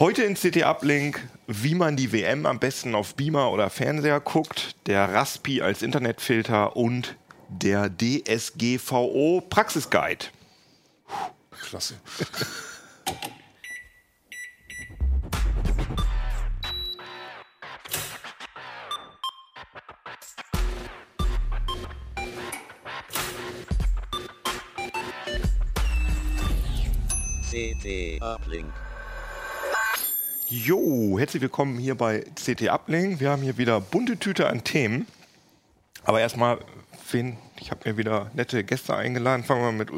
Heute 0.00 0.24
in 0.24 0.34
CT 0.34 0.64
Uplink, 0.64 1.22
wie 1.46 1.76
man 1.76 1.94
die 1.94 2.12
WM 2.12 2.46
am 2.46 2.58
besten 2.58 2.96
auf 2.96 3.14
Beamer 3.14 3.52
oder 3.52 3.70
Fernseher 3.70 4.18
guckt, 4.18 4.74
der 4.88 5.14
Raspi 5.14 5.62
als 5.62 5.82
Internetfilter 5.82 6.76
und 6.76 7.14
der 7.48 7.88
DSGVO 7.96 9.40
Praxisguide. 9.48 10.26
Klasse. 11.52 11.94
CT 27.48 28.20
Uplink. 28.20 28.72
Jo, 30.56 31.18
herzlich 31.18 31.42
willkommen 31.42 31.80
hier 31.80 31.96
bei 31.96 32.20
CT 32.36 32.68
Uplink. 32.68 33.18
Wir 33.18 33.30
haben 33.30 33.42
hier 33.42 33.58
wieder 33.58 33.80
bunte 33.80 34.16
Tüte 34.16 34.48
an 34.48 34.62
Themen. 34.62 35.08
Aber 36.04 36.20
erstmal, 36.20 36.58
wen, 37.10 37.36
ich 37.58 37.72
habe 37.72 37.80
mir 37.90 37.96
wieder 37.96 38.30
nette 38.34 38.62
Gäste 38.62 38.94
eingeladen. 38.94 39.42
Fangen 39.42 39.62
wir 39.62 39.72
mal 39.72 39.78
mit, 39.78 39.90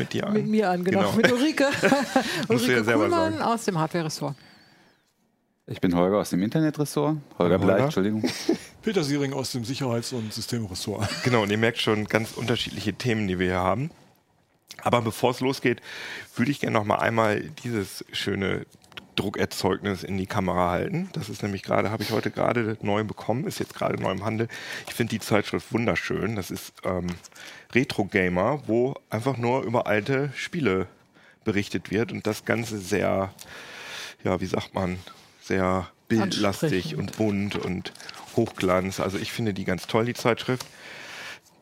mit 0.00 0.12
dir 0.12 0.26
an. 0.26 0.32
Mit 0.32 0.48
mir 0.48 0.70
an, 0.70 0.82
genau. 0.82 1.02
Genau. 1.02 1.12
Mit 1.12 1.30
Ulrike. 1.30 1.68
Ulrike 2.48 2.82
Kuhlmann 2.82 3.34
sagen. 3.34 3.42
aus 3.42 3.64
dem 3.64 3.78
Hardware-Ressort. 3.78 4.34
Ich 5.68 5.80
bin 5.80 5.94
Holger 5.94 6.18
aus 6.18 6.30
dem 6.30 6.42
Internetressort. 6.42 7.18
Holger 7.38 7.54
Holger. 7.54 7.58
Bleich, 7.58 7.84
Entschuldigung. 7.84 8.24
Peter 8.82 9.04
Siering 9.04 9.34
aus 9.34 9.52
dem 9.52 9.62
Sicherheits- 9.62 10.12
und 10.12 10.32
Systemressort. 10.32 11.08
Genau, 11.22 11.44
und 11.44 11.50
ihr 11.52 11.58
merkt 11.58 11.78
schon 11.78 12.06
ganz 12.06 12.32
unterschiedliche 12.32 12.92
Themen, 12.92 13.28
die 13.28 13.38
wir 13.38 13.46
hier 13.46 13.60
haben. 13.60 13.92
Aber 14.82 15.00
bevor 15.00 15.30
es 15.30 15.38
losgeht, 15.38 15.80
würde 16.34 16.50
ich 16.50 16.58
gerne 16.58 16.76
noch 16.76 16.84
mal 16.84 16.96
einmal 16.96 17.40
dieses 17.62 18.04
schöne 18.10 18.66
Druckerzeugnis 19.16 20.04
in 20.04 20.16
die 20.16 20.26
Kamera 20.26 20.70
halten. 20.70 21.08
Das 21.12 21.28
ist 21.28 21.42
nämlich 21.42 21.62
gerade, 21.62 21.90
habe 21.90 22.02
ich 22.02 22.10
heute 22.10 22.30
gerade 22.30 22.76
neu 22.82 23.02
bekommen, 23.04 23.46
ist 23.46 23.58
jetzt 23.58 23.74
gerade 23.74 24.00
neu 24.00 24.12
im 24.12 24.24
Handel. 24.24 24.48
Ich 24.86 24.94
finde 24.94 25.10
die 25.10 25.20
Zeitschrift 25.20 25.72
wunderschön. 25.72 26.36
Das 26.36 26.50
ist 26.50 26.72
ähm, 26.84 27.06
Retro 27.74 28.04
Gamer, 28.04 28.62
wo 28.66 28.94
einfach 29.10 29.36
nur 29.36 29.62
über 29.62 29.86
alte 29.86 30.30
Spiele 30.36 30.86
berichtet 31.44 31.90
wird 31.90 32.12
und 32.12 32.26
das 32.26 32.44
Ganze 32.44 32.78
sehr, 32.78 33.32
ja, 34.22 34.40
wie 34.40 34.46
sagt 34.46 34.74
man, 34.74 34.98
sehr 35.40 35.88
bildlastig 36.08 36.96
und 36.96 37.16
bunt 37.16 37.56
und 37.56 37.92
Hochglanz. 38.36 39.00
Also 39.00 39.18
ich 39.18 39.32
finde 39.32 39.54
die 39.54 39.64
ganz 39.64 39.86
toll, 39.86 40.04
die 40.04 40.14
Zeitschrift. 40.14 40.66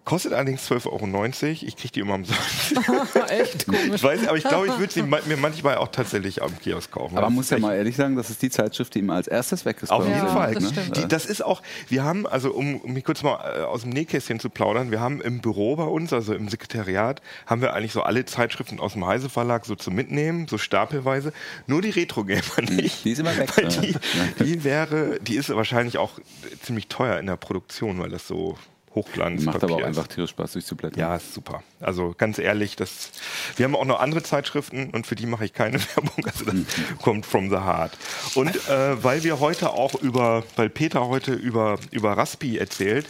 Kostet 0.04 0.34
allerdings 0.34 0.70
12,90 0.70 0.86
Euro. 0.90 1.66
Ich 1.66 1.76
kriege 1.76 1.92
die 1.92 2.00
immer 2.00 2.14
umsonst. 2.14 2.42
Echt 3.30 3.64
komisch. 3.64 3.94
Ich 3.94 4.02
weiß, 4.02 4.28
aber 4.28 4.36
ich 4.36 4.44
glaube, 4.44 4.66
ich 4.66 4.78
würde 4.78 4.92
sie 4.92 5.02
ma- 5.06 5.20
mir 5.24 5.38
manchmal 5.38 5.78
auch 5.78 5.88
tatsächlich 5.88 6.42
am 6.42 6.58
Kiosk 6.58 6.90
kaufen. 6.90 7.16
Aber 7.16 7.28
man 7.28 7.36
muss 7.36 7.48
ja 7.48 7.58
mal 7.58 7.74
ehrlich 7.74 7.96
sagen, 7.96 8.14
das 8.14 8.28
ist 8.28 8.42
die 8.42 8.50
Zeitschrift, 8.50 8.94
die 8.94 8.98
immer 8.98 9.14
als 9.14 9.28
erstes 9.28 9.64
weg 9.64 9.82
ist. 9.82 9.90
Auf 9.90 10.06
jeden 10.06 10.28
Fall. 10.28 10.54
Das 10.54 10.74
ne? 10.74 10.82
Die, 10.94 11.08
das 11.08 11.24
ist 11.24 11.42
auch, 11.42 11.62
wir 11.88 12.04
haben, 12.04 12.26
also 12.26 12.52
um, 12.52 12.80
um 12.82 12.92
mich 12.92 13.02
kurz 13.02 13.22
mal 13.22 13.38
äh, 13.56 13.62
aus 13.62 13.80
dem 13.80 13.90
Nähkästchen 13.90 14.40
zu 14.40 14.50
plaudern, 14.50 14.90
wir 14.90 15.00
haben 15.00 15.22
im 15.22 15.40
Büro 15.40 15.74
bei 15.76 15.84
uns, 15.84 16.12
also 16.12 16.34
im 16.34 16.50
Sekretariat, 16.50 17.22
haben 17.46 17.62
wir 17.62 17.72
eigentlich 17.72 17.92
so 17.92 18.02
alle 18.02 18.26
Zeitschriften 18.26 18.80
aus 18.80 18.92
dem 18.92 19.06
Heise 19.06 19.30
Verlag 19.30 19.64
so 19.64 19.74
zum 19.74 19.94
Mitnehmen, 19.94 20.48
so 20.48 20.58
stapelweise. 20.58 21.32
Nur 21.66 21.80
die 21.80 21.90
Retro 21.90 22.24
Gamer 22.24 22.42
nicht. 22.68 23.06
Die 23.06 23.12
ist 23.12 23.20
immer 23.20 23.34
weg. 23.38 23.56
Weil 23.56 23.72
ja. 23.72 23.80
die, 23.80 24.44
die 24.44 24.64
wäre, 24.64 25.18
die 25.20 25.36
ist 25.36 25.48
wahrscheinlich 25.48 25.96
auch 25.96 26.18
ziemlich 26.62 26.88
teuer 26.88 27.18
in 27.18 27.26
der 27.26 27.36
Produktion, 27.36 27.98
weil 27.98 28.10
das 28.10 28.28
so 28.28 28.58
Hochglanz 28.94 29.42
Macht 29.44 29.64
aber 29.64 29.76
auch 29.76 29.82
einfach 29.82 30.06
tierisch 30.06 30.30
Spaß 30.30 30.52
durchzublättern. 30.52 31.00
Ja, 31.00 31.16
ist 31.16 31.34
super. 31.34 31.62
Also 31.80 32.14
ganz 32.16 32.38
ehrlich, 32.38 32.76
das, 32.76 33.10
wir 33.56 33.64
haben 33.64 33.74
auch 33.74 33.84
noch 33.84 34.00
andere 34.00 34.22
Zeitschriften 34.22 34.90
und 34.90 35.06
für 35.06 35.16
die 35.16 35.26
mache 35.26 35.44
ich 35.44 35.52
keine 35.52 35.80
Werbung. 35.96 36.24
Also 36.24 36.44
das 36.44 36.54
kommt 37.02 37.26
from 37.26 37.50
the 37.50 37.56
heart. 37.56 37.92
Und 38.34 38.54
äh, 38.68 39.02
weil 39.02 39.24
wir 39.24 39.40
heute 39.40 39.70
auch 39.70 39.94
über, 39.94 40.44
weil 40.56 40.70
Peter 40.70 41.08
heute 41.08 41.32
über, 41.32 41.78
über 41.90 42.16
Raspi 42.16 42.58
erzählt, 42.58 43.06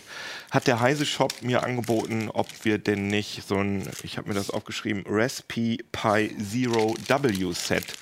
hat 0.51 0.67
der 0.67 0.81
Heise 0.81 1.05
Shop 1.05 1.43
mir 1.43 1.65
angeboten, 1.65 2.31
ob 2.33 2.47
wir 2.63 2.79
denn 2.79 3.09
nicht 3.09 3.47
so 3.47 3.57
ein, 3.57 3.89
ich 4.05 4.19
habe 4.19 4.29
mir 4.29 4.35
das 4.35 4.51
aufgeschrieben, 4.51 5.05
Raspi 5.07 5.85
Pi 5.91 6.35
Zero 6.39 6.95
W 7.09 7.53
Set 7.53 7.95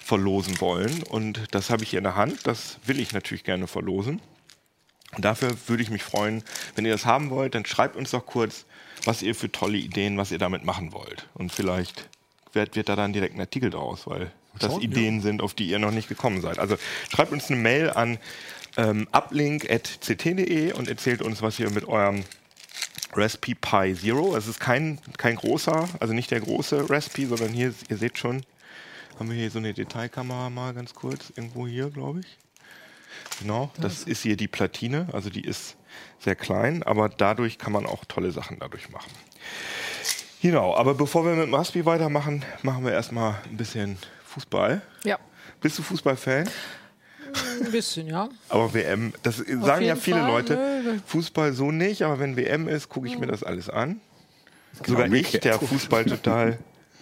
verlosen 0.00 0.60
wollen. 0.60 1.04
Und 1.04 1.40
das 1.52 1.70
habe 1.70 1.84
ich 1.84 1.90
hier 1.90 1.98
in 1.98 2.04
der 2.04 2.16
Hand. 2.16 2.46
Das 2.46 2.78
will 2.84 2.98
ich 2.98 3.12
natürlich 3.12 3.44
gerne 3.44 3.68
verlosen. 3.68 4.20
Und 5.16 5.24
dafür 5.24 5.50
würde 5.66 5.82
ich 5.82 5.90
mich 5.90 6.02
freuen, 6.02 6.42
wenn 6.74 6.84
ihr 6.84 6.92
das 6.92 7.04
haben 7.04 7.30
wollt, 7.30 7.54
dann 7.54 7.66
schreibt 7.66 7.96
uns 7.96 8.10
doch 8.12 8.26
kurz, 8.26 8.64
was 9.04 9.22
ihr 9.22 9.34
für 9.34 9.50
tolle 9.50 9.78
Ideen, 9.78 10.16
was 10.16 10.30
ihr 10.30 10.38
damit 10.38 10.64
machen 10.64 10.92
wollt. 10.92 11.28
Und 11.34 11.52
vielleicht 11.52 12.08
wird, 12.52 12.76
wird 12.76 12.88
da 12.88 12.96
dann 12.96 13.12
direkt 13.12 13.34
ein 13.34 13.40
Artikel 13.40 13.70
draus, 13.70 14.06
weil 14.06 14.30
das 14.58 14.78
Ideen 14.78 15.20
sind, 15.20 15.42
auf 15.42 15.54
die 15.54 15.68
ihr 15.68 15.78
noch 15.78 15.92
nicht 15.92 16.08
gekommen 16.08 16.40
seid. 16.40 16.58
Also 16.58 16.76
schreibt 17.08 17.32
uns 17.32 17.50
eine 17.50 17.60
Mail 17.60 17.90
an 17.90 18.18
ähm, 18.76 19.08
uplink.ct.de 19.12 20.72
und 20.72 20.88
erzählt 20.88 21.22
uns, 21.22 21.42
was 21.42 21.58
ihr 21.58 21.70
mit 21.70 21.86
eurem 21.86 22.24
Raspi 23.12 23.54
Pi 23.54 23.94
Zero, 23.94 24.36
es 24.36 24.46
ist 24.46 24.60
kein, 24.60 25.00
kein 25.16 25.36
großer, 25.36 25.88
also 25.98 26.14
nicht 26.14 26.30
der 26.30 26.40
große 26.40 26.88
Raspi, 26.88 27.26
sondern 27.26 27.48
hier, 27.48 27.74
ihr 27.88 27.96
seht 27.96 28.18
schon, 28.18 28.42
haben 29.18 29.28
wir 29.30 29.36
hier 29.36 29.50
so 29.50 29.58
eine 29.58 29.74
Detailkamera 29.74 30.50
mal 30.50 30.74
ganz 30.74 30.94
kurz, 30.94 31.32
irgendwo 31.34 31.66
hier, 31.66 31.90
glaube 31.90 32.20
ich. 32.20 32.38
Genau, 33.40 33.70
das 33.80 34.04
ist 34.04 34.22
hier 34.22 34.36
die 34.36 34.48
Platine, 34.48 35.08
also 35.12 35.30
die 35.30 35.44
ist 35.44 35.76
sehr 36.18 36.36
klein, 36.36 36.82
aber 36.82 37.08
dadurch 37.08 37.58
kann 37.58 37.72
man 37.72 37.86
auch 37.86 38.04
tolle 38.04 38.30
Sachen 38.32 38.58
dadurch 38.60 38.90
machen. 38.90 39.10
Genau, 40.42 40.74
aber 40.74 40.94
bevor 40.94 41.24
wir 41.24 41.32
mit 41.34 41.46
dem 41.46 41.54
Raspi 41.54 41.84
weitermachen, 41.84 42.44
machen 42.62 42.84
wir 42.84 42.92
erstmal 42.92 43.36
ein 43.50 43.56
bisschen 43.56 43.98
Fußball. 44.24 44.82
Ja, 45.04 45.18
Bist 45.60 45.78
du 45.78 45.82
Fußballfan? 45.82 46.48
ein 47.62 47.70
bisschen, 47.70 48.06
ja. 48.08 48.28
Aber 48.48 48.74
WM, 48.74 49.12
das 49.22 49.36
sagen 49.36 49.84
ja 49.84 49.94
viele 49.94 50.18
Fall, 50.18 50.28
Leute, 50.28 50.54
ne? 50.54 51.02
Fußball 51.06 51.52
so 51.52 51.70
nicht, 51.70 52.02
aber 52.02 52.18
wenn 52.18 52.36
WM 52.36 52.66
ist, 52.66 52.88
gucke 52.88 53.06
ich 53.06 53.18
mir 53.18 53.28
das 53.28 53.44
alles 53.44 53.70
an. 53.70 54.00
Sogar 54.84 55.06
ich, 55.12 55.30
der 55.38 55.58
Fußball 55.58 56.06
total 56.06 56.58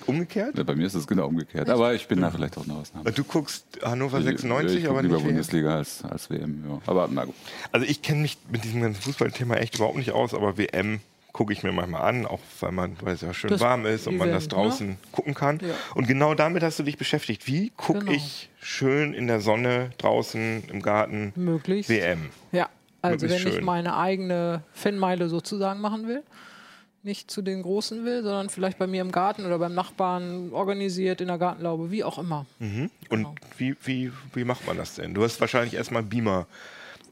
umgekehrt. 0.09 0.57
Ja, 0.59 0.65
Bei 0.65 0.75
mir 0.75 0.87
ist 0.87 0.95
es 0.95 1.07
genau 1.07 1.27
umgekehrt. 1.27 1.69
Aber 1.69 1.95
ich 1.95 2.09
bin 2.09 2.21
da 2.21 2.31
vielleicht 2.31 2.57
auch 2.59 2.65
eine 2.65 2.75
Ausnahme. 2.75 3.13
Du 3.13 3.25
guckst 3.25 3.65
Hannover 3.83 4.19
Ich- 4.19 4.25
96, 4.25 4.79
ich 4.79 4.83
guck 4.85 4.91
aber 4.93 5.03
lieber 5.03 5.15
nicht 5.17 5.25
WM. 5.25 5.33
Bundesliga 5.35 5.77
als, 5.77 6.03
als 6.05 6.31
WM. 6.31 6.65
Ja. 6.69 6.79
Aber 6.87 7.09
na 7.11 7.25
gut. 7.25 7.35
Also 7.73 7.87
ich 7.87 8.03
kenne 8.03 8.23
mich 8.23 8.39
mit 8.51 8.65
diesem 8.65 8.81
ganzen 8.83 9.03
Fußballthema 9.03 9.55
echt 9.57 9.77
überhaupt 9.77 9.97
nicht 9.97 10.13
aus, 10.13 10.35
aber 10.35 10.57
WM 10.59 11.01
gucke 11.33 11.53
ich 11.53 11.63
mir 11.63 11.71
manchmal 11.71 12.03
an, 12.03 12.27
auch 12.27 12.41
weil 12.61 12.73
man, 12.73 12.97
weil 13.03 13.15
es 13.15 13.21
ja 13.21 13.33
schön 13.33 13.51
Das 13.51 13.61
warm 13.61 13.87
ist 13.87 14.09
und 14.09 14.17
man 14.17 14.29
das 14.31 14.45
Event, 14.47 14.53
draußen 14.55 14.97
gucken 15.13 15.35
kann. 15.35 15.61
Ja. 15.61 15.75
Und 15.95 16.09
genau 16.09 16.35
damit 16.35 16.63
hast 16.65 16.79
du 16.81 16.83
dich 16.83 16.97
beschäftigt. 16.99 17.47
Wie 17.47 17.71
gucke 17.77 18.01
Genau. 18.01 18.13
ich 18.13 18.49
schön 18.61 19.13
in 19.15 19.29
der 19.29 19.41
Sonne 19.41 19.91
draußen 19.99 20.65
im 20.69 20.83
Garten 20.83 21.33
Möglichst. 21.37 21.91
WM? 21.91 22.31
Ja, 22.51 22.69
also 23.03 23.27
Möglichst 23.27 23.45
wenn 23.45 23.49
ich 23.53 23.55
schön. 23.59 23.65
meine 23.65 23.97
eigene 23.97 24.63
Fanmeile 24.73 25.29
sozusagen 25.29 25.81
machen 25.81 26.09
will, 26.09 26.25
nicht 27.09 27.31
zu 27.31 27.43
den 27.43 27.63
Großen 27.63 28.05
will, 28.05 28.23
sondern 28.23 28.49
vielleicht 28.51 28.79
bei 28.79 28.87
mir 28.87 29.01
im 29.01 29.11
Garten 29.11 29.45
oder 29.45 29.59
beim 29.59 29.75
Nachbarn 29.75 30.53
organisiert 30.53 31.21
in 31.21 31.27
der 31.27 31.39
Gartenlaube, 31.39 31.91
wie 31.91 32.05
auch 32.05 32.19
immer. 32.19 32.47
Und 32.61 32.91
Genau. 33.09 33.35
wie, 33.57 33.75
wie, 33.83 34.13
wie 34.35 34.45
macht 34.45 34.67
man 34.67 34.77
das 34.77 34.95
denn? 34.95 35.15
Du 35.15 35.25
hast 35.25 35.41
wahrscheinlich 35.41 35.75
erstmal 35.75 36.03
Beamer 36.05 36.47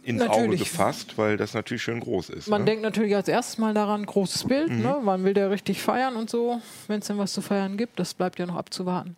ins 0.04 0.22
Auge 0.22 0.42
Natürlich. 0.42 0.60
gefasst, 0.60 1.18
weil 1.18 1.36
das 1.36 1.52
natürlich 1.54 1.82
schön 1.82 1.98
groß 1.98 2.28
ist. 2.30 2.46
Man 2.46 2.60
ne? 2.60 2.66
denkt 2.66 2.82
natürlich 2.84 3.16
als 3.16 3.26
erstes 3.26 3.58
mal 3.58 3.74
daran, 3.74 4.06
großes 4.06 4.44
Bild, 4.44 4.70
Mhm. 4.70 4.82
ne? 4.82 5.00
man 5.02 5.24
will 5.24 5.34
der 5.34 5.50
richtig 5.50 5.82
feiern 5.82 6.14
und 6.14 6.30
so, 6.30 6.60
wenn 6.86 7.00
es 7.00 7.08
denn 7.08 7.18
was 7.18 7.32
zu 7.32 7.40
feiern 7.40 7.76
gibt, 7.76 7.98
das 7.98 8.14
bleibt 8.14 8.38
ja 8.38 8.46
noch 8.46 8.54
abzuwarten. 8.54 9.16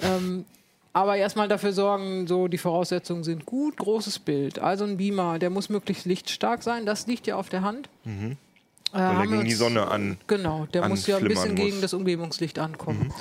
Ähm, 0.00 0.44
aber 0.92 1.16
erstmal 1.16 1.46
dafür 1.48 1.72
sorgen, 1.72 2.26
so 2.26 2.48
die 2.48 2.58
Voraussetzungen 2.58 3.22
sind 3.24 3.46
gut, 3.46 3.76
großes 3.76 4.20
Bild. 4.20 4.58
Also 4.60 4.84
ein 4.84 4.96
Beamer, 4.96 5.38
der 5.38 5.50
muss 5.50 5.68
möglichst 5.68 6.06
lichtstark 6.06 6.62
sein, 6.62 6.84
das 6.86 7.06
liegt 7.06 7.26
ja 7.26 7.36
auf 7.36 7.48
der 7.48 7.62
Hand. 7.62 7.88
Mhm. 8.04 8.36
Weil 8.94 9.02
er 9.02 9.18
haben 9.18 9.30
wir 9.30 9.36
gegen 9.38 9.48
die 9.48 9.54
Sonne 9.54 9.86
an. 9.88 10.16
Genau, 10.26 10.66
der 10.72 10.88
muss 10.88 11.06
ja 11.06 11.16
ein 11.18 11.24
bisschen 11.24 11.54
gegen 11.54 11.68
muss. 11.68 11.76
Mhm. 11.78 11.82
das 11.82 11.94
Umgebungslicht 11.94 12.58
ankommen. 12.58 13.12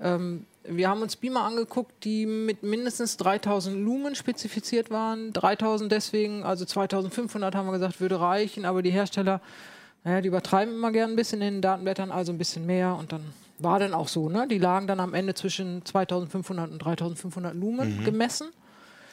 Ähm, 0.00 0.46
wir 0.64 0.88
haben 0.88 1.02
uns 1.02 1.16
Beamer 1.16 1.42
angeguckt, 1.44 2.04
die 2.04 2.26
mit 2.26 2.62
mindestens 2.62 3.16
3000 3.16 3.76
Lumen 3.76 4.14
spezifiziert 4.14 4.90
waren. 4.90 5.32
3000 5.32 5.90
deswegen, 5.90 6.42
also 6.44 6.64
2500 6.64 7.54
haben 7.54 7.66
wir 7.66 7.72
gesagt, 7.72 8.00
würde 8.00 8.20
reichen, 8.20 8.64
aber 8.64 8.82
die 8.82 8.90
Hersteller, 8.90 9.40
naja, 10.04 10.20
die 10.20 10.28
übertreiben 10.28 10.74
immer 10.74 10.92
gern 10.92 11.10
ein 11.10 11.16
bisschen 11.16 11.40
in 11.42 11.54
den 11.54 11.62
Datenblättern, 11.62 12.10
also 12.10 12.32
ein 12.32 12.38
bisschen 12.38 12.66
mehr 12.66 12.94
und 12.96 13.12
dann 13.12 13.22
war 13.58 13.78
dann 13.78 13.92
auch 13.92 14.08
so, 14.08 14.30
ne? 14.30 14.46
Die 14.48 14.58
lagen 14.58 14.86
dann 14.86 15.00
am 15.00 15.12
Ende 15.12 15.34
zwischen 15.34 15.84
2500 15.84 16.70
und 16.70 16.78
3500 16.78 17.54
Lumen 17.54 17.98
Mhm. 17.98 18.04
gemessen. 18.04 18.48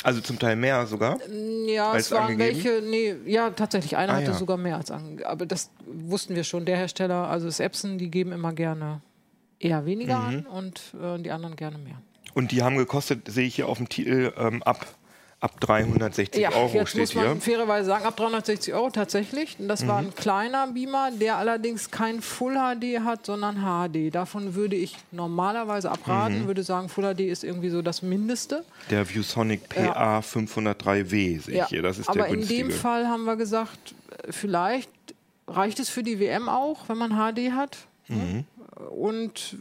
Also 0.04 0.22
zum 0.22 0.38
Teil 0.40 0.56
mehr 0.56 0.86
sogar. 0.86 1.18
Ja, 1.66 1.92
Als 1.92 2.06
es 2.06 2.12
waren 2.12 2.32
angegeben? 2.32 2.64
welche, 2.64 2.82
nee, 2.88 3.16
ja, 3.32 3.50
tatsächlich, 3.50 3.98
einer 3.98 4.14
Ah, 4.14 4.18
hatte 4.18 4.28
ja. 4.32 4.34
sogar 4.34 4.58
mehr 4.58 4.78
als 4.78 4.92
angegeben. 4.92 5.26
Aber 5.26 5.46
das 5.46 5.72
wussten 5.86 6.36
wir 6.36 6.44
schon. 6.44 6.66
Der 6.66 6.78
Hersteller, 6.78 7.28
also 7.28 7.48
das 7.48 7.60
Epson, 7.60 7.98
die 7.98 8.10
geben 8.12 8.32
immer 8.32 8.54
gerne 8.54 9.02
eher 9.60 9.86
weniger 9.86 10.18
Mhm. 10.20 10.26
an 10.28 10.46
und 10.46 10.82
äh, 11.02 11.18
die 11.22 11.32
anderen 11.32 11.56
gerne 11.56 11.78
mehr. 11.80 12.00
Und 12.36 12.52
die 12.52 12.62
haben 12.62 12.78
gekostet, 12.78 13.28
sehe 13.28 13.48
ich 13.48 13.56
hier 13.56 13.68
auf 13.68 13.78
dem 13.80 13.90
Titel, 13.90 14.32
ähm, 14.38 14.62
ab 14.64 14.86
ab 15.39 15.60
360 15.60 16.42
Ja, 16.42 16.51
Euro 16.51 16.74
jetzt 16.74 16.89
steht 16.89 17.01
muss 17.01 17.16
man 17.16 17.25
hier. 17.25 17.36
Mhm. 17.36 17.42
fairerweise 17.42 17.88
sagen, 17.88 18.06
ab 18.06 18.16
360 18.18 18.74
Euro 18.74 18.89
tatsächlich. 18.89 19.56
Das 19.60 19.86
war 19.88 20.00
ein 20.00 20.16
kleiner 20.16 20.68
Beamer, 20.68 21.12
der 21.12 21.38
allerdings 21.38 21.92
kein 21.92 22.22
Full 22.22 22.56
HD 22.56 23.01
hat, 23.04 23.25
sondern 23.28 23.57
HD. 23.62 24.10
Davon 24.10 24.56
würde 24.56 24.75
ich 24.75 24.95
normalerweise 25.12 25.92
abraten, 25.92 26.42
Mhm. 26.44 26.48
würde 26.48 26.63
sagen, 26.63 26.89
Full 26.89 27.13
HD 27.16 27.30
ist 27.30 27.44
irgendwie 27.44 27.69
so 27.69 27.81
das 27.84 28.01
Mindeste. 28.01 28.63
Der 28.89 29.07
ViewSonic 29.07 29.69
PA 29.69 30.22
503W 30.22 31.40
sehe 31.40 31.62
ich 31.62 31.68
hier. 31.68 31.81
Das 31.83 32.00
ist 32.00 32.10
Aber 32.10 32.19
der 32.19 32.28
in 32.30 32.33
günstige. 32.38 32.63
dem 32.63 32.72
Fall 32.72 33.07
haben 33.07 33.25
wir 33.25 33.36
gesagt, 33.36 33.94
äh, 34.24 34.31
vielleicht 34.31 34.90
reicht 35.48 35.80
es 35.80 35.90
für 35.90 36.01
die 36.04 36.19
WM 36.19 36.50
auch, 36.50 36.90
wenn 36.90 36.98
man 36.98 37.12
HD 37.12 37.51
hat. 37.51 37.78
Mhm. 38.07 38.44
Und 38.90 39.56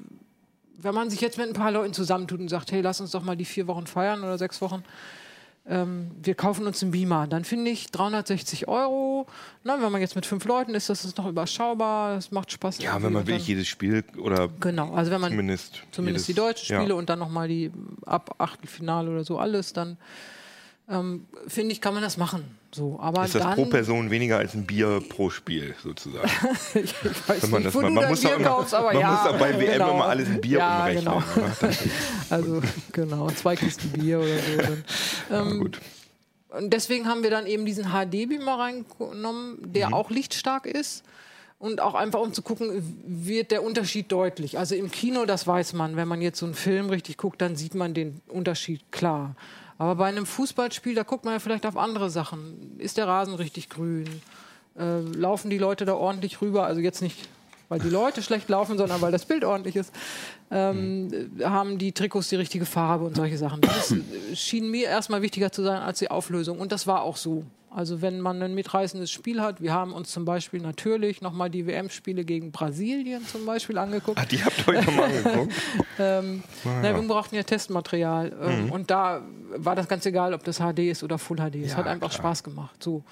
wenn 0.79 0.95
man 0.95 1.11
sich 1.11 1.21
jetzt 1.21 1.37
mit 1.39 1.49
ein 1.49 1.53
paar 1.55 1.71
Leuten 1.71 1.93
zusammentut 1.95 2.41
und 2.41 2.49
sagt, 2.49 2.73
hey, 2.73 2.81
lass 2.81 3.01
uns 3.01 3.11
doch 3.11 3.23
mal 3.23 3.37
die 3.37 3.45
vier 3.45 3.67
Wochen 3.67 3.87
feiern 3.87 4.23
oder 4.23 4.39
sechs 4.39 4.61
Wochen, 4.61 4.83
ähm, 5.69 6.13
wir 6.23 6.35
kaufen 6.35 6.67
uns 6.67 6.83
einen 6.83 6.93
Beamer, 6.93 7.27
dann 7.27 7.45
finde 7.45 7.71
ich 7.71 7.91
360 7.91 8.69
Euro. 8.69 9.27
Na, 9.65 9.83
wenn 9.83 9.91
man 9.91 10.01
jetzt 10.01 10.15
mit 10.15 10.25
fünf 10.25 10.45
Leuten 10.45 10.75
ist, 10.75 10.89
das 10.89 11.05
ist 11.05 11.19
noch 11.19 11.27
überschaubar, 11.27 12.15
das 12.15 12.31
macht 12.31 12.53
Spaß. 12.53 12.79
ja, 12.79 13.03
wenn 13.03 13.13
man 13.13 13.27
wirklich 13.27 13.49
jedes 13.49 13.67
Spiel 13.67 14.05
oder 14.19 14.49
Genau, 14.61 14.95
also 14.95 15.11
wenn 15.11 15.21
man 15.21 15.31
zumindest, 15.31 15.83
zumindest 15.91 16.29
jedes, 16.29 16.37
die 16.37 16.41
deutschen 16.41 16.65
Spiele 16.67 16.91
ja. 16.91 16.95
und 16.95 17.11
dann 17.11 17.19
nochmal 17.19 17.49
die 17.49 17.73
ab 18.05 18.37
Achtelfinale 18.39 19.11
oder 19.11 19.25
so 19.25 19.39
alles, 19.39 19.73
dann 19.73 19.97
ähm, 20.89 21.27
finde 21.49 21.73
ich, 21.73 21.81
kann 21.81 21.95
man 21.95 22.03
das 22.03 22.17
machen. 22.17 22.45
So, 22.77 22.99
aber 23.01 23.25
Ist 23.25 23.35
das 23.35 23.43
dann, 23.43 23.55
pro 23.55 23.65
Person 23.65 24.11
weniger 24.11 24.37
als 24.37 24.53
ein 24.53 24.67
Bier 24.67 25.03
pro 25.09 25.31
Spiel 25.31 25.75
sozusagen? 25.83 26.29
ich 26.75 26.95
weiß 27.27 27.43
Wenn 27.43 27.51
man 27.51 27.63
nicht, 27.63 27.75
das 27.75 27.83
mal, 27.83 27.91
man 27.91 28.09
muss 28.11 28.21
Bier 28.21 28.35
immer, 28.35 28.49
kaufst, 28.49 28.75
aber 28.75 28.93
man 28.93 29.01
ja, 29.01 29.31
muss 29.31 29.41
bei 29.41 29.59
WM 29.59 29.73
genau. 29.73 29.95
immer 29.95 30.05
alles 30.05 30.29
in 30.29 30.41
Bier 30.43 30.59
ja, 30.59 30.79
umrechnen. 30.81 31.05
Genau. 31.05 31.23
Also 32.29 32.63
genau, 32.93 33.31
zwei 33.31 33.57
Kisten 33.57 33.89
Bier 33.93 34.19
oder 34.19 34.27
so. 34.29 34.57
Dann, 35.31 35.47
ähm, 35.53 35.61
gut. 35.61 35.81
Und 36.51 36.71
deswegen 36.71 37.07
haben 37.07 37.23
wir 37.23 37.31
dann 37.31 37.47
eben 37.47 37.65
diesen 37.65 37.85
HD-Beamer 37.87 38.59
reingenommen, 38.59 39.57
der 39.73 39.89
Mhm. 39.89 39.95
auch 39.95 40.11
lichtstark 40.11 40.67
ist. 40.67 41.03
Und 41.59 41.81
auch 41.81 41.95
einfach, 41.95 42.21
um 42.21 42.35
zu 42.35 42.43
gucken, 42.43 43.01
wird 43.07 43.53
der 43.53 43.63
Unterschied 43.63 44.13
deutlich. 44.13 44.59
Also 44.59 44.75
im 44.75 44.91
Kino, 44.91 45.25
das 45.25 45.47
weiß 45.47 45.73
man. 45.73 45.97
Wenn 45.97 46.09
man 46.09 46.21
jetzt 46.21 46.41
so 46.41 46.45
einen 46.45 46.55
Film 46.55 46.91
richtig 46.91 47.17
guckt, 47.17 47.41
dann 47.41 47.57
sieht 47.57 47.75
man 47.75 47.95
den 47.95 48.21
Unterschied 48.29 48.83
klar. 48.93 49.35
Aber 49.79 49.97
bei 49.97 50.07
einem 50.07 50.27
Fußballspiel, 50.27 50.95
da 50.95 51.03
guckt 51.03 51.25
man 51.25 51.35
ja 51.35 51.41
vielleicht 51.41 51.67
auf 51.67 51.77
andere 51.77 52.11
Sachen. 52.11 52.79
Ist 52.79 52.97
der 52.97 53.07
Rasen 53.07 53.35
richtig 53.35 53.69
grün? 53.69 54.23
Äh, 54.79 55.01
laufen 55.01 55.51
die 55.51 55.59
Leute 55.59 55.85
da 55.85 55.95
ordentlich 55.95 56.41
rüber? 56.41 56.67
Also 56.67 56.81
jetzt 56.81 57.03
nicht, 57.03 57.29
weil 57.69 57.81
die 57.81 57.91
Leute 57.91 58.23
schlecht 58.23 58.49
laufen, 58.49 58.79
sondern 58.79 59.01
weil 59.03 59.13
das 59.13 59.25
Bild 59.25 59.45
ordentlich 59.45 59.77
ist. 59.77 59.93
Ähm, 60.51 61.31
haben 61.43 61.79
die 61.79 61.93
Trikots 61.93 62.29
die 62.29 62.37
richtige 62.37 62.65
Farbe 62.65 63.05
und 63.05 63.17
solche 63.17 63.37
Sachen. 63.37 63.61
Das 63.61 63.93
äh, 63.93 64.01
schien 64.35 64.71
mir 64.71 64.87
erstmal 64.87 65.23
wichtiger 65.23 65.53
zu 65.53 65.63
sein 65.63 65.83
als 65.83 65.99
die 65.99 66.11
Auflösung. 66.11 66.59
Und 66.59 66.73
das 66.73 66.87
war 66.87 67.03
auch 67.03 67.17
so. 67.17 67.45
Also 67.71 68.01
wenn 68.01 68.21
man 68.21 68.43
ein 68.43 68.55
mitreißendes 68.55 69.11
Spiel 69.11 69.43
hat, 69.43 69.61
wir 69.61 69.73
haben 69.75 69.93
uns 69.93 70.11
zum 70.11 70.25
Beispiel 70.25 70.61
natürlich 70.63 71.21
nochmal 71.21 71.51
die 71.51 71.67
WM-Spiele 71.67 72.25
gegen 72.25 72.51
Brasilien 72.53 73.27
zum 73.27 73.45
Beispiel 73.45 73.77
angeguckt. 73.77 74.19
Ah, 74.19 74.25
die 74.25 74.43
habt 74.43 74.59
ihr 74.67 74.69
euch 74.69 74.87
nochmal 74.87 75.05
angeguckt? 75.05 75.53
Ähm, 75.99 76.43
na, 76.65 76.95
wir 76.95 77.09
brauchten 77.09 77.37
ja 77.37 77.43
Testmaterial. 77.43 78.31
Ähm, 78.43 78.71
Und 78.71 78.91
da 78.91 79.23
war 79.57 79.75
das 79.75 79.89
ganz 79.89 80.05
egal, 80.05 80.35
ob 80.35 80.45
das 80.45 80.59
HD 80.59 80.81
ist 80.91 81.03
oder 81.03 81.17
Full 81.19 81.39
HD. 81.39 81.55
Es 81.57 81.73
Ja, 81.73 81.79
hat 81.79 81.87
einfach 81.87 82.11
klar. 82.11 82.19
Spaß 82.21 82.45
gemacht. 82.45 82.83
So. 82.83 83.03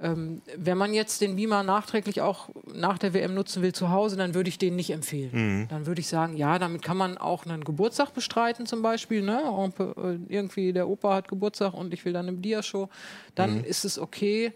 Ähm, 0.00 0.42
wenn 0.56 0.78
man 0.78 0.94
jetzt 0.94 1.20
den 1.20 1.34
Beamer 1.34 1.64
nachträglich 1.64 2.20
auch 2.20 2.50
nach 2.72 2.98
der 2.98 3.14
WM 3.14 3.34
nutzen 3.34 3.62
will 3.62 3.72
zu 3.72 3.90
Hause, 3.90 4.16
dann 4.16 4.32
würde 4.34 4.48
ich 4.48 4.56
den 4.58 4.76
nicht 4.76 4.90
empfehlen. 4.90 5.66
Dann 5.68 5.86
würde 5.86 6.00
ich 6.00 6.06
sagen, 6.06 6.36
ja, 6.36 6.58
damit 6.60 6.82
kann 6.82 6.96
man 6.96 7.18
auch 7.18 7.46
einen 7.46 7.64
Geburtstag 7.64 8.14
bestreiten 8.14 8.64
zum 8.66 8.80
Beispiel. 8.80 9.22
Ne? 9.22 9.40
Äh, 9.78 10.18
Irgendwie 10.32 10.72
der 10.72 10.88
Opa 10.88 11.14
hat 11.14 11.28
Geburtstag 11.28 11.74
und 11.74 11.92
ich 11.92 12.04
will 12.04 12.12
dann 12.12 12.28
eine 12.28 12.36
Dia-Show. 12.36 12.88
Dann 13.34 13.64
ist 13.64 13.84
es 13.84 13.98
okay. 13.98 14.52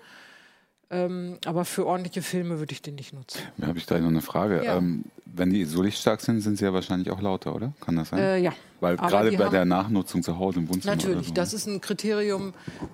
Ähm, 0.93 1.39
aber 1.47 1.65
für 1.65 1.87
ordentliche 1.87 2.21
Filme 2.21 2.59
würde 2.59 2.73
ich 2.73 2.83
den 2.83 2.97
nicht 2.97 3.15
nutzen. 3.15 3.41
Da 3.56 3.67
habe 3.67 3.79
ich 3.79 3.87
gleich 3.87 4.03
noch 4.03 4.09
eine 4.09 4.21
Frage. 4.21 4.62
Ja. 4.62 4.77
Ähm, 4.77 5.05
wenn 5.25 5.49
die 5.49 5.65
so 5.65 5.81
lichtstark 5.83 6.21
sind, 6.21 6.43
sind 6.43 6.59
sie 6.59 6.67
ja 6.67 6.75
wahrscheinlich 6.75 7.11
auch 7.11 7.23
lauter, 7.23 7.55
oder? 7.55 7.73
Kann 7.81 7.97
das 7.97 8.11
sein? 8.11 8.19
Äh, 8.19 8.39
ja. 8.39 8.53
Weil 8.81 8.99
Aber 8.99 9.09
gerade 9.09 9.33
bei 9.33 9.49
der 9.49 9.65
Nachnutzung 9.65 10.23
zu 10.23 10.39
Hause 10.39 10.59
im 10.59 10.69
Wohnzimmer. 10.69 10.94
Natürlich, 10.94 11.29
so, 11.29 11.35
das 11.35 11.55
ist 11.55 11.67
ein 11.67 11.81
Kriterium. 11.81 12.53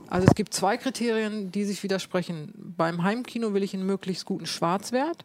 Also 0.09 0.29
es 0.29 0.37
gibt 0.37 0.55
zwei 0.55 0.77
Kriterien, 0.77 1.51
die 1.51 1.65
sich 1.65 1.83
widersprechen. 1.83 2.53
Beim 2.77 3.03
Heimkino 3.03 3.53
will 3.53 3.65
ich 3.65 3.75
einen 3.75 3.87
möglichst 3.87 4.25
guten 4.25 4.47
Schwarzwert. 4.47 5.25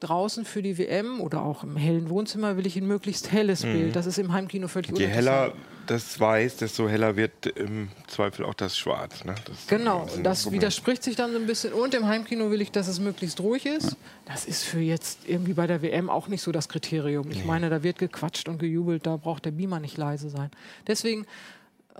Draußen 0.00 0.44
für 0.44 0.62
die 0.62 0.78
WM 0.78 1.20
oder 1.20 1.42
auch 1.42 1.64
im 1.64 1.76
hellen 1.76 2.08
Wohnzimmer 2.08 2.56
will 2.56 2.66
ich 2.66 2.76
ein 2.76 2.86
möglichst 2.86 3.32
helles 3.32 3.62
Bild. 3.62 3.96
Das 3.96 4.06
ist 4.06 4.18
im 4.18 4.32
Heimkino 4.32 4.68
völlig 4.68 4.96
Je 4.96 5.06
heller 5.06 5.52
das 5.88 6.20
weiß, 6.20 6.58
desto 6.58 6.86
heller 6.88 7.16
wird 7.16 7.46
im 7.46 7.88
Zweifel 8.06 8.44
auch 8.44 8.54
das 8.54 8.76
Schwarz. 8.76 9.24
Ne? 9.24 9.34
Das 9.46 9.66
Genau, 9.68 10.06
das 10.22 10.42
Problem. 10.42 10.60
widerspricht 10.60 11.02
sich 11.02 11.16
dann 11.16 11.32
so 11.32 11.38
ein 11.38 11.46
bisschen. 11.46 11.72
Und 11.72 11.94
im 11.94 12.06
Heimkino 12.06 12.50
will 12.50 12.60
ich, 12.60 12.70
dass 12.70 12.88
es 12.88 13.00
möglichst 13.00 13.40
ruhig 13.40 13.64
ist. 13.64 13.96
Das 14.26 14.44
ist 14.44 14.64
für 14.64 14.80
jetzt 14.80 15.20
irgendwie 15.26 15.54
bei 15.54 15.66
der 15.66 15.80
WM 15.80 16.10
auch 16.10 16.28
nicht 16.28 16.42
so 16.42 16.52
das 16.52 16.68
Kriterium. 16.68 17.30
Ich 17.30 17.44
meine, 17.46 17.70
da 17.70 17.82
wird 17.82 17.98
gequatscht 17.98 18.48
und 18.48 18.58
gejubelt, 18.58 19.06
da 19.06 19.16
braucht 19.16 19.46
der 19.46 19.50
Beamer 19.52 19.80
nicht 19.80 19.96
leise 19.96 20.28
sein. 20.28 20.50
Deswegen 20.86 21.26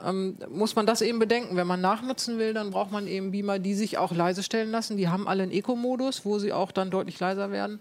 ähm, 0.05 0.37
muss 0.50 0.77
man 0.77 0.87
das 0.87 1.00
eben 1.03 1.19
bedenken. 1.19 1.56
Wenn 1.56 1.67
man 1.67 1.81
nachnutzen 1.81 2.39
will, 2.39 2.55
dann 2.55 2.71
braucht 2.71 2.91
man 2.93 3.06
eben 3.06 3.31
Beamer, 3.33 3.59
die 3.59 3.75
sich 3.75 3.99
auch 3.99 4.12
leise 4.12 4.43
stellen 4.43 4.71
lassen. 4.71 4.97
Die 4.97 5.09
haben 5.09 5.27
alle 5.29 5.43
einen 5.43 5.53
Eco-Modus, 5.53 6.25
wo 6.25 6.39
sie 6.39 6.53
auch 6.53 6.73
dann 6.73 6.91
deutlich 6.91 7.19
leiser 7.21 7.50
werden. 7.50 7.81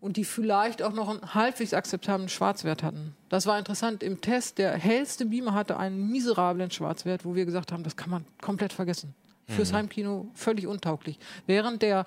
Und 0.00 0.18
die 0.18 0.24
vielleicht 0.24 0.82
auch 0.82 0.92
noch 0.92 1.08
einen 1.08 1.34
halbwegs 1.34 1.72
akzeptablen 1.72 2.28
Schwarzwert 2.28 2.82
hatten. 2.82 3.16
Das 3.30 3.46
war 3.46 3.58
interessant. 3.58 4.02
Im 4.02 4.20
Test, 4.20 4.58
der 4.58 4.72
hellste 4.72 5.24
Beamer 5.26 5.54
hatte 5.54 5.78
einen 5.78 6.10
miserablen 6.10 6.70
Schwarzwert, 6.70 7.24
wo 7.24 7.34
wir 7.34 7.46
gesagt 7.46 7.72
haben, 7.72 7.82
das 7.82 7.96
kann 7.96 8.10
man 8.10 8.24
komplett 8.42 8.72
vergessen. 8.74 9.14
Fürs 9.48 9.72
Heimkino 9.72 10.26
völlig 10.34 10.66
untauglich. 10.66 11.18
Während 11.46 11.80
der 11.80 12.04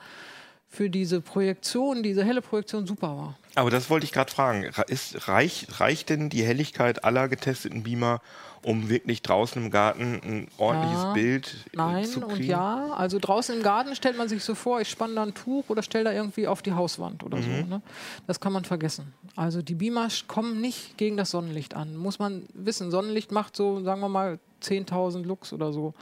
für 0.67 0.89
diese 0.89 1.19
Projektion, 1.19 2.03
diese 2.03 2.23
helle 2.23 2.41
Projektion 2.41 2.85
super 2.85 3.17
war. 3.17 3.37
Aber 3.55 3.71
das 3.71 3.89
wollte 3.89 4.03
ich 4.05 4.11
gerade 4.11 4.29
fragen. 4.31 4.67
Ra- 4.69 4.83
Ist, 4.83 5.27
reich, 5.27 5.65
reicht 5.79 6.09
denn 6.09 6.29
die 6.29 6.43
Helligkeit 6.43 7.03
aller 7.03 7.27
getesteten 7.27 7.81
Beamer, 7.83 8.21
um 8.61 8.89
wirklich 8.89 9.21
draußen 9.21 9.63
im 9.63 9.71
Garten 9.71 10.19
ein 10.23 10.47
ordentliches 10.57 11.03
Ja, 11.03 11.13
Bild 11.13 11.55
äh, 11.73 11.77
Nein 11.77 12.05
zu 12.05 12.19
kriegen? 12.21 12.31
und 12.33 12.45
ja. 12.45 12.87
Also 12.93 13.17
draußen 13.19 13.55
im 13.55 13.63
Garten 13.63 13.95
stellt 13.95 14.17
man 14.17 14.27
sich 14.29 14.43
so 14.43 14.55
vor, 14.55 14.81
ich 14.81 14.89
spanne 14.89 15.15
da 15.15 15.23
ein 15.23 15.33
Tuch 15.33 15.65
oder 15.69 15.81
stelle 15.83 16.03
da 16.05 16.11
irgendwie 16.11 16.47
auf 16.47 16.61
die 16.61 16.73
Hauswand 16.73 17.23
oder 17.23 17.37
Mhm. 17.37 17.43
so. 17.43 17.65
Ne? 17.67 17.81
Das 18.27 18.39
kann 18.39 18.51
man 18.53 18.65
vergessen. 18.65 19.13
Also 19.35 19.61
die 19.61 19.75
Beamer 19.75 20.07
kommen 20.27 20.59
nicht 20.61 20.97
gegen 20.97 21.15
das 21.17 21.31
Sonnenlicht 21.31 21.73
an. 21.75 21.95
Muss 21.95 22.19
man 22.19 22.43
wissen, 22.53 22.91
Sonnenlicht 22.91 23.31
macht 23.31 23.55
so, 23.55 23.81
sagen 23.83 24.01
wir 24.01 24.09
mal, 24.09 24.39
10.000 24.61 25.23
Lux 25.23 25.53
oder 25.53 25.71
so. 25.71 25.93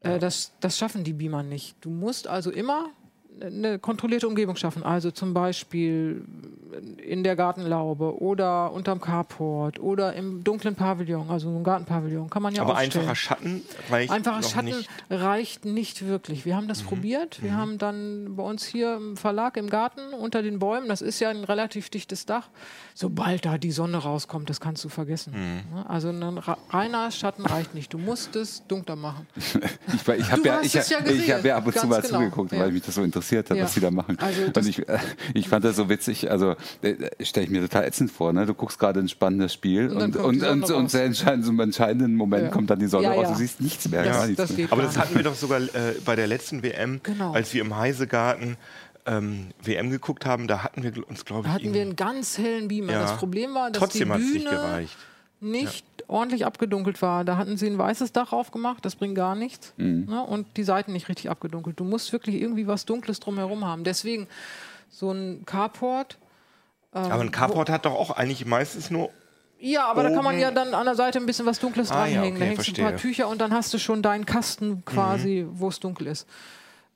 Äh, 0.00 0.18
das, 0.18 0.52
das 0.60 0.78
schaffen 0.78 1.04
die 1.04 1.12
Beamer 1.12 1.42
nicht. 1.42 1.76
Du 1.82 1.90
musst 1.90 2.26
also 2.28 2.50
immer 2.50 2.86
eine 3.40 3.78
kontrollierte 3.78 4.26
Umgebung 4.28 4.56
schaffen. 4.56 4.82
Also 4.82 5.10
zum 5.10 5.34
Beispiel 5.34 6.24
in 7.02 7.24
der 7.24 7.36
Gartenlaube 7.36 8.20
oder 8.20 8.72
unterm 8.72 9.00
Carport 9.00 9.78
oder 9.80 10.12
im 10.14 10.44
dunklen 10.44 10.74
Pavillon, 10.74 11.30
also 11.30 11.48
im 11.48 11.62
Gartenpavillon, 11.64 12.28
kann 12.28 12.42
man 12.42 12.54
ja 12.54 12.62
Aber 12.62 12.72
aufstellen. 12.74 12.98
einfacher 13.08 13.14
Schatten 13.14 13.62
reicht 13.90 14.10
Einfacher 14.12 14.40
noch 14.40 14.48
Schatten 14.50 14.66
nicht. 14.66 14.88
reicht 15.08 15.64
nicht 15.64 16.06
wirklich. 16.06 16.44
Wir 16.44 16.54
haben 16.56 16.64
Mhm. 16.64 16.68
das 16.68 16.82
probiert. 16.82 17.42
Wir 17.42 17.56
haben 17.56 17.78
dann 17.78 18.36
bei 18.36 18.42
uns 18.42 18.64
hier 18.64 18.96
im 18.96 19.16
Verlag 19.16 19.56
im 19.56 19.70
Garten 19.70 20.00
unter 20.20 20.42
den 20.42 20.58
Bäumen, 20.58 20.88
das 20.88 21.00
ist 21.00 21.18
ja 21.20 21.30
ein 21.30 21.44
relativ 21.44 21.88
dichtes 21.88 22.26
Dach, 22.26 22.48
sobald 22.94 23.46
da 23.46 23.56
die 23.58 23.70
Sonne 23.72 23.96
rauskommt, 23.98 24.50
das 24.50 24.60
kannst 24.60 24.84
du 24.84 24.88
vergessen. 24.90 25.32
Mhm. 25.34 25.76
Ne? 25.78 25.88
Also 25.88 26.08
ein 26.10 26.22
reiner 26.70 27.10
Schatten 27.10 27.46
reicht 27.46 27.74
nicht. 27.74 27.92
Du 27.94 27.98
musst 27.98 28.36
es 28.36 28.66
dunkler 28.66 28.96
machen. 28.96 29.26
Ich, 29.94 30.08
ich 30.20 30.30
habe 30.32 30.42
ja, 30.46 30.60
ich, 30.60 30.74
ja 30.74 30.80
hab- 30.82 31.00
ich 31.06 31.06
gesehen. 31.06 31.34
hab 31.36 31.44
ja 31.44 31.56
ab 31.56 31.66
und 31.66 31.76
zu 31.78 31.86
mal 31.86 32.00
genau. 32.02 32.18
zugeguckt, 32.18 32.52
Ja. 32.52 32.60
weil 32.60 32.72
mich 32.72 32.82
das 32.82 32.94
so 32.96 33.02
interessiert 33.02 33.25
hat, 33.50 33.50
Ja. 33.50 33.64
was 33.64 33.74
sie 33.74 33.80
da 33.80 33.90
machen. 33.90 34.16
Also 34.20 34.42
und 34.44 34.68
ich, 34.68 34.88
äh, 34.88 34.98
ich 35.34 35.48
fand 35.48 35.64
das 35.64 35.76
so 35.76 35.88
witzig, 35.88 36.30
also 36.30 36.54
äh, 36.82 36.94
stelle 37.24 37.46
ich 37.46 37.50
mir 37.52 37.60
total 37.62 37.84
ätzend 37.84 38.10
vor, 38.12 38.32
ne? 38.32 38.46
Du 38.46 38.54
guckst 38.54 38.78
gerade 38.78 39.00
ein 39.00 39.08
spannendes 39.08 39.52
Spiel 39.52 39.88
Und 39.88 40.16
und, 40.16 40.42
und, 40.42 40.70
und, 40.70 40.90
sehr 40.90 41.04
entscheidend, 41.04 41.44
so 41.44 41.50
im 41.50 41.60
entscheidenden 41.60 42.14
Moment 42.14 42.44
Ja. 42.44 42.50
kommt 42.50 42.70
dann 42.70 42.78
die 42.78 42.86
Sonne 42.86 43.04
Ja, 43.04 43.12
raus, 43.12 43.28
du 43.30 43.34
siehst 43.34 43.60
nichts 43.60 43.88
mehr. 43.88 44.04
Das- 44.04 44.16
gar 44.16 44.26
nichts 44.26 44.42
das 44.42 44.56
mehr. 44.56 44.68
Aber 44.70 44.82
das 44.82 44.96
hatten 44.96 45.14
wir 45.16 45.22
doch 45.24 45.34
sogar 45.34 45.60
äh, 45.60 45.68
bei 46.04 46.14
der 46.16 46.26
letzten 46.28 46.62
WM, 46.62 47.00
Genau. 47.02 47.32
als 47.32 47.52
wir 47.52 47.62
im 47.62 47.76
Heisegarten 47.76 48.56
ähm, 49.08 49.48
WM 49.62 49.90
geguckt 49.90 50.26
haben, 50.26 50.48
da 50.48 50.64
hatten 50.64 50.82
wir 50.82 50.92
uns, 51.08 51.24
glaube 51.24 51.44
Da 51.44 51.48
ich, 51.50 51.54
hatten 51.62 51.74
wir 51.74 51.82
einen 51.82 51.94
ganz 51.96 52.38
hellen 52.38 52.68
Beamer. 52.68 52.92
Ja. 52.92 53.02
Das 53.02 53.16
Problem 53.16 53.54
war, 53.54 53.70
dass 53.70 53.78
trotzdem 53.80 54.08
die 54.08 54.14
hat 54.14 54.20
es 54.20 54.26
Bühne 54.26 54.38
nicht 54.40 54.50
gereicht. 54.50 54.96
nicht 55.40 55.85
ordentlich 56.08 56.46
abgedunkelt 56.46 57.02
war. 57.02 57.24
Da 57.24 57.36
hatten 57.36 57.56
sie 57.56 57.66
ein 57.66 57.78
weißes 57.78 58.12
Dach 58.12 58.32
aufgemacht, 58.32 58.84
das 58.84 58.96
bringt 58.96 59.14
gar 59.16 59.34
nichts. 59.34 59.72
Mhm. 59.76 60.06
Ne? 60.08 60.22
Und 60.22 60.56
die 60.56 60.62
Seiten 60.64 60.92
nicht 60.92 61.08
richtig 61.08 61.30
abgedunkelt. 61.30 61.78
Du 61.80 61.84
musst 61.84 62.12
wirklich 62.12 62.40
irgendwie 62.40 62.66
was 62.66 62.84
Dunkles 62.84 63.20
drumherum 63.20 63.64
haben. 63.64 63.84
Deswegen 63.84 64.26
so 64.90 65.10
ein 65.10 65.42
Carport. 65.46 66.18
Aber 66.92 67.20
ein 67.20 67.30
Carport 67.30 67.68
hat 67.68 67.84
doch 67.84 67.94
auch 67.94 68.10
eigentlich 68.10 68.46
meistens 68.46 68.90
nur 68.90 69.10
Ja, 69.58 69.86
aber 69.86 70.02
da 70.02 70.08
kann 70.10 70.24
man 70.24 70.34
Oben- 70.34 70.42
ja 70.42 70.50
dann 70.50 70.72
an 70.74 70.86
der 70.86 70.94
Seite 70.94 71.18
ein 71.18 71.26
bisschen 71.26 71.44
was 71.46 71.58
Dunkles 71.58 71.90
Ah, 71.90 72.06
ja, 72.06 72.14
dranhängen. 72.14 72.36
okay, 72.36 72.40
da 72.40 72.44
hängst 72.46 72.78
du 72.78 72.82
ein 72.82 72.88
paar. 72.90 72.96
Tücher 72.96 73.28
und 73.28 73.40
dann 73.40 73.52
hast 73.52 73.72
du 73.74 73.78
schon 73.78 74.00
deinen 74.02 74.24
Kasten 74.26 74.84
quasi, 74.84 75.46
wo 75.50 75.68
es 75.68 75.80
dunkel 75.80 76.06
ist. 76.06 76.26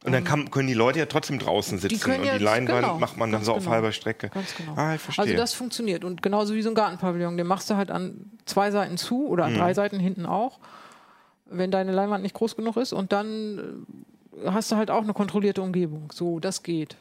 Und 0.04 0.12
dann 0.12 0.24
kann, 0.24 0.50
können 0.50 0.66
die 0.66 0.74
Leute 0.74 0.98
ja 0.98 1.04
trotzdem 1.06 1.38
draußen 1.38 1.78
sitzen 1.78 2.00
Die 2.02 2.10
und 2.18 2.22
die 2.38 2.42
Leinwand 2.42 2.80
genau, 2.80 2.98
macht 2.98 3.18
man 3.18 3.30
dann 3.32 3.44
so 3.44 3.52
auf 3.52 3.58
genau. 3.58 3.72
halber 3.72 3.92
Strecke. 3.92 4.30
Ganz 4.30 4.54
genau. 4.56 4.72
Ah, 4.74 4.94
ich 4.94 5.00
verstehe. 5.00 5.24
Also 5.26 5.36
das 5.36 5.52
funktioniert. 5.52 6.04
Und 6.04 6.22
genauso 6.22 6.54
wie 6.54 6.62
so 6.62 6.70
ein 6.70 6.74
Gartenpavillon, 6.74 7.36
den 7.36 7.46
machst 7.46 7.68
du 7.68 7.76
halt 7.76 7.90
an 7.90 8.30
zwei 8.46 8.70
Seiten 8.70 8.96
zu 8.96 9.26
oder 9.28 9.46
Mhm. 9.46 9.52
an 9.54 9.58
drei 9.58 9.74
Seiten 9.74 9.98
hinten 10.00 10.24
auch. 10.26 10.58
wenn 11.52 11.72
deine 11.72 11.90
Leinwand 11.90 12.22
nicht 12.22 12.34
groß 12.34 12.54
genug 12.54 12.76
ist. 12.76 12.92
Und 12.92 13.12
dann 13.12 13.84
äh, 14.44 14.50
hast 14.50 14.70
du 14.70 14.76
halt 14.76 14.88
auch 14.88 15.02
eine 15.02 15.12
kontrollierte 15.12 15.60
Umgebung. 15.62 16.12
So, 16.12 16.38
das 16.38 16.62
geht. 16.62 16.96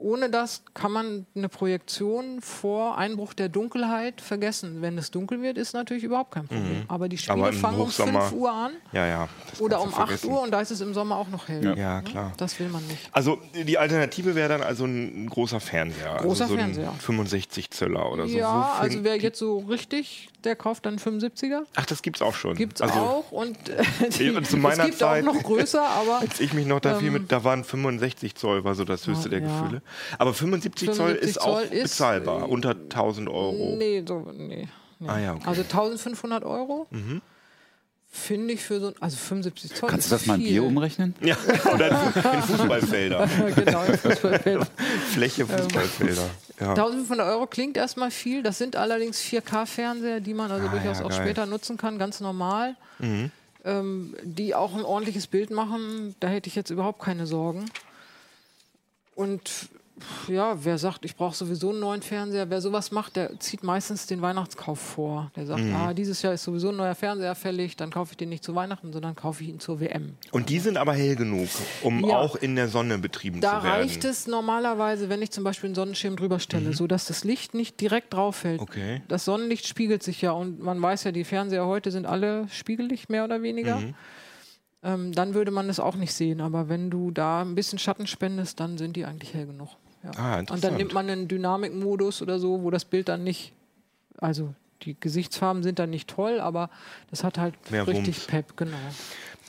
Ohne 0.00 0.30
das 0.30 0.62
kann 0.72 0.92
man 0.92 1.26
eine 1.36 1.48
Projektion 1.50 2.40
vor 2.40 2.96
Einbruch 2.96 3.34
der 3.34 3.48
Dunkelheit 3.50 4.20
vergessen. 4.20 4.80
Wenn 4.80 4.96
es 4.96 5.10
dunkel 5.10 5.42
wird, 5.42 5.58
ist 5.58 5.74
natürlich 5.74 6.04
überhaupt 6.04 6.32
kein 6.32 6.46
Problem. 6.48 6.84
Aber 6.88 7.08
die 7.08 7.18
Spiele 7.18 7.36
Mhm. 7.36 7.42
Aber 7.44 7.52
fangen 7.52 7.80
um 7.80 7.88
Hochsommer- 7.88 8.22
5 8.28 8.32
Uhr 8.32 8.50
an 8.50 8.72
Ja, 8.92 9.06
ja. 9.06 9.28
oder 9.58 9.80
um 9.82 9.90
du 9.90 9.94
8 9.96 10.06
vergessen. 10.08 10.30
Uhr 10.30 10.40
und 10.42 10.50
da 10.52 10.60
ist 10.62 10.70
es 10.70 10.80
im 10.80 10.94
Sommer 10.94 11.16
auch 11.16 11.28
noch 11.28 11.48
hell. 11.48 11.62
Ja. 11.64 11.74
Ja, 11.74 12.00
klar. 12.02 12.32
Das 12.38 12.58
will 12.58 12.68
man 12.68 12.86
nicht. 12.86 13.08
Also 13.12 13.38
die 13.54 13.76
Alternative 13.78 14.34
wäre 14.34 14.48
dann 14.48 14.62
also 14.62 14.84
ein 14.86 15.28
großer 15.28 15.60
Fernseher. 15.60 16.16
Großer 16.16 16.44
also 16.44 16.54
so 16.54 16.58
Fernseher. 16.58 16.90
Ein 16.92 16.98
65 16.98 17.70
Zöller 17.70 18.10
oder 18.10 18.26
so. 18.26 18.36
ja, 18.38 18.76
also 18.80 19.04
wer 19.04 19.16
jetzt 19.18 19.38
so 19.38 19.58
richtig, 19.58 20.30
der 20.44 20.56
kauft 20.56 20.86
dann 20.86 20.98
75er. 20.98 21.62
Ach, 21.76 21.86
das 21.86 22.02
gibt's 22.02 22.22
auch 22.22 22.34
schon. 22.34 22.54
Gibt's 22.56 22.80
also, 22.80 22.98
auch 22.98 23.32
und 23.32 23.56
äh, 23.68 23.82
die, 24.18 24.42
zu 24.42 24.56
meiner 24.56 24.80
es 24.84 24.86
gibt 24.86 24.98
Zeit- 24.98 25.26
auch 25.26 25.34
noch 25.34 25.42
größer, 25.42 25.82
aber 25.82 26.18
Als 26.20 26.40
ich 26.40 26.52
mich 26.52 26.66
noch 26.66 26.80
da 26.80 26.98
viel 26.98 27.10
mit, 27.10 27.30
da 27.32 27.44
waren 27.44 27.64
65 27.64 28.34
Zoll, 28.34 28.64
war 28.64 28.74
so 28.74 28.84
das 28.84 29.06
höchste 29.06 29.26
Ah, 29.26 29.30
der 29.30 29.40
ja. 29.40 29.60
Gefühle. 29.60 29.82
Aber 30.18 30.34
75, 30.34 30.88
Zoll 30.92 30.96
75 31.16 31.28
ist 31.28 31.34
Zoll 31.40 31.52
auch 31.66 31.70
ist, 31.70 31.82
bezahlbar, 31.82 32.42
äh, 32.42 32.44
unter 32.46 32.70
1000 32.70 33.28
Euro. 33.28 33.74
nee, 33.76 34.02
so 34.06 34.30
nee. 34.36 34.68
nee. 34.98 35.08
Ah 35.08 35.18
ja, 35.18 35.32
okay. 35.32 35.42
Mhm. 35.42 35.48
Also 35.48 35.62
1500 35.62 36.44
Euro. 36.44 36.86
Finde 38.12 38.54
ich 38.54 38.62
für 38.64 38.80
so 38.80 38.88
ein, 38.88 38.94
also 38.98 39.16
75 39.16 39.72
Zoll. 39.74 39.88
Kannst 39.88 40.08
du 40.08 40.14
das 40.16 40.26
mal 40.26 40.34
in. 40.34 40.42
Bier 40.42 40.64
umrechnen? 40.64 41.14
Ja, 41.20 41.36
oder 41.72 41.90
in 42.34 42.42
Fußballfelder. 42.42 43.28
genau, 43.54 43.84
im 43.84 43.96
Fußballfeld. 43.98 44.66
Fläche 45.12 45.46
Fußballfelder. 45.46 46.28
Ja. 46.60 46.70
1500 46.70 47.26
Euro 47.26 47.46
klingt 47.46 47.76
erstmal 47.76 48.10
viel. 48.10 48.42
Das 48.42 48.58
sind 48.58 48.76
allerdings 48.76 49.20
4K-Fernseher, 49.20 50.20
die 50.20 50.34
man 50.34 50.50
also 50.50 50.66
Ah, 50.66 50.70
durchaus 50.70 50.98
ja, 50.98 51.04
auch. 51.04 51.10
Mhm. 51.10 51.14
später 51.14 51.46
nutzen 51.46 51.76
kann, 51.76 51.98
ganz 51.98 52.20
normal. 52.20 52.76
Ähm, 53.64 54.14
die 54.22 54.54
auch 54.54 54.74
ein 54.74 54.84
ordentliches 54.84 55.26
Bild 55.26 55.50
machen. 55.50 56.14
Da 56.20 56.28
hätte 56.28 56.48
ich 56.48 56.54
jetzt 56.54 56.70
überhaupt 56.70 57.02
keine 57.02 57.26
Sorgen. 57.26 57.66
Und 59.14 59.68
ja, 60.28 60.56
wer 60.64 60.78
sagt, 60.78 61.04
ich 61.04 61.16
brauche 61.16 61.34
sowieso 61.34 61.70
einen 61.70 61.80
neuen 61.80 62.02
Fernseher, 62.02 62.48
wer 62.50 62.60
sowas 62.60 62.90
macht, 62.90 63.16
der 63.16 63.38
zieht 63.40 63.62
meistens 63.62 64.06
den 64.06 64.22
Weihnachtskauf 64.22 64.78
vor. 64.78 65.30
Der 65.36 65.46
sagt, 65.46 65.62
Mhm. 65.62 65.74
ah, 65.74 65.94
dieses 65.94 66.22
Jahr 66.22 66.32
ist 66.34 66.44
sowieso 66.44 66.70
ein 66.70 66.76
neuer 66.76 66.94
Fernseher 66.94 67.34
fällig, 67.34 67.76
dann 67.76 67.90
kaufe 67.90 68.12
ich 68.12 68.16
den 68.16 68.28
nicht 68.28 68.42
zu 68.44 68.54
Weihnachten, 68.54 68.92
sondern 68.92 69.14
kaufe 69.14 69.42
ich 69.42 69.48
ihn 69.50 69.60
zur 69.60 69.80
WM. 69.80 70.16
Und 70.32 70.48
die 70.48 70.58
sind 70.58 70.76
aber 70.76 70.92
hell 70.94 71.16
genug, 71.16 71.48
um 71.82 72.04
Ja. 72.08 72.18
auch 72.18 72.36
in 72.36 72.56
der 72.56 72.68
Sonne 72.68 72.98
betrieben 72.98 73.40
Da 73.40 73.58
zu 73.60 73.64
werden. 73.66 73.80
reicht 73.80 74.04
es 74.04 74.26
normalerweise, 74.26 75.08
wenn 75.08 75.22
ich 75.22 75.30
zum 75.30 75.44
Beispiel 75.44 75.68
einen 75.68 75.74
Sonnenschirm 75.74 76.16
drüber 76.16 76.38
stelle, 76.40 76.72
sodass 76.72 77.06
das 77.06 77.24
Licht 77.24 77.54
nicht 77.54 77.80
direkt 77.80 78.14
drauf 78.14 78.36
fällt. 78.36 78.60
Mhm. 78.60 78.66
Okay. 78.68 79.02
Das 79.08 79.24
Sonnenlicht 79.24 79.66
spiegelt 79.66 80.02
sich 80.02 80.20
ja 80.22 80.32
und 80.32 80.60
man 80.60 80.80
weiß 80.80 81.04
ja, 81.04 81.12
die 81.12 81.24
Fernseher 81.24 81.66
heute 81.66 81.90
sind 81.90 82.06
alle 82.06 82.48
Spiegellicht 82.48 83.10
mehr 83.10 83.24
oder 83.24 83.42
weniger. 83.42 83.76
Mhm. 83.80 83.94
Ähm, 84.82 85.12
dann 85.12 85.34
würde 85.34 85.50
man 85.50 85.68
es 85.68 85.78
auch 85.78 85.94
nicht 85.96 86.14
sehen. 86.14 86.40
Aber 86.40 86.70
wenn 86.70 86.88
du 86.88 87.10
da 87.10 87.42
ein 87.42 87.54
bisschen 87.54 87.78
Schatten 87.78 88.06
spendest, 88.06 88.60
dann 88.60 88.78
sind 88.78 88.96
die 88.96 89.04
eigentlich 89.04 89.34
hell 89.34 89.44
genug. 89.46 89.68
Ja. 90.02 90.10
Ah, 90.16 90.38
und 90.38 90.64
dann 90.64 90.76
nimmt 90.76 90.94
man 90.94 91.08
einen 91.10 91.28
Dynamikmodus 91.28 92.22
oder 92.22 92.38
so, 92.38 92.62
wo 92.62 92.70
das 92.70 92.84
Bild 92.84 93.08
dann 93.08 93.22
nicht, 93.22 93.52
also 94.18 94.54
die 94.82 94.98
Gesichtsfarben 94.98 95.62
sind 95.62 95.78
dann 95.78 95.90
nicht 95.90 96.08
toll, 96.08 96.40
aber 96.40 96.70
das 97.10 97.22
hat 97.22 97.38
halt 97.38 97.54
Mehr 97.70 97.86
richtig 97.86 98.16
Wumms. 98.16 98.26
Pep, 98.26 98.56
genau. 98.56 98.76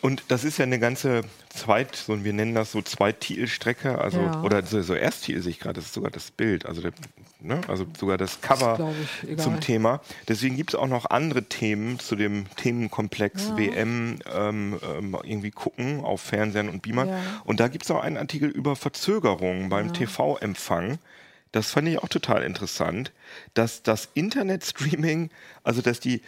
Und 0.02 0.24
das 0.30 0.44
ist 0.44 0.58
ja 0.58 0.64
eine 0.66 0.80
ganze 0.80 1.22
Zweit, 1.50 1.96
so, 1.96 2.24
wir 2.24 2.34
nennen 2.34 2.56
das 2.56 2.72
so 2.72 2.82
Zweitilstrecke, 2.82 4.00
also 4.00 4.20
Ja. 4.20 4.42
oder 4.42 4.66
so, 4.66 4.82
so 4.82 4.96
Ersttil 4.96 5.42
sehe 5.42 5.52
ich 5.52 5.60
gerade, 5.60 5.76
das 5.76 5.86
ist 5.86 5.94
sogar 5.94 6.10
das 6.10 6.32
Bild, 6.32 6.66
also, 6.66 6.82
der, 6.82 6.92
ne, 7.40 7.62
also 7.68 7.86
sogar 8.00 8.18
das 8.18 8.42
Cover 8.42 8.94
egal. 9.24 9.38
zum 9.38 9.60
Thema. 9.60 10.02
Deswegen 10.28 10.56
gibt 10.56 10.72
es 10.72 10.76
auch 10.76 10.88
noch 10.88 11.06
andere 11.12 11.44
Themen 11.44 12.00
zu 12.00 12.16
dem 12.16 12.46
Themenkomplex 12.56 13.50
Ja. 13.50 13.58
WM 13.58 14.20
ähm, 14.34 14.80
ähm, 14.82 15.18
irgendwie 15.24 15.52
gucken 15.52 16.00
auf 16.04 16.22
Fernsehern 16.22 16.70
und 16.70 16.82
Beamern. 16.82 17.10
Ja. 17.10 17.20
Und 17.46 17.60
da 17.60 17.68
gibt 17.68 17.86
es 17.86 17.92
auch 17.92 18.02
einen 18.02 18.18
Artikel 18.18 18.50
über 18.50 18.76
Verzögerungen 18.76 19.70
beim 19.70 19.94
TV-Empfang. 19.94 20.98
Das 21.52 21.70
fand 21.72 21.88
ich 21.90 22.00
auch 22.00 22.08
total 22.08 22.44
interessant, 22.44 23.12
dass 23.54 23.84
das 23.84 24.08
Internetstreaming, 24.14 25.30
also 25.64 25.82
dass 25.82 26.00
die 26.00 26.22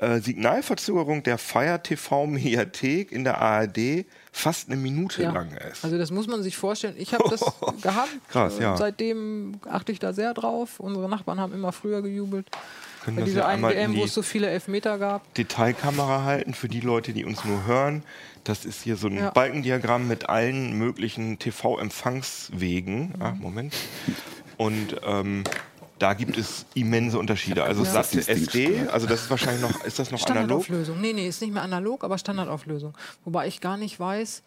äh, 0.00 0.18
Signalverzögerung 0.20 1.22
der 1.22 1.36
Fire 1.38 1.78
TV 1.82 2.26
Mediathek 2.26 3.12
in 3.12 3.24
der 3.24 3.38
ARD 3.40 4.06
fast 4.32 4.68
eine 4.68 4.76
Minute 4.76 5.22
Ja. 5.22 5.32
lang 5.32 5.50
ist. 5.70 5.84
Also 5.84 5.98
das 5.98 6.10
muss 6.10 6.26
man 6.26 6.42
sich 6.42 6.56
vorstellen. 6.56 6.94
Ich 6.98 7.12
habe 7.12 7.28
das 7.28 7.40
gehabt. 7.82 8.08
Krass, 8.30 8.58
ja. 8.58 8.76
Seitdem 8.76 9.60
achte 9.68 9.92
ich 9.92 9.98
da 9.98 10.12
sehr 10.12 10.32
drauf. 10.34 10.80
Unsere 10.80 11.08
Nachbarn 11.08 11.38
haben 11.38 11.52
immer 11.52 11.72
früher 11.72 12.00
gejubelt. 12.02 12.46
Können 13.04 13.16
Bei 13.16 13.22
dieser 13.22 13.46
einen 13.46 13.62
WM, 13.62 13.96
wo 13.96 14.04
es 14.04 14.12
so 14.14 14.22
viele 14.22 14.48
Elfmeter 14.48 14.98
gab. 14.98 15.32
Detailkamera 15.34 16.24
halten 16.24 16.52
für 16.54 16.68
die 16.68 16.80
Leute, 16.80 17.12
die 17.12 17.24
uns 17.24 17.44
nur 17.44 17.66
hören. 17.66 18.02
Das 18.44 18.64
ist 18.64 18.82
hier 18.82 18.96
so 18.96 19.06
ein 19.08 19.16
Ja. 19.16 19.30
Balkendiagramm 19.30 20.06
mit 20.08 20.28
allen 20.28 20.74
möglichen 20.78 21.38
TV-Empfangswegen. 21.38 23.08
Mhm. 23.08 23.14
Ah, 23.22 23.34
Moment. 23.38 23.74
Und 24.56 24.96
ähm, 25.04 25.44
da 26.00 26.14
gibt 26.14 26.36
es 26.38 26.64
immense 26.74 27.18
Unterschiede. 27.18 27.62
Also 27.62 27.84
Ja. 27.84 28.02
SAT 28.02 28.26
SD, 28.28 28.88
also 28.88 29.06
das 29.06 29.22
ist 29.22 29.30
wahrscheinlich 29.30 29.60
noch, 29.62 29.84
ist 29.84 29.98
das 29.98 30.10
noch 30.10 30.18
analog? 30.26 30.64
Standardauflösung. 30.64 31.00
Nee, 31.00 31.12
nee, 31.12 31.28
ist 31.28 31.40
nicht 31.42 31.52
mehr 31.52 31.62
analog, 31.62 32.02
aber 32.02 32.18
Standardauflösung. 32.18 32.94
Wobei 33.24 33.46
ich 33.46 33.60
gar 33.60 33.76
nicht 33.76 34.00
weiß, 34.00 34.42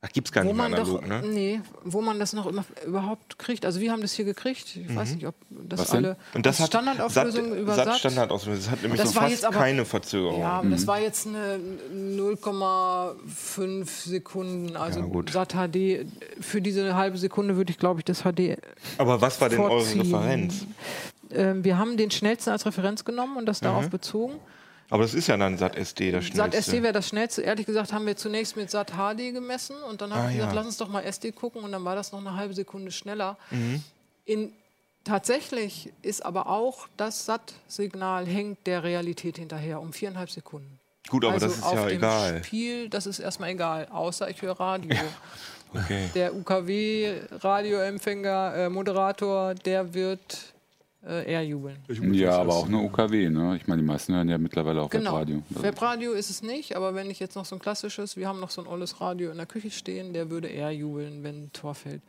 Ach, 0.00 0.08
gibt 0.12 0.28
es 0.28 0.32
gar 0.32 0.44
wo 0.44 0.48
nicht 0.50 0.56
mehr 0.56 0.66
analog, 0.66 1.00
doch, 1.00 1.08
ne? 1.08 1.22
nee, 1.26 1.60
wo 1.82 2.00
man 2.00 2.20
das 2.20 2.32
noch 2.32 2.46
immer 2.46 2.64
überhaupt 2.86 3.36
kriegt. 3.36 3.64
Also 3.66 3.80
wir 3.80 3.90
haben 3.90 4.00
das 4.00 4.12
hier 4.12 4.24
gekriegt. 4.24 4.76
Ich 4.76 4.94
weiß 4.94 5.14
nicht, 5.16 5.26
ob 5.26 5.34
das 5.50 5.80
Was 5.80 5.90
alle 5.90 6.10
Mhm. 6.10 6.16
Und 6.34 6.46
das 6.46 6.60
hat 6.60 6.68
Standardauflösung 6.68 7.48
Sat, 7.50 7.58
über 7.58 7.74
Sat 7.74 8.00
Sat. 8.00 8.30
Das 8.30 8.70
hat 8.70 8.82
nämlich 8.82 9.00
Das 9.00 9.12
so 9.12 9.18
fast 9.18 9.44
aber- 9.44 9.56
keine 9.58 9.84
Verzögerung. 9.84 10.40
Ja, 10.40 10.62
das 10.62 10.86
war 10.86 11.00
jetzt 11.00 11.26
eine 11.26 11.58
0,5 11.92 13.88
Sekunden. 14.04 14.76
Also 14.76 15.00
Ja. 15.00 15.32
Sat 15.32 15.54
HD. 15.54 16.06
Für 16.40 16.62
diese 16.62 16.94
halbe 16.94 17.18
Sekunde 17.18 17.56
würde 17.56 17.70
ich, 17.72 17.78
glaube 17.78 18.00
ich, 18.00 18.04
das 18.04 18.22
HD 18.22 18.56
Aber 18.98 19.20
was 19.20 19.40
war 19.40 19.48
denn 19.48 19.58
eure 19.60 19.80
vorziehen. 19.80 20.00
Referenz? 20.02 20.66
Ähm, 21.32 21.64
wir 21.64 21.76
haben 21.76 21.96
den 21.96 22.10
schnellsten 22.10 22.50
als 22.50 22.64
Referenz 22.66 23.04
genommen 23.04 23.36
und 23.36 23.46
das 23.46 23.60
Mhm. 23.60 23.64
darauf 23.66 23.90
bezogen. 23.90 24.34
Aber 24.90 25.02
das 25.02 25.12
ist 25.14 25.26
ja 25.26 25.36
dann 25.36 25.58
Sat 25.58 25.76
SD, 25.76 26.12
das 26.12 26.24
Sat 26.26 26.32
schnellste. 26.34 26.56
SD 26.58 26.82
wäre 26.82 26.92
das 26.94 27.08
schnellste. 27.08 27.42
Ehrlich 27.42 27.66
gesagt 27.66 27.92
haben 27.92 28.06
wir 28.06 28.16
zunächst 28.16 28.56
mit 28.56 28.70
Sat 28.70 28.92
HD 28.92 29.32
gemessen 29.34 29.76
und 29.88 30.00
dann 30.00 30.12
habe 30.14 30.24
Ah, 30.24 30.28
ich 30.30 30.36
gesagt, 30.36 30.52
ja. 30.52 30.56
lass 30.58 30.66
uns 30.66 30.76
doch 30.78 30.88
mal 30.88 31.02
SD 31.02 31.32
gucken 31.32 31.62
und 31.62 31.70
dann 31.72 31.84
war 31.84 31.94
das 31.94 32.10
noch 32.12 32.20
eine 32.20 32.34
halbe 32.34 32.54
Sekunde 32.54 32.90
schneller. 32.90 33.36
Mhm. 33.50 33.82
In, 34.24 34.52
tatsächlich 35.04 35.92
ist 36.02 36.24
aber 36.24 36.46
auch 36.48 36.88
das 36.96 37.26
Sat-Signal 37.26 38.26
hängt 38.26 38.66
der 38.66 38.82
Realität 38.82 39.36
hinterher 39.38 39.80
um 39.80 39.92
viereinhalb 39.92 40.30
Sekunden. 40.30 40.78
Gut, 41.08 41.24
aber 41.24 41.34
also 41.34 41.46
das 41.46 41.56
ist 41.56 41.62
auf 41.64 41.74
ja 41.74 41.86
dem 41.86 41.98
egal. 41.98 42.44
Spiel, 42.44 42.88
das 42.88 43.06
ist 43.06 43.18
erstmal 43.18 43.50
egal, 43.50 43.88
außer 43.90 44.28
ich 44.30 44.40
höre 44.42 44.58
Radio. 44.60 44.94
Okay. 45.74 46.08
Der 46.14 46.34
UKW-Radioempfänger, 46.34 48.54
äh, 48.56 48.68
Moderator, 48.70 49.54
der 49.54 49.92
wird 49.94 50.38
äh, 51.06 51.30
eher 51.30 51.44
jubeln. 51.44 51.76
Ja, 52.12 52.38
aber 52.38 52.54
auch 52.54 52.66
eine 52.66 52.78
UKW, 52.78 53.28
ne? 53.30 53.56
Ich 53.56 53.66
meine, 53.66 53.80
die 53.82 53.86
meisten 53.86 54.14
hören 54.14 54.28
ja 54.28 54.38
mittlerweile 54.38 54.82
auch 54.82 54.90
Genau. 54.90 55.12
Webradio. 55.12 55.42
Webradio 55.50 56.12
ist 56.12 56.30
es 56.30 56.42
nicht, 56.42 56.76
aber 56.76 56.94
wenn 56.94 57.10
ich 57.10 57.20
jetzt 57.20 57.36
noch 57.36 57.44
so 57.44 57.56
ein 57.56 57.60
klassisches, 57.60 58.16
wir 58.16 58.26
haben 58.28 58.40
noch 58.40 58.50
so 58.50 58.60
ein 58.62 58.66
olles 58.66 59.00
Radio 59.00 59.30
in 59.30 59.36
der 59.36 59.46
Küche 59.46 59.70
stehen, 59.70 60.12
der 60.12 60.30
würde 60.30 60.48
eher 60.48 60.70
jubeln, 60.72 61.22
wenn 61.22 61.44
ein 61.44 61.52
Tor 61.52 61.74
fällt. 61.74 62.02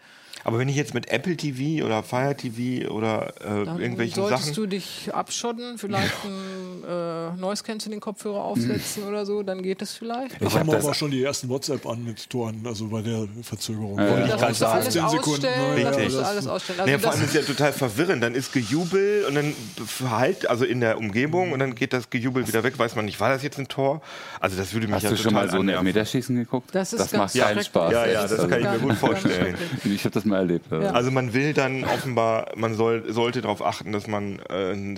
Aber 0.43 0.57
wenn 0.59 0.69
ich 0.69 0.75
jetzt 0.75 0.93
mit 0.93 1.09
Apple 1.11 1.35
TV 1.35 1.85
oder 1.85 2.01
Fire 2.03 2.35
TV 2.35 2.89
oder 2.91 3.33
äh, 3.41 3.65
Dann 3.65 3.79
irgendwelchen 3.79 4.15
solltest 4.15 4.45
Sachen. 4.45 4.55
du 4.55 4.65
dich 4.67 5.09
abschotten, 5.13 5.77
vielleicht 5.77 6.13
ein 6.25 6.83
äh, 6.87 7.31
Noise 7.39 7.63
Cancelling 7.63 7.99
Kopfhörer 7.99 8.43
aufsetzen 8.43 9.03
oder 9.03 9.25
so, 9.25 9.43
dann 9.43 9.61
geht 9.61 9.81
es 9.81 9.93
vielleicht. 9.93 10.35
Ich 10.41 10.45
hab 10.53 10.59
habe 10.61 10.71
das- 10.71 10.85
aber 10.85 10.93
schon 10.93 11.11
die 11.11 11.23
ersten 11.23 11.49
WhatsApp 11.49 11.85
an 11.85 12.03
mit 12.03 12.29
Toren, 12.29 12.61
also 12.65 12.87
bei 12.87 13.01
der 13.01 13.27
Verzögerung. 13.43 13.97
Ja, 13.99 14.05
ja. 14.19 14.25
ich 14.25 14.31
Das 14.31 14.47
du 14.47 14.53
sagen. 14.53 14.73
alles 14.81 14.93
15 14.95 15.09
Sekunden, 15.09 15.29
ausstellen, 15.45 15.83
das 15.83 15.97
Richtig. 15.97 16.25
alles 16.25 16.47
ausstellen. 16.47 16.79
Also 16.79 16.91
naja, 16.91 16.99
vor 16.99 17.11
allem 17.11 17.21
das, 17.21 17.29
ist 17.29 17.35
ja 17.35 17.41
total 17.41 17.73
verwirrend. 17.73 18.23
Dann 18.23 18.35
ist 18.35 18.53
Gejubel 18.53 19.25
und 19.27 19.35
dann 19.35 19.53
Verhalt, 19.85 20.49
also 20.49 20.65
in 20.65 20.79
der 20.79 20.97
Umgebung 20.97 21.51
und 21.51 21.59
dann 21.59 21.75
geht 21.75 21.93
das 21.93 22.09
Gejubel 22.09 22.47
wieder 22.47 22.63
weg. 22.63 22.79
Weiß 22.79 22.95
man 22.95 23.05
nicht, 23.05 23.19
war 23.19 23.29
das 23.29 23.43
jetzt 23.43 23.59
ein 23.59 23.67
Tor? 23.67 24.01
Also 24.39 24.55
das 24.57 24.73
würde 24.73 24.87
mich 24.87 24.95
Hast 24.95 25.03
ja 25.03 25.09
du 25.09 25.15
total 25.15 25.23
schon 25.23 25.33
mal 25.33 25.49
so 25.49 25.55
ein 25.57 25.61
annerven. 25.61 25.87
Elfmeterschießen 25.87 26.35
geguckt? 26.35 26.69
Das 26.73 26.93
ist 26.93 26.99
das 26.99 27.11
ganz 27.11 27.35
macht 27.35 27.43
keinen. 27.45 27.63
Spaß. 27.63 27.91
Ja, 27.93 28.05
ja, 28.05 28.21
Das 28.21 28.37
das 28.37 28.49
kann 28.49 28.59
ich 28.61 28.69
mir 28.69 28.79
gut 28.79 28.93
vorstellen. 28.95 29.55
Ich 29.85 30.03
habe 30.05 30.11
das 30.13 30.25
mal 30.29 30.37
erlebt. 30.37 30.65
Ja. 30.71 30.81
Ja. 30.81 30.91
Also 30.91 31.11
man 31.11 31.33
will 31.33 31.53
dann 31.53 31.83
offenbar, 31.83 32.51
man 32.55 32.73
soll, 32.75 33.11
sollte 33.11 33.41
darauf 33.41 33.63
achten, 33.63 33.91
dass 33.91 34.07
man 34.07 34.39
äh, 34.49 34.71
ein 34.73 34.95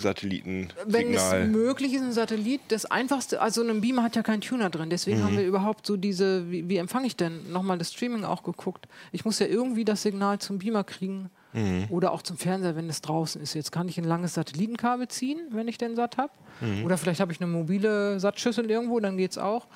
wenn 0.86 1.14
es 1.14 1.34
möglich 1.50 1.94
ist, 1.94 2.02
ein 2.02 2.12
Satellit, 2.12 2.62
das 2.70 2.86
einfachste, 2.86 3.42
also 3.42 3.62
ein 3.68 3.82
Beamer 3.82 4.04
hat 4.04 4.16
ja 4.16 4.24
keinen 4.24 4.42
Tuner 4.42 4.70
drin, 4.70 4.90
deswegen 4.90 5.20
Mhm. 5.20 5.24
haben 5.24 5.38
wir 5.38 5.46
überhaupt 5.46 5.86
so 5.88 5.98
diese, 5.98 6.50
wie, 6.52 6.70
wie 6.70 6.78
empfange 6.78 7.08
ich 7.08 7.16
denn? 7.16 7.52
Nochmal 7.52 7.78
das 7.78 7.92
Streaming 7.94 8.24
auch 8.24 8.44
geguckt. 8.44 8.88
Ich 9.12 9.26
muss 9.26 9.40
ja 9.40 9.48
irgendwie 9.48 9.86
das 9.86 10.02
Signal 10.04 10.40
zum 10.40 10.60
Beamer 10.60 10.84
kriegen 10.84 11.30
Mhm. 11.54 11.88
oder 11.90 12.14
auch 12.14 12.22
zum 12.22 12.38
Fernseher, 12.38 12.78
wenn 12.78 12.90
es 12.90 13.02
draußen 13.02 13.42
ist. 13.42 13.56
Jetzt 13.56 13.72
kann 13.74 13.90
ich 13.90 13.98
ein 13.98 14.06
langes 14.06 14.36
Satellitenkabel 14.36 15.10
ziehen, 15.10 15.40
wenn 15.52 15.68
ich 15.68 15.78
den 15.78 15.98
Satt 15.98 16.18
habe. 16.18 16.32
Mhm. 16.62 16.86
Oder 16.86 16.98
vielleicht 16.98 17.20
habe 17.20 17.34
ich 17.34 17.42
eine 17.42 17.52
mobile 17.52 18.20
Sattschüssel 18.22 18.70
irgendwo, 18.72 19.00
dann 19.02 19.18
geht 19.18 19.32
es 19.32 19.38
auch. 19.38 19.68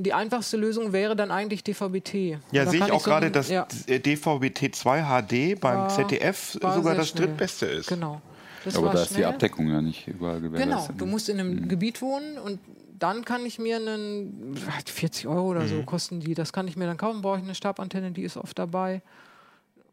Die 0.00 0.12
einfachste 0.12 0.56
Lösung 0.56 0.92
wäre 0.92 1.16
dann 1.16 1.30
eigentlich 1.32 1.64
DVB-T. 1.64 2.38
Ja, 2.52 2.64
Da 2.64 2.70
sehe 2.70 2.84
ich 2.84 2.92
auch 2.92 3.00
so 3.00 3.10
gerade, 3.10 3.30
dass 3.32 3.48
ja, 3.48 3.66
äh, 3.86 3.98
DVB-T2 3.98 5.02
HD 5.02 5.60
beim 5.60 5.78
war- 5.78 5.88
ZDF 5.88 6.56
war 6.60 6.74
sogar 6.74 6.94
das 6.94 7.08
schnell. 7.08 7.26
drittbeste 7.26 7.66
ist. 7.66 7.88
Genau. 7.88 8.20
Das 8.64 8.76
Aber 8.76 8.90
da 8.92 9.02
ist 9.02 9.16
die. 9.16 9.24
Abdeckung 9.24 9.68
ja 9.68 9.80
nicht 9.80 10.06
überall 10.06 10.40
Genau, 10.40 10.52
gewährleistet. 10.52 11.00
du 11.00 11.06
musst 11.06 11.28
in 11.28 11.40
einem 11.40 11.54
Mhm. 11.62 11.68
Gebiet 11.68 12.00
wohnen 12.02 12.38
und 12.38 12.60
dann 12.98 13.24
kann 13.24 13.44
ich 13.46 13.58
mir 13.58 13.76
einen 13.76 14.56
40 14.86 15.26
Euro 15.26 15.48
oder 15.50 15.66
so 15.68 15.82
kosten 15.84 16.20
die. 16.20 16.34
Das 16.34 16.52
kann 16.52 16.66
ich 16.68 16.76
mir 16.76 16.86
dann 16.86 16.96
kaufen. 16.96 17.22
Brauche 17.22 17.38
ich 17.38 17.44
eine 17.44 17.54
Stabantenne, 17.54 18.10
die 18.12 18.22
ist 18.22 18.36
oft 18.36 18.58
dabei. 18.58 19.02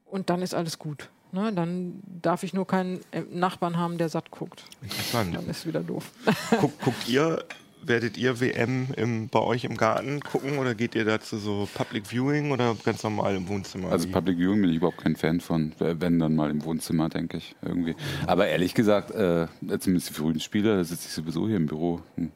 Und 0.06 0.30
dann 0.30 0.42
ist 0.42 0.54
alles 0.56 0.78
gut. 0.80 1.10
Ne? 1.32 1.52
Dann 1.54 2.02
darf 2.22 2.44
ich 2.44 2.54
nur 2.54 2.66
keinen 2.68 3.02
äh, 3.12 3.22
Nachbarn 3.32 3.78
haben, 3.78 3.98
der 3.98 4.10
satt 4.10 4.32
guckt. 4.32 4.64
Interessant. 4.82 5.36
Dann 5.36 5.48
ist 5.50 5.66
wieder 5.68 5.82
doof. 5.82 6.12
Guck, 6.60 6.80
guckt 6.82 7.08
ihr, 7.10 7.44
werdet 7.88 8.18
ihr 8.18 8.40
WM 8.40 8.88
im, 8.96 9.30
bei 9.30 9.40
euch 9.40 9.64
im 9.64 9.78
Garten 9.78 10.20
gucken 10.22 10.58
oder 10.58 10.76
geht 10.76 10.96
ihr 10.96 11.06
dazu 11.06 11.38
so 11.38 11.68
Public 11.74 12.08
Viewing 12.08 12.52
oder 12.52 12.76
ganz 12.84 13.04
normal 13.04 13.36
im 13.36 13.48
Wohnzimmer? 13.48 13.92
Also? 13.92 14.10
Public 14.10 14.38
Viewing 14.38 14.62
bin 14.62 14.70
ich 14.70 14.78
überhaupt 14.78 14.98
kein 14.98 15.16
Fan 15.16 15.40
von, 15.40 15.74
wenn 15.80 16.20
dann 16.20 16.36
mal 16.36 16.50
im 16.50 16.64
Wohnzimmer, 16.64 17.10
denke 17.10 17.38
ich, 17.38 17.56
irgendwie. 17.62 17.96
Aber 18.28 18.48
ehrlich 18.48 18.74
gesagt, 18.74 19.12
äh, 19.12 19.48
zumindest 19.80 20.10
die 20.10 20.14
frühen 20.14 20.40
Spiele, 20.40 20.78
da 20.78 20.84
sitze 20.84 21.08
ich 21.08 21.14
sowieso 21.14 21.48
hier 21.48 21.58
im 21.58 21.66
Büro, 21.66 22.02
hm, 22.16 22.32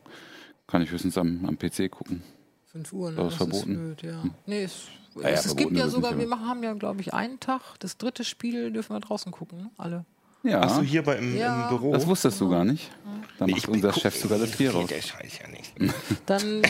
kann 0.68 0.82
ich 0.82 0.92
höchstens 0.92 1.18
am, 1.18 1.46
am 1.46 1.58
PC 1.58 1.90
gucken. 1.90 2.24
5 2.72 2.94
Uhr, 2.94 3.12
ne? 3.12 3.18
Das 3.18 3.34
ist 3.34 3.38
verboten. 3.38 3.76
blöd, 3.76 4.04
ja. 4.04 4.24
Nee, 4.46 4.64
es, 4.64 4.88
Ah 5.16 5.30
ja, 5.30 5.30
es, 5.30 5.56
gibt 5.56 5.76
ja 5.76 5.86
ist 5.86 5.94
sogar, 5.94 6.18
wir 6.18 6.28
machen, 6.28 6.48
haben 6.48 6.64
ja, 6.64 6.74
glaube 6.74 7.02
ich, 7.02 7.14
einen 7.14 7.40
Tag, 7.40 7.62
das 7.80 7.98
dritte 7.98 8.24
Spiel 8.24 8.72
dürfen 8.72 8.96
wir 8.96 9.00
draußen 9.00 9.32
gucken, 9.32 9.58
ne? 9.58 9.72
alle. 9.78 10.06
Ja, 10.44 10.62
Achso, 10.62 10.82
hier 10.82 11.04
bei, 11.04 11.18
im, 11.18 11.36
Ja. 11.38 11.64
im 11.64 11.70
Büro. 11.78 11.92
das 11.94 12.08
wusstest 12.08 12.40
du 12.42 12.50
gar 12.50 12.64
nicht. 12.64 12.90
Da 13.38 13.46
Nee, 13.46 13.54
macht 13.54 13.70
unser 13.70 13.94
Chef 13.94 14.16
sogar 14.18 14.38
das 14.38 14.52
Bier 14.52 14.72
raus. 14.74 14.90
Der 14.90 15.02
Scheiß 15.02 15.40
ja 15.42 15.48
nicht. 15.48 15.74
Dann, 16.26 16.62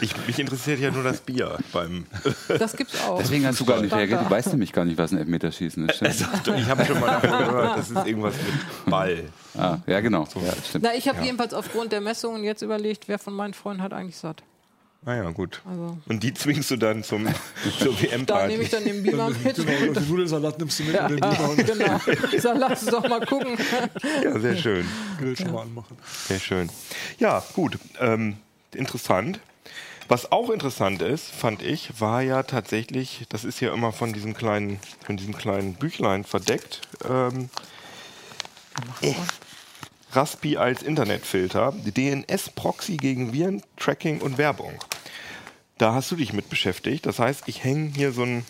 Ich, 0.00 0.14
mich 0.26 0.38
interessiert 0.40 0.80
ja 0.80 0.90
nur 0.90 1.04
das 1.04 1.20
Bier 1.20 1.56
beim. 1.72 2.06
das 2.58 2.76
gibt's 2.76 3.00
auch. 3.02 3.18
Deswegen 3.18 3.46
hast 3.46 3.60
du 3.60 3.64
gar 3.64 3.80
nicht 3.80 3.94
reagiert. 3.94 4.22
Du 4.24 4.30
weißt 4.30 4.48
nämlich 4.48 4.72
gar 4.72 4.84
nicht, 4.84 4.98
was 4.98 5.12
ein 5.12 5.18
Elfmeterschießen 5.18 5.88
ist. 5.88 5.96
Stimmt? 5.96 6.58
Ich 6.58 6.66
habe 6.68 6.84
schon 6.84 6.98
mal 6.98 7.20
davon 7.20 7.38
gehört, 7.46 7.78
das 7.78 7.90
ist 7.90 8.04
irgendwas 8.06 8.34
mit 8.34 8.90
Ball. 8.90 9.24
Ah, 9.56 9.78
ja, 9.86 10.00
genau. 10.00 10.22
Ja, 10.44 10.52
stimmt. 10.68 10.84
Na, 10.84 10.94
ich 10.96 11.08
habe 11.08 11.22
jedenfalls 11.24 11.54
aufgrund 11.54 11.92
der 11.92 12.00
Messungen 12.00 12.42
jetzt 12.42 12.62
überlegt, 12.62 13.06
wer 13.06 13.20
von 13.20 13.34
meinen 13.34 13.54
Freunden 13.54 13.82
hat 13.82 13.92
eigentlich 13.92 14.16
satt. 14.16 14.42
Naja, 15.02 15.30
gut. 15.30 15.62
Also, 15.64 15.96
Und 16.06 16.22
die 16.22 16.34
zwingst 16.34 16.70
du 16.70 16.76
dann 16.76 17.02
zum, 17.04 17.26
zur 17.78 17.94
da 18.26 18.46
nehme 18.46 18.62
ich 18.62 18.70
WM-Party. 18.70 18.70
dann 18.70 18.84
den 18.84 19.02
Beamer 19.02 19.30
mit. 19.30 19.56
Genau, 19.56 19.72
und 19.88 19.96
den 19.96 20.08
Nudelsalat 20.08 20.58
nimmst 20.58 20.80
du 20.80 20.84
mit 20.84 20.94
Ja, 20.94 21.06
und 21.06 21.20
den 21.20 21.24
und 21.48 21.66
genau. 21.66 22.00
Sag, 22.38 22.58
lass 22.58 22.82
uns 22.82 22.90
doch 22.90 23.08
mal 23.08 23.24
gucken. 23.24 23.56
Ja, 24.24 24.38
sehr 24.38 24.56
schön. 24.56 24.86
Grill 25.18 25.36
schon 25.36 25.52
mal 25.52 25.62
anmachen. 25.62 25.96
Sehr 26.26 26.40
schön. 26.40 26.68
Ja, 27.18 27.42
gut. 27.54 27.78
Ähm, 28.00 28.36
interessant. 28.74 29.40
Was 30.08 30.32
auch 30.32 30.48
interessant 30.50 31.02
ist, 31.02 31.26
fand 31.26 31.62
ich, 31.62 32.00
war 32.00 32.22
ja 32.22 32.42
tatsächlich, 32.42 33.26
das 33.28 33.44
ist 33.44 33.60
ja 33.60 33.74
immer 33.74 33.92
von 33.92 34.12
diesem 34.14 34.32
kleinen, 34.34 34.80
von 35.04 35.16
diesem 35.18 35.36
kleinen 35.36 35.74
Büchlein 35.74 36.24
verdeckt. 36.24 36.80
Ähm, 37.08 37.50
äh, 39.02 39.14
Raspi 40.12 40.56
als 40.56 40.82
Internetfilter, 40.82 41.72
DNS-Proxy 41.84 42.96
gegen 42.96 43.32
Viren, 43.32 43.62
Tracking 43.76 44.20
und 44.20 44.38
Werbung. 44.38 44.72
Da 45.76 45.94
hast 45.94 46.10
du 46.10 46.16
dich 46.16 46.32
mit 46.32 46.48
beschäftigt. 46.50 47.06
Das 47.06 47.18
heißt, 47.18 47.44
ich 47.46 47.62
hänge 47.62 47.92
hier 47.94 48.12
so 48.12 48.22
ein, 48.22 48.44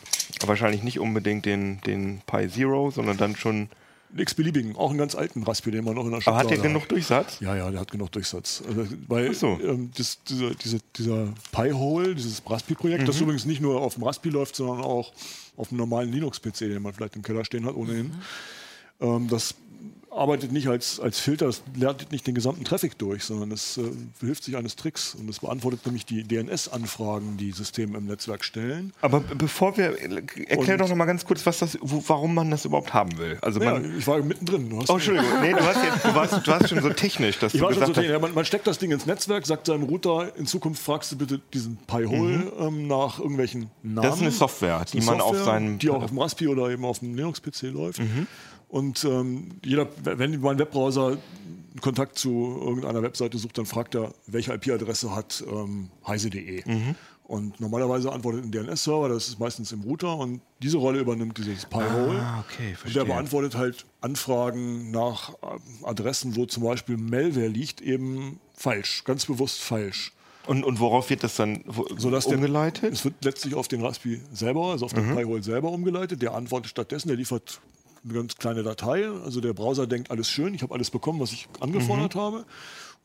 wahrscheinlich 0.46 0.82
nicht 0.82 0.98
unbedingt 0.98 1.44
den, 1.46 1.80
den 1.82 2.22
Pi 2.26 2.48
Zero, 2.48 2.90
sondern 2.90 3.16
dann 3.16 3.36
schon. 3.36 3.68
X-beliebigen, 4.16 4.74
auch 4.76 4.88
einen 4.88 4.98
ganz 4.98 5.14
alten 5.14 5.42
Raspi, 5.42 5.70
den 5.70 5.84
man 5.84 5.94
noch 5.94 6.06
in 6.06 6.12
der 6.12 6.26
Aber 6.26 6.38
hat 6.38 6.48
der 6.48 6.56
genug 6.56 6.88
Durchsatz? 6.88 7.40
Ja, 7.40 7.54
ja, 7.54 7.70
der 7.70 7.80
hat 7.80 7.90
genug 7.90 8.10
Durchsatz. 8.12 8.62
Also, 8.66 8.86
weil 9.06 9.34
so. 9.34 9.58
ähm, 9.62 9.90
das, 9.98 10.22
dieser, 10.24 10.54
diese, 10.54 10.78
dieser 10.96 11.28
Pi-Hole, 11.52 12.14
dieses 12.14 12.40
Raspi-Projekt, 12.48 13.02
Mhm. 13.02 13.06
das 13.06 13.20
übrigens 13.20 13.44
nicht 13.44 13.60
nur 13.60 13.82
auf 13.82 13.94
dem 13.94 14.04
Raspi 14.04 14.30
läuft, 14.30 14.56
sondern 14.56 14.80
auch 14.82 15.12
auf 15.58 15.68
einem 15.70 15.76
normalen 15.80 16.10
Linux-PC, 16.10 16.60
den 16.60 16.80
man 16.80 16.94
vielleicht 16.94 17.16
im 17.16 17.22
Keller 17.22 17.44
stehen 17.44 17.66
hat, 17.66 17.74
ohnehin. 17.74 18.14
Ähm, 19.00 19.28
das 19.28 19.54
arbeitet 20.18 20.52
nicht 20.52 20.68
als, 20.68 21.00
als 21.00 21.18
Filter, 21.20 21.46
es 21.46 21.62
lernt 21.76 22.10
nicht 22.12 22.26
den 22.26 22.34
gesamten 22.34 22.64
Traffic 22.64 22.98
durch, 22.98 23.24
sondern 23.24 23.52
es 23.52 23.76
äh, 23.78 23.82
behilft 24.20 24.44
sich 24.44 24.56
eines 24.56 24.76
Tricks 24.76 25.14
und 25.14 25.28
es 25.30 25.38
beantwortet 25.40 25.84
nämlich 25.86 26.04
die 26.04 26.24
DNS-Anfragen, 26.24 27.36
die 27.36 27.52
Systeme 27.52 27.96
im 27.98 28.06
Netzwerk 28.06 28.44
stellen. 28.44 28.92
Aber 29.00 29.20
be- 29.20 29.34
bevor 29.36 29.76
wir, 29.76 29.98
erklär 30.00 30.56
Und- 30.74 30.80
doch 30.80 30.88
noch 30.88 30.96
mal 30.96 31.04
ganz 31.06 31.24
kurz, 31.24 31.44
was 31.46 31.58
das, 31.58 31.78
wo, 31.80 32.02
warum 32.06 32.34
man 32.34 32.50
das 32.50 32.64
überhaupt 32.64 32.92
haben 32.92 33.16
will. 33.18 33.38
Also 33.42 33.60
Ja, 33.60 33.78
ich 33.80 34.06
war 34.06 34.18
mittendrin. 34.22 34.68
Du 34.70 34.80
hast 34.80 34.90
oh, 34.90 34.94
Entschuldigung, 34.94 35.28
nee, 35.40 35.52
du, 35.52 35.60
hast 35.64 35.82
jetzt, 35.84 36.04
du, 36.04 36.14
warst, 36.14 36.46
du 36.46 36.50
warst 36.50 36.68
schon 36.68 36.82
so 36.82 36.90
technisch, 36.90 37.38
dass 37.38 37.54
Ich 37.54 37.60
du 37.60 37.66
war 37.66 37.72
schon 37.72 37.82
so, 37.82 37.88
gesagt 37.92 38.06
hast, 38.06 38.10
ja, 38.12 38.18
man, 38.18 38.34
man 38.34 38.44
steckt 38.44 38.66
das 38.66 38.78
Ding 38.78 38.90
ins 38.90 39.06
Netzwerk, 39.06 39.46
sagt 39.46 39.66
seinem 39.66 39.84
Router, 39.84 40.36
in 40.36 40.46
Zukunft 40.46 40.82
fragst 40.82 41.12
du 41.12 41.16
bitte 41.16 41.40
diesen 41.54 41.76
Pi-Hole 41.86 42.52
ähm, 42.58 42.86
nach 42.86 43.18
irgendwelchen 43.18 43.70
Namen. 43.82 43.96
Mhm. 43.98 44.02
das 44.02 44.16
ist 44.16 44.22
eine 44.22 44.30
Software, 44.32 44.84
die 44.92 44.98
ist 44.98 45.06
man 45.06 45.20
auf 45.20 45.36
Software, 45.36 45.44
seinem... 45.44 45.72
Mhm. 45.74 45.78
Die 45.78 45.90
auch 45.90 46.02
auf 46.02 46.10
dem 46.10 46.18
Raspi 46.18 46.48
oder 46.48 46.68
eben 46.70 46.84
auf 46.84 46.98
dem 47.00 47.14
Linux-PC 47.14 47.62
läuft. 47.72 48.00
Und 48.68 49.04
ähm, 49.04 49.48
jeder, 49.64 49.88
wenn 50.04 50.40
mein 50.40 50.58
Webbrowser 50.58 51.16
Kontakt 51.80 52.18
zu 52.18 52.30
irgendeiner 52.60 53.02
Webseite 53.02 53.38
sucht, 53.38 53.56
dann 53.58 53.66
fragt 53.66 53.94
er, 53.94 54.12
welche 54.26 54.52
IP-Adresse 54.52 55.14
hat 55.14 55.44
ähm, 55.50 55.90
heise.de. 56.06 56.62
Mhm. 56.66 56.94
Und 57.24 57.60
normalerweise 57.60 58.10
antwortet 58.10 58.44
ein 58.44 58.50
DNS-Server, 58.50 59.10
das 59.10 59.28
ist 59.28 59.38
meistens 59.38 59.70
im 59.70 59.82
Router 59.82 60.16
und 60.16 60.40
diese 60.62 60.78
Rolle 60.78 60.98
übernimmt 61.00 61.36
dieses 61.36 61.66
Pi-Hole. 61.66 62.18
Ah, 62.20 62.40
okay, 62.48 62.74
Und 62.86 62.96
der 62.96 63.04
beantwortet 63.04 63.54
halt 63.54 63.84
Anfragen 64.00 64.90
nach 64.90 65.34
äh, 65.42 65.84
Adressen, 65.84 66.36
wo 66.36 66.46
zum 66.46 66.62
Beispiel 66.64 66.96
Malware 66.96 67.48
liegt, 67.48 67.82
eben 67.82 68.40
falsch, 68.54 69.04
ganz 69.04 69.26
bewusst 69.26 69.60
falsch. 69.60 70.12
Und, 70.46 70.64
und 70.64 70.80
worauf 70.80 71.10
wird 71.10 71.22
das 71.22 71.36
dann 71.36 71.62
wo, 71.66 71.86
Sodass 71.98 72.24
der- 72.24 72.36
umgeleitet? 72.36 72.94
Es 72.94 73.04
wird 73.04 73.22
letztlich 73.22 73.54
auf 73.54 73.68
den 73.68 73.82
Raspi 73.84 74.22
selber, 74.32 74.70
also 74.70 74.86
auf 74.86 74.94
den 74.94 75.14
Pi-Hole 75.14 75.42
selber 75.42 75.70
umgeleitet. 75.70 76.22
Der 76.22 76.32
antwortet 76.32 76.70
stattdessen, 76.70 77.08
der 77.08 77.18
liefert 77.18 77.60
eine 78.04 78.14
ganz 78.14 78.36
kleine 78.36 78.62
Datei. 78.62 79.08
Also 79.08 79.40
der 79.40 79.52
Browser 79.52 79.86
denkt, 79.86 80.10
alles 80.10 80.28
schön, 80.28 80.54
ich 80.54 80.62
habe 80.62 80.74
alles 80.74 80.90
bekommen, 80.90 81.20
was 81.20 81.32
ich 81.32 81.48
angefordert 81.60 82.14
habe. 82.14 82.44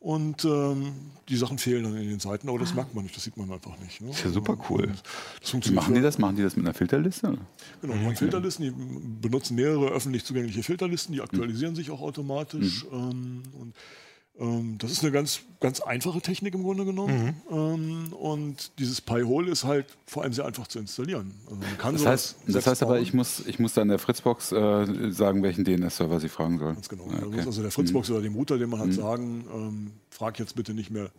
Und 0.04 0.44
ähm, 0.44 0.92
die 1.30 1.38
Sachen 1.38 1.58
fehlen 1.58 1.86
dann 1.86 1.96
in 1.96 2.10
den 2.10 2.20
Seiten, 2.20 2.50
aber 2.50 2.60
das 2.60 2.74
merkt 2.74 2.94
man 2.94 3.06
nicht, 3.06 3.16
das 3.16 3.24
sieht 3.24 3.38
man 3.38 3.50
einfach 3.50 3.80
nicht. 3.80 4.02
Ne? 4.02 4.10
ist 4.10 4.22
ja 4.22 4.32
super 4.32 4.58
cool. 4.70 4.88
Das 4.88 5.02
Wie 5.40 5.52
funktioniert 5.52 5.82
machen 5.82 5.96
die 5.96 6.02
das? 6.02 6.18
Machen 6.18 6.36
die 6.36 6.42
das 6.42 6.58
mit 6.58 6.66
einer 6.66 6.74
Filterliste? 6.74 7.38
Genau, 7.82 7.94
die 7.94 8.06
haben 8.06 8.16
Filterlisten, 8.18 8.66
die 8.66 9.22
benutzen 9.22 9.56
mehrere 9.56 9.92
öffentlich 9.92 10.26
zugängliche 10.26 10.62
Filterlisten, 10.62 11.14
die 11.16 11.22
aktualisieren 11.22 11.74
sich 11.76 11.90
auch 11.90 12.02
automatisch. 12.02 12.86
Ähm, 12.92 13.44
und 13.58 13.76
das 14.36 14.92
ist 14.92 15.04
eine 15.04 15.12
ganz, 15.12 15.42
ganz 15.60 15.80
einfache 15.80 16.20
Technik 16.20 16.56
im 16.56 16.64
Grunde 16.64 16.86
genommen. 16.86 17.36
Ähm, 17.52 18.12
und 18.14 18.72
dieses 18.80 19.00
Pi-Hole 19.00 19.52
ist 19.52 19.64
halt 19.64 19.86
vor 20.08 20.24
allem 20.24 20.34
sehr 20.34 20.46
einfach 20.46 20.68
zu 20.68 20.80
installieren. 20.80 21.34
Also 21.48 21.92
Das 21.92 22.06
heißt, 22.06 22.36
das 22.48 22.68
heißt 22.68 22.84
aber, 22.84 23.00
ich 23.00 23.14
muss, 23.14 23.46
ich 23.46 23.60
muss 23.60 23.74
dann 23.74 23.90
der 23.90 24.00
Fritzbox 24.00 24.52
äh, 24.52 25.12
sagen, 25.12 25.44
welchen 25.44 25.64
DNS-Server 25.64 26.20
sie 26.20 26.30
fragen 26.30 26.58
sollen. 26.58 26.74
Ganz 26.76 26.90
genau. 26.90 27.04
Okay. 27.06 27.42
also 27.46 27.62
der 27.62 27.72
Fritzbox 27.72 28.10
oder 28.10 28.22
dem 28.22 28.34
Router, 28.34 28.58
dem 28.58 28.72
man 28.72 28.80
halt 28.80 28.94
sagen, 28.96 29.46
ähm, 29.54 29.92
frag 30.10 30.40
jetzt 30.40 30.56
bitte 30.56 30.74
nicht 30.74 30.90
mehr 30.90 31.12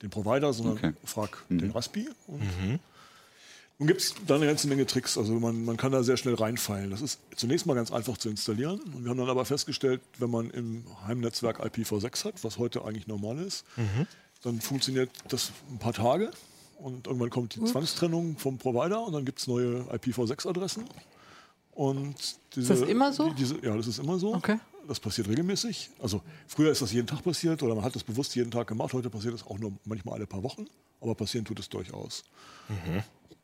den 0.00 0.08
Provider, 0.10 0.52
sondern 0.52 0.76
Okay. 0.78 0.92
frag 1.04 1.44
den 1.50 1.70
Raspi. 1.70 2.08
Und 2.28 2.42
Nun 3.80 3.86
gibt 3.86 4.00
es 4.00 4.14
da 4.26 4.34
eine 4.34 4.46
ganze 4.46 4.66
Menge 4.66 4.86
Tricks. 4.86 5.16
Also 5.16 5.34
man, 5.34 5.64
man 5.64 5.76
kann 5.76 5.92
da 5.92 6.02
sehr 6.02 6.16
schnell 6.16 6.34
reinfallen. 6.34 6.90
Das 6.90 7.00
ist 7.00 7.20
zunächst 7.36 7.64
mal 7.66 7.74
ganz 7.74 7.92
einfach 7.92 8.18
zu 8.18 8.28
installieren. 8.28 8.80
Und 8.80 9.04
wir 9.04 9.10
haben 9.10 9.18
dann 9.18 9.28
aber 9.30 9.44
festgestellt, 9.44 10.00
wenn 10.18 10.30
man 10.30 10.50
im 10.50 10.84
Heimnetzwerk 11.06 11.60
IPv6 11.64 12.24
hat, 12.24 12.42
was 12.44 12.58
heute 12.58 12.84
eigentlich 12.84 13.06
normal 13.06 13.38
ist, 13.38 13.64
dann 14.42 14.60
funktioniert 14.60 15.10
das 15.28 15.52
ein 15.70 15.78
paar 15.78 15.92
Tage. 15.92 16.30
Und 16.78 17.06
irgendwann 17.06 17.30
kommt 17.30 17.54
die 17.54 17.64
Zwangstrennung 17.64 18.36
vom 18.36 18.58
Provider 18.58 19.00
und 19.04 19.12
dann 19.12 19.24
gibt 19.24 19.38
es 19.40 19.46
neue 19.46 19.82
IPv6-Adressen. 19.92 20.84
Und 21.72 22.14
diese, 22.56 22.74
das 22.74 22.88
immer 22.88 23.12
so? 23.12 23.28
die- 23.30 23.34
Diese, 23.36 23.64
ja, 23.64 23.76
das 23.76 23.86
ist 23.86 23.98
immer 24.00 24.18
so. 24.18 24.34
Okay. 24.34 24.58
Das 24.88 24.98
passiert 24.98 25.28
regelmäßig. 25.28 25.90
Also 26.00 26.22
früher 26.46 26.72
ist 26.72 26.80
das 26.82 26.92
jeden 26.92 27.06
Tag 27.06 27.22
passiert 27.22 27.62
oder 27.62 27.74
man 27.74 27.84
hat 27.84 27.94
das 27.94 28.02
bewusst 28.02 28.34
jeden 28.34 28.50
Tag 28.50 28.66
gemacht. 28.66 28.92
Heute 28.92 29.10
passiert 29.10 29.34
das 29.34 29.44
auch 29.46 29.58
nur 29.58 29.72
manchmal 29.84 30.14
alle 30.14 30.26
paar 30.26 30.42
Wochen. 30.42 30.66
Aber 31.00 31.14
passieren 31.14 31.44
tut 31.44 31.60
es 31.60 31.68
durchaus. 31.68 32.24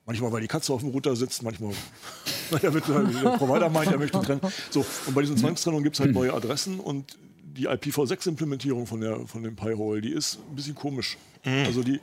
Manchmal, 0.06 0.32
weil 0.32 0.42
die 0.42 0.48
Katze 0.48 0.72
auf 0.72 0.80
dem 0.80 0.90
Router 0.90 1.16
sitzt, 1.16 1.42
manchmal, 1.42 1.72
weil 2.50 2.60
der, 2.60 2.74
wird, 2.74 2.88
der 2.88 3.30
Provider 3.38 3.70
meint, 3.70 3.90
er 3.90 3.98
möchte 3.98 4.20
trennen. 4.20 4.40
So, 4.70 4.84
und 5.06 5.14
bei 5.14 5.22
diesen 5.22 5.36
Zwangstrennungen 5.36 5.82
gibt 5.82 5.96
es 5.96 6.00
halt 6.00 6.12
neue 6.12 6.32
Adressen 6.32 6.78
und 6.78 7.16
die 7.42 7.68
IPv6-Implementierung 7.68 8.86
von, 8.86 9.00
der, 9.00 9.26
von 9.26 9.42
dem 9.42 9.56
Pi-Hole, 9.56 10.00
die 10.00 10.12
ist 10.12 10.38
ein 10.50 10.56
bisschen 10.56 10.74
komisch. 10.74 11.16
Also 11.44 11.82
die 11.82 12.00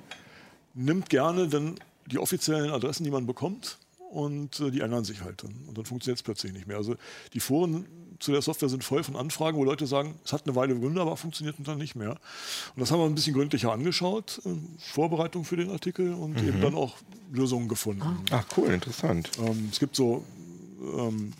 nimmt 0.73 1.09
gerne 1.09 1.47
dann 1.47 1.75
die 2.05 2.17
offiziellen 2.17 2.71
Adressen, 2.71 3.03
die 3.03 3.11
man 3.11 3.25
bekommt, 3.25 3.77
und 4.11 4.59
äh, 4.59 4.71
die 4.71 4.81
ändern 4.81 5.05
sich 5.05 5.21
halt 5.21 5.43
dann. 5.43 5.53
Und 5.67 5.77
dann 5.77 5.85
funktioniert 5.85 6.17
es 6.17 6.23
plötzlich 6.23 6.51
nicht 6.53 6.67
mehr. 6.67 6.77
Also 6.77 6.95
die 7.33 7.39
Foren 7.39 7.85
zu 8.21 8.31
der 8.31 8.41
Software 8.41 8.69
sind 8.69 8.83
voll 8.83 9.03
von 9.03 9.15
Anfragen, 9.15 9.57
wo 9.57 9.63
Leute 9.63 9.87
sagen, 9.87 10.15
es 10.23 10.31
hat 10.31 10.45
eine 10.45 10.55
Weile 10.55 10.79
wunderbar 10.81 11.17
funktioniert 11.17 11.57
und 11.57 11.67
dann 11.67 11.77
nicht 11.77 11.95
mehr. 11.95 12.11
Und 12.11 12.79
das 12.79 12.91
haben 12.91 12.99
wir 12.99 13.05
ein 13.05 13.15
bisschen 13.15 13.33
gründlicher 13.33 13.71
angeschaut, 13.71 14.41
äh, 14.45 14.49
Vorbereitung 14.79 15.43
für 15.43 15.57
den 15.57 15.69
Artikel 15.71 16.13
und 16.13 16.37
eben 16.37 16.61
dann 16.61 16.75
auch 16.75 16.95
Lösungen 17.31 17.67
gefunden. 17.67 18.03
Ach 18.31 18.45
cool, 18.57 18.69
interessant. 18.69 19.29
Ähm, 19.39 19.69
es 19.71 19.79
gibt 19.79 19.95
so 19.95 20.23
ähm, 20.81 21.33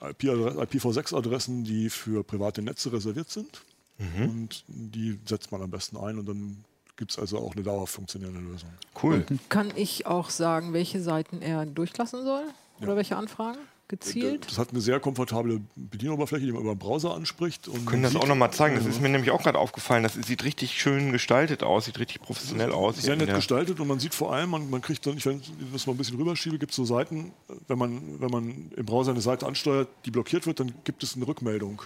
IP-Adre- 0.00 0.62
IPv6-Adressen, 0.64 1.64
die 1.64 1.90
für 1.90 2.22
private 2.22 2.62
Netze 2.62 2.92
reserviert 2.92 3.30
sind. 3.30 3.62
Und 4.20 4.62
die 4.68 5.18
setzt 5.24 5.50
man 5.50 5.60
am 5.60 5.70
besten 5.70 5.96
ein 5.96 6.20
und 6.20 6.28
dann 6.28 6.64
gibt 6.96 7.10
es 7.10 7.18
also 7.18 7.38
auch 7.38 7.54
eine 7.54 7.64
dauerhaft 7.64 7.94
funktionierende 7.94 8.38
Lösung. 8.40 8.68
Cool. 9.02 9.26
Kann 9.48 9.72
ich 9.74 10.06
auch 10.06 10.30
sagen, 10.30 10.72
welche 10.72 11.00
Seiten 11.02 11.42
er 11.42 11.66
durchlassen 11.66 12.22
soll? 12.24 12.44
Oder 12.80 12.94
welche 12.94 13.16
Anfragen? 13.16 13.58
Gezielt. 13.88 14.46
Das 14.46 14.58
hat 14.58 14.70
eine 14.70 14.80
sehr 14.80 15.00
komfortable 15.00 15.60
Bedienoberfläche, 15.74 16.44
die 16.44 16.52
man 16.52 16.62
über 16.62 16.74
den 16.74 16.78
Browser 16.78 17.14
anspricht. 17.14 17.68
Und 17.68 17.86
können 17.86 18.02
das 18.02 18.14
auch 18.14 18.26
nochmal 18.26 18.52
zeigen. 18.52 18.76
Das 18.76 18.86
ist 18.86 19.00
mir 19.00 19.08
nämlich 19.08 19.30
auch 19.30 19.42
gerade 19.42 19.58
aufgefallen. 19.58 20.02
Das 20.02 20.14
sieht 20.14 20.44
richtig 20.44 20.80
schön 20.80 21.10
gestaltet 21.10 21.62
aus, 21.62 21.86
sieht 21.86 21.98
richtig 21.98 22.20
professionell 22.20 22.70
aus. 22.72 22.98
Sehr 22.98 23.16
nett 23.16 23.34
gestaltet 23.34 23.80
und 23.80 23.88
man 23.88 23.98
sieht 23.98 24.14
vor 24.14 24.32
allem, 24.32 24.50
man, 24.50 24.70
man 24.70 24.82
kriegt 24.82 25.06
dann, 25.06 25.22
wenn 25.24 25.40
ich 25.40 25.50
das 25.72 25.86
mal 25.86 25.94
ein 25.94 25.96
bisschen 25.96 26.18
rüberschiebe, 26.18 26.58
gibt 26.58 26.72
es 26.72 26.76
so 26.76 26.84
Seiten, 26.84 27.32
wenn 27.66 27.78
man, 27.78 28.20
wenn 28.20 28.30
man 28.30 28.70
im 28.76 28.86
Browser 28.86 29.12
eine 29.12 29.22
Seite 29.22 29.46
ansteuert, 29.46 29.88
die 30.04 30.10
blockiert 30.10 30.46
wird, 30.46 30.60
dann 30.60 30.72
gibt 30.84 31.02
es 31.02 31.16
eine 31.16 31.26
Rückmeldung. 31.26 31.82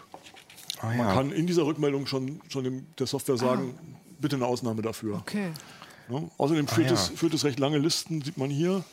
Ah, 0.80 0.86
man 0.86 0.98
ja. 0.98 1.14
kann 1.14 1.32
in 1.32 1.46
dieser 1.46 1.64
Rückmeldung 1.64 2.06
schon, 2.06 2.40
schon 2.48 2.84
der 2.98 3.06
Software 3.06 3.36
sagen, 3.36 3.78
ah. 3.78 3.96
bitte 4.20 4.36
eine 4.36 4.46
Ausnahme 4.46 4.82
dafür. 4.82 5.16
Okay. 5.18 5.52
Ja, 6.08 6.20
außerdem 6.36 6.66
führt, 6.66 6.88
ah, 6.88 6.94
ja. 6.94 6.94
es, 6.94 7.08
führt 7.10 7.32
es 7.34 7.44
recht 7.44 7.60
lange 7.60 7.78
Listen, 7.78 8.22
sieht 8.22 8.36
man 8.36 8.50
hier. 8.50 8.84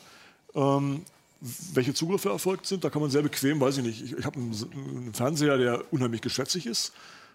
Ähm, 0.54 1.02
welche 1.40 1.94
Zugriffe 1.94 2.28
erfolgt 2.28 2.66
sind. 2.66 2.84
Da 2.84 2.90
kann 2.90 3.00
man 3.00 3.10
sehr 3.10 3.22
bequem, 3.22 3.60
weiß 3.60 3.78
ich 3.78 3.84
nicht. 3.84 4.02
Ich, 4.02 4.18
ich 4.18 4.24
habe 4.24 4.36
einen, 4.36 4.54
einen, 4.72 5.14
Fernseher, 5.14 5.56
der 5.56 5.84
unheimlich 5.92 6.20
geschwätzig 6.20 6.66
ist. 6.66 6.92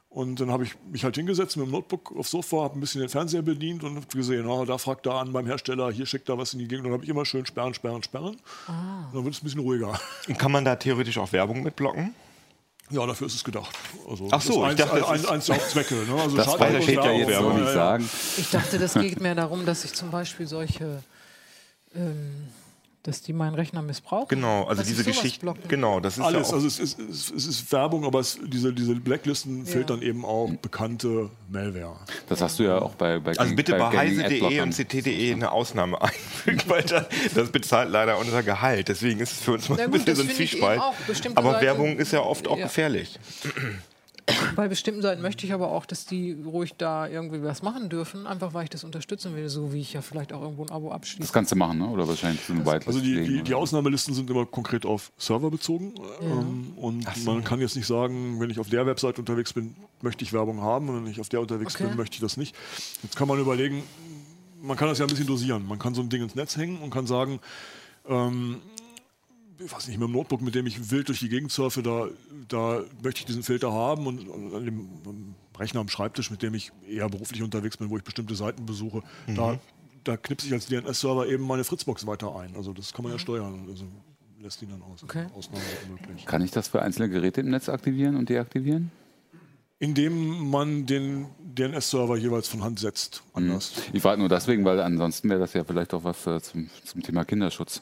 Und 0.10 0.40
dann 0.40 0.50
habe 0.50 0.64
ich 0.64 0.76
mich 0.90 1.04
halt 1.04 1.16
hingesetzt 1.16 1.58
mit 1.58 1.66
dem 1.66 1.72
Notebook 1.72 2.16
aufs 2.16 2.32
Sofa, 2.32 2.64
habe 2.64 2.78
ein 2.78 2.80
bisschen 2.80 3.02
den 3.02 3.10
Fernseher 3.10 3.42
bedient 3.42 3.84
und 3.84 3.98
habe 3.98 4.06
gesehen, 4.08 4.46
oh, 4.48 4.64
da 4.64 4.78
fragt 4.78 5.06
da 5.06 5.20
an 5.20 5.34
beim 5.34 5.46
Hersteller, 5.46 5.92
hier 5.92 6.06
schickt 6.06 6.30
da 6.30 6.38
was 6.38 6.54
in 6.54 6.60
die 6.60 6.68
Gegend. 6.68 6.86
Und 6.86 6.92
dann 6.92 6.94
habe 6.94 7.04
ich 7.04 7.10
immer 7.10 7.26
schön 7.26 7.46
sperren, 7.46 7.74
sperren, 7.74 8.02
sperren. 8.02 8.40
Ah. 8.68 9.10
Dann 9.12 9.26
wird 9.26 9.34
es 9.34 9.42
ein 9.42 9.44
bisschen 9.44 9.60
ruhiger. 9.60 10.00
Und 10.28 10.40
kann 10.40 10.52
man 10.52 10.64
da 10.64 10.76
theoretisch 10.76 11.18
auch 11.18 11.32
Werbung 11.34 11.64
mitblocken? 11.64 12.16
Ja, 12.92 13.06
dafür 13.06 13.28
ist 13.28 13.36
es 13.36 13.44
gedacht. 13.44 13.76
Also 14.08 14.28
Ach 14.32 14.42
so, 14.42 14.66
ich 14.68 14.76
dachte, 14.76 15.08
eins, 15.08 15.26
eins 15.26 15.48
der 15.48 15.56
Hauptzwecke. 15.56 15.96
Ne? 15.96 16.22
Also 16.22 16.38
das 16.38 16.54
steht 16.84 16.96
ja 16.96 17.12
jetzt 17.12 17.38
so 17.38 17.52
nicht 17.52 17.74
sagen. 17.74 18.10
Ich 18.38 18.52
dachte, 18.52 18.78
das 18.78 18.94
geht 18.94 19.20
mehr 19.20 19.36
darum, 19.36 19.66
dass 19.66 19.84
ich 19.84 19.94
zum 19.94 20.12
Beispiel 20.12 20.46
solche 20.46 21.04
ähm, 21.96 22.48
dass 23.08 23.22
die 23.22 23.34
meinen 23.34 23.54
Rechner 23.54 23.82
missbrauchen. 23.82 24.28
Genau, 24.30 24.64
also 24.64 24.82
diese 24.82 25.04
Geschichte. 25.04 25.54
Genau, 25.68 26.00
das 26.00 26.18
ist 26.18 26.24
alles. 26.24 26.50
Ja 26.50 26.56
also 26.56 26.68
es 26.68 26.80
ist, 26.80 27.00
es 27.00 27.30
ist, 27.30 27.72
Werbung, 27.72 28.04
aber 28.04 28.20
es, 28.20 28.40
diese, 28.44 28.74
diese 28.74 28.96
Blacklisten 28.96 29.66
ja. 29.66 29.72
filtern 29.72 30.02
eben 30.02 30.26
auch 30.26 30.50
bekannte 30.62 31.30
Malware. 31.50 31.98
Das 32.28 32.42
hast 32.42 32.58
du 32.58 32.64
ja 32.64 32.80
auch 32.80 32.96
bei 32.96 33.20
bei 33.20 33.38
Also 33.38 33.56
bitte 33.56 33.74
bei, 33.74 33.90
bei 33.90 33.98
heise.de 33.98 34.62
und 34.62 34.72
ct.de 34.72 35.34
eine 35.34 35.52
Ausnahme 35.52 36.02
einfügen, 36.02 36.62
weil 36.68 36.82
das, 36.84 37.06
das, 37.34 37.50
bezahlt 37.50 37.92
leider 37.92 38.18
unser 38.18 38.42
Gehalt. 38.42 38.88
Deswegen 38.88 39.20
ist 39.20 39.34
es 39.34 39.42
für 39.42 39.54
uns 39.54 39.70
mal 39.70 39.80
ein 39.80 39.92
bisschen 39.92 40.16
so 40.16 40.24
ein 40.24 40.30
Zwiespalt. 40.30 40.82
Aber 41.36 41.52
Seite, 41.52 41.66
Werbung 41.66 41.98
ist 41.98 42.12
ja 42.12 42.22
oft 42.22 42.48
auch 42.48 42.58
ja. 42.58 42.66
gefährlich. 42.66 43.20
Bei 44.58 44.68
bestimmten 44.68 45.02
Seiten 45.02 45.22
möchte 45.22 45.46
ich 45.46 45.54
aber 45.54 45.72
auch, 45.72 45.86
dass 45.86 46.06
die 46.06 46.34
ruhig 46.46 46.74
da 46.78 47.08
irgendwie 47.08 47.44
was 47.44 47.62
machen 47.62 47.90
dürfen, 47.90 48.28
einfach 48.28 48.54
weil 48.54 48.64
ich 48.64 48.70
das 48.70 48.84
unterstützen 48.84 49.36
will, 49.36 49.50
so 49.50 49.74
wie 49.74 49.82
ich 49.82 49.94
ja 49.94 50.02
vielleicht 50.02 50.34
auch 50.34 50.42
irgendwo 50.42 50.64
ein 50.64 50.72
Abo 50.72 50.92
abschließe. 50.92 51.22
Das 51.22 51.34
kannst 51.34 51.52
du 51.52 51.56
machen, 51.56 51.80
ne? 51.80 51.88
oder 51.88 52.08
wahrscheinlich 52.08 52.42
so 52.42 52.54
ein 52.54 52.66
Whitelist. 52.66 52.88
Also 52.88 53.00
die, 53.00 53.24
die, 53.24 53.42
die, 53.44 53.54
Ausnahmelisten 53.54 54.14
sind 54.14 54.30
immer 54.30 54.46
konkret 54.46 54.86
auf 54.86 55.12
Server 55.18 55.50
bezogen 55.50 55.94
ja. 55.98 56.28
ähm, 56.28 56.74
und 56.76 57.08
so. 57.16 57.32
man 57.32 57.44
kann 57.44 57.60
jetzt 57.60 57.76
nicht 57.76 57.88
sagen, 57.88 58.40
wenn 58.40 58.50
ich 58.50 58.60
auf 58.60 58.70
der 58.70 58.86
Website 58.86 59.20
unterwegs 59.20 59.54
bin, 59.54 59.76
möchte 60.02 60.24
ich 60.24 60.34
Werbung 60.34 60.62
haben 60.62 60.90
und 60.90 61.04
wenn 61.04 61.12
ich 61.12 61.20
auf 61.20 61.30
der 61.30 61.42
unterwegs 61.42 61.76
okay. 61.76 61.88
bin, 61.88 61.98
möchte 61.98 62.16
ich 62.16 62.22
das 62.22 62.38
nicht. 62.38 62.56
Jetzt 63.04 63.16
kann 63.16 63.28
man 63.28 63.40
überlegen, 63.40 63.84
man 64.62 64.78
kann 64.78 64.88
das 64.88 65.00
ja 65.00 65.06
ein 65.06 65.10
bisschen 65.10 65.28
dosieren. 65.28 65.68
Man 65.68 65.80
kann 65.80 65.94
so 65.94 66.02
ein 66.02 66.10
Ding 66.10 66.22
ins 66.22 66.36
Netz 66.36 66.58
hängen 66.58 66.80
und 66.80 66.90
kann 66.90 67.08
sagen, 67.08 67.40
ähm, 68.08 68.62
ich 69.60 69.72
weiß 69.72 69.88
nicht, 69.88 69.98
mit 69.98 70.08
dem 70.08 70.14
Notebook, 70.14 70.42
mit 70.42 70.56
dem 70.56 70.66
ich 70.66 70.92
wild 70.92 71.08
durch 71.08 71.20
die 71.20 71.30
Gegend 71.30 71.52
surfe, 71.52 71.82
da, 71.82 72.08
da 72.48 72.84
möchte 73.04 73.20
ich 73.20 73.26
diesen 73.26 73.44
Filter 73.44 73.72
haben 73.72 74.08
und, 74.08 74.28
und 74.28 74.54
an 74.54 74.66
dem 74.66 75.36
Rechner 75.58 75.80
am 75.80 75.90
Schreibtisch, 75.90 76.32
mit 76.32 76.42
dem 76.42 76.54
ich 76.54 76.72
eher 76.90 77.10
beruflich 77.10 77.42
unterwegs 77.42 77.78
bin, 77.78 77.90
wo 77.90 77.98
ich 77.98 78.04
bestimmte 78.04 78.36
Seiten 78.36 78.66
besuche, 78.66 79.02
mhm. 79.28 79.36
da, 79.36 79.60
da 80.04 80.18
knipse 80.18 80.48
ich 80.48 80.54
als 80.54 80.68
DNS-Server 80.68 81.28
eben 81.28 81.46
meine 81.46 81.64
Fritzbox 81.64 82.06
weiter 82.06 82.36
ein. 82.36 82.56
Also 82.56 82.74
das 82.74 82.94
kann 82.94 83.04
man 83.04 83.12
ja 83.12 83.18
mhm. 83.18 83.22
steuern. 83.22 83.68
Also 83.70 83.86
lässt 84.40 84.62
ihn 84.62 84.70
dann 84.70 84.82
aus. 84.82 85.04
Okay. 85.04 85.26
möglich. 85.90 86.26
Kann 86.26 86.42
ich 86.42 86.52
das 86.52 86.68
für 86.68 86.82
einzelne 86.82 87.10
Geräte 87.10 87.42
im 87.42 87.50
Netz 87.50 87.70
aktivieren 87.70 88.16
und 88.16 88.30
deaktivieren? 88.30 88.92
Indem 89.80 90.50
man 90.50 90.86
den 90.86 91.28
DNS-Server 91.40 92.18
jeweils 92.18 92.48
von 92.48 92.64
Hand 92.64 92.80
setzt. 92.80 93.24
Mhm. 93.28 93.44
Anders. 93.44 93.74
Ich 93.94 94.02
frage 94.02 94.20
nur 94.20 94.30
deswegen, 94.30 94.64
weil 94.66 94.80
ansonsten 94.80 95.30
wäre 95.30 95.40
das 95.40 95.54
ja 95.54 95.64
vielleicht 95.64 95.94
auch 95.94 96.04
was 96.04 96.28
äh, 96.28 96.42
zum, 96.42 96.70
zum 96.84 97.02
Thema 97.02 97.26
Kinderschutz. 97.26 97.82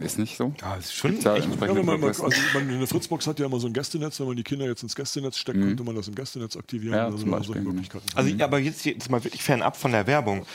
Ist 0.00 0.18
nicht 0.18 0.36
so? 0.36 0.52
Ja, 0.60 0.74
ist 0.74 0.92
schon 0.92 1.20
ja, 1.20 1.38
man, 1.60 1.84
man, 1.84 2.04
also 2.04 2.24
man, 2.52 2.68
eine 2.68 2.86
Fritzbox 2.86 3.28
hat 3.28 3.38
ja 3.38 3.46
immer 3.46 3.60
so 3.60 3.68
ein 3.68 3.72
Gästenetz. 3.72 4.18
Wenn 4.18 4.26
man 4.26 4.36
die 4.36 4.42
Kinder 4.42 4.66
jetzt 4.66 4.82
ins 4.82 4.96
Gästenetz 4.96 5.38
steckt, 5.38 5.56
mhm. 5.56 5.68
könnte 5.68 5.84
man 5.84 5.94
das 5.94 6.08
im 6.08 6.16
Gästenetz 6.16 6.56
aktivieren. 6.56 6.94
Ja, 6.94 7.06
also, 7.06 7.32
also, 7.32 7.54
Möglichkeiten. 7.54 8.04
also 8.16 8.34
aber 8.42 8.58
jetzt, 8.58 8.84
jetzt 8.84 9.08
mal 9.08 9.22
wirklich 9.22 9.44
fernab 9.44 9.76
von 9.76 9.92
der 9.92 10.08
Werbung. 10.08 10.46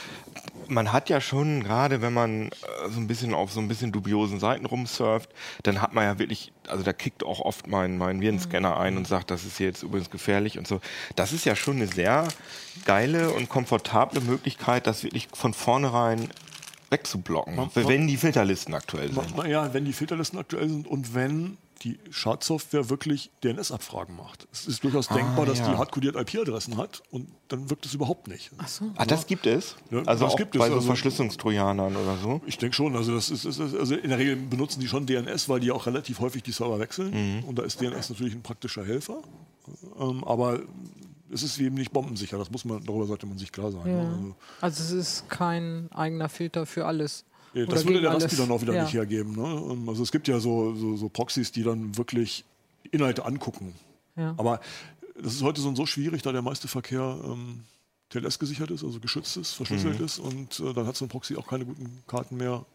Man 0.68 0.92
hat 0.92 1.08
ja 1.08 1.22
schon, 1.22 1.64
gerade 1.64 2.02
wenn 2.02 2.12
man 2.12 2.48
äh, 2.48 2.50
so 2.90 3.00
ein 3.00 3.06
bisschen 3.06 3.32
auf 3.32 3.50
so 3.50 3.60
ein 3.60 3.68
bisschen 3.68 3.92
dubiosen 3.92 4.40
Seiten 4.40 4.66
rumsurft, 4.66 5.30
dann 5.62 5.80
hat 5.80 5.94
man 5.94 6.04
ja 6.04 6.18
wirklich, 6.18 6.52
also 6.68 6.84
da 6.84 6.92
kickt 6.92 7.24
auch 7.24 7.40
oft 7.40 7.66
mein, 7.66 7.96
mein 7.96 8.20
Virenscanner 8.20 8.78
ein 8.78 8.98
und 8.98 9.08
sagt, 9.08 9.30
das 9.30 9.46
ist 9.46 9.58
jetzt 9.58 9.82
übrigens 9.82 10.10
gefährlich 10.10 10.58
und 10.58 10.68
so. 10.68 10.82
Das 11.16 11.32
ist 11.32 11.46
ja 11.46 11.56
schon 11.56 11.76
eine 11.76 11.86
sehr 11.86 12.28
geile 12.84 13.30
und 13.30 13.48
komfortable 13.48 14.20
Möglichkeit, 14.20 14.86
das 14.86 15.02
wirklich 15.02 15.28
von 15.32 15.54
vornherein 15.54 16.28
wegzublocken, 16.90 17.56
man, 17.56 17.70
wenn 17.74 18.06
die 18.06 18.16
Filterlisten 18.16 18.74
aktuell 18.74 19.12
sind. 19.12 19.46
Ja, 19.46 19.72
wenn 19.72 19.84
die 19.84 19.92
Filterlisten 19.92 20.38
aktuell 20.38 20.68
sind 20.68 20.86
und 20.86 21.14
wenn 21.14 21.56
die 21.82 21.98
Schadsoftware 22.10 22.90
wirklich 22.90 23.30
DNS-Abfragen 23.42 24.14
macht. 24.14 24.46
Es 24.52 24.66
ist 24.66 24.84
durchaus 24.84 25.10
ah, 25.10 25.14
denkbar, 25.14 25.46
dass 25.46 25.60
ja. 25.60 25.70
die 25.70 25.78
hardcodiert 25.78 26.14
IP-Adressen 26.14 26.76
hat 26.76 27.02
und 27.10 27.28
dann 27.48 27.70
wirkt 27.70 27.86
es 27.86 27.94
überhaupt 27.94 28.28
nicht. 28.28 28.50
Ach 28.58 28.68
so. 28.68 28.90
Ah, 28.96 29.06
das 29.06 29.26
gibt 29.26 29.46
es? 29.46 29.76
Ja, 29.90 30.02
also 30.04 30.26
das 30.26 30.36
gibt 30.36 30.52
bei 30.52 30.66
es. 30.66 30.68
so 30.68 30.74
also, 30.74 30.86
Verschlüsselungstrojanern 30.88 31.96
oder 31.96 32.18
so? 32.18 32.40
Ich 32.46 32.58
denke 32.58 32.76
schon. 32.76 32.96
Also, 32.96 33.14
das 33.14 33.30
ist, 33.30 33.44
ist, 33.44 33.60
also 33.60 33.94
in 33.94 34.10
der 34.10 34.18
Regel 34.18 34.36
benutzen 34.36 34.80
die 34.80 34.88
schon 34.88 35.06
DNS, 35.06 35.48
weil 35.48 35.60
die 35.60 35.70
auch 35.72 35.86
relativ 35.86 36.20
häufig 36.20 36.42
die 36.42 36.52
Server 36.52 36.78
wechseln. 36.78 37.38
Mhm. 37.38 37.44
Und 37.44 37.58
da 37.58 37.62
ist 37.62 37.80
DNS 37.80 38.10
natürlich 38.10 38.34
ein 38.34 38.42
praktischer 38.42 38.84
Helfer. 38.84 39.22
Ähm, 39.98 40.22
aber 40.24 40.60
es 41.32 41.42
ist 41.42 41.58
eben 41.58 41.76
nicht 41.76 41.92
bombensicher. 41.92 42.38
Das 42.38 42.50
muss 42.50 42.64
man, 42.64 42.84
darüber 42.84 43.06
sollte 43.06 43.26
man 43.26 43.38
sich 43.38 43.52
klar 43.52 43.70
sein. 43.70 43.86
Ja. 43.86 43.98
Also, 44.00 44.34
also, 44.60 44.82
es 44.82 44.90
ist 44.90 45.28
kein 45.28 45.88
eigener 45.92 46.28
Filter 46.28 46.66
für 46.66 46.86
alles. 46.86 47.24
Ja, 47.54 47.66
das 47.66 47.84
würde 47.84 48.00
der 48.00 48.12
Raspi 48.12 48.36
dann 48.36 48.50
auch 48.50 48.62
wieder 48.62 48.74
ja. 48.74 48.84
nicht 48.84 48.94
hergeben. 48.94 49.34
Ne? 49.34 49.72
Ähm, 49.72 49.88
also 49.88 50.02
es 50.02 50.12
gibt 50.12 50.28
ja 50.28 50.38
so, 50.38 50.74
so, 50.74 50.96
so, 50.96 51.08
Proxys, 51.08 51.50
die 51.50 51.64
dann 51.64 51.96
wirklich 51.96 52.44
Inhalte 52.90 53.24
angucken. 53.24 53.74
Aber 54.36 54.60
das 55.18 55.34
ist 55.34 55.42
heute 55.42 55.60
so, 55.60 55.74
so 55.74 55.86
schwierig, 55.86 56.22
da 56.22 56.30
der 56.30 56.42
meiste 56.42 56.68
Verkehr 56.68 57.18
ähm, 57.24 57.64
TLS 58.10 58.38
gesichert 58.38 58.70
ist, 58.70 58.84
also 58.84 59.00
geschützt 59.00 59.36
ist, 59.36 59.52
verschlüsselt 59.52 59.98
mhm. 59.98 60.04
ist 60.04 60.18
und 60.18 60.60
äh, 60.60 60.74
dann 60.74 60.86
hat 60.86 60.96
so 60.96 61.04
ein 61.04 61.08
Proxy 61.08 61.36
auch 61.36 61.46
keine 61.46 61.64
guten 61.64 62.02
Karten 62.06 62.36
mehr, 62.36 62.66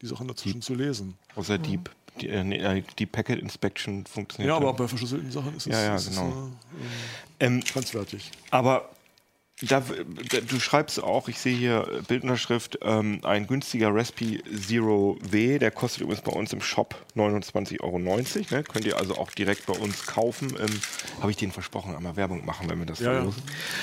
die 0.00 0.06
Sachen 0.06 0.28
dazwischen 0.28 0.60
Deep. 0.60 0.64
zu 0.64 0.74
lesen. 0.74 1.14
Außer 1.34 1.58
mhm. 1.58 1.62
Deep. 1.62 1.90
Die, 2.20 2.28
äh, 2.28 2.78
äh, 2.78 2.82
die, 2.98 3.06
Packet 3.06 3.40
Inspection 3.40 4.06
funktioniert. 4.06 4.48
Ja, 4.48 4.56
aber 4.56 4.72
bei 4.72 4.86
verschlüsselten 4.86 5.30
Sachen 5.32 5.56
ist 5.56 5.66
es, 5.66 5.72
ja, 5.72 5.82
ja, 5.82 5.96
ist 5.96 6.10
genau. 6.10 6.50
es 7.38 7.42
äh, 7.42 7.46
ähm, 7.46 7.60
grenzwertig. 7.60 8.30
Aber 8.50 8.88
da, 9.62 9.80
du 9.80 10.60
schreibst 10.60 11.02
auch, 11.02 11.28
ich 11.28 11.38
sehe 11.38 11.56
hier 11.56 12.02
Bildunterschrift, 12.08 12.78
ähm, 12.82 13.20
ein 13.22 13.46
günstiger 13.46 13.94
Raspi 13.94 14.42
Zero 14.52 15.16
W, 15.22 15.58
der 15.58 15.70
kostet 15.70 16.02
übrigens 16.02 16.22
bei 16.22 16.32
uns 16.32 16.52
im 16.52 16.60
Shop 16.60 16.96
29,90 17.16 17.80
Euro. 17.80 17.98
Ne? 17.98 18.64
Könnt 18.64 18.84
ihr 18.84 18.96
also 18.96 19.16
auch 19.16 19.30
direkt 19.30 19.66
bei 19.66 19.74
uns 19.74 20.06
kaufen. 20.06 20.54
Ähm, 20.58 20.80
Habe 21.20 21.30
ich 21.30 21.36
denen 21.36 21.52
versprochen, 21.52 21.94
einmal 21.94 22.16
Werbung 22.16 22.44
machen, 22.44 22.68
wenn 22.68 22.78
wir 22.80 22.86
das 22.86 22.98
ja, 22.98 23.12
ja. 23.12 23.28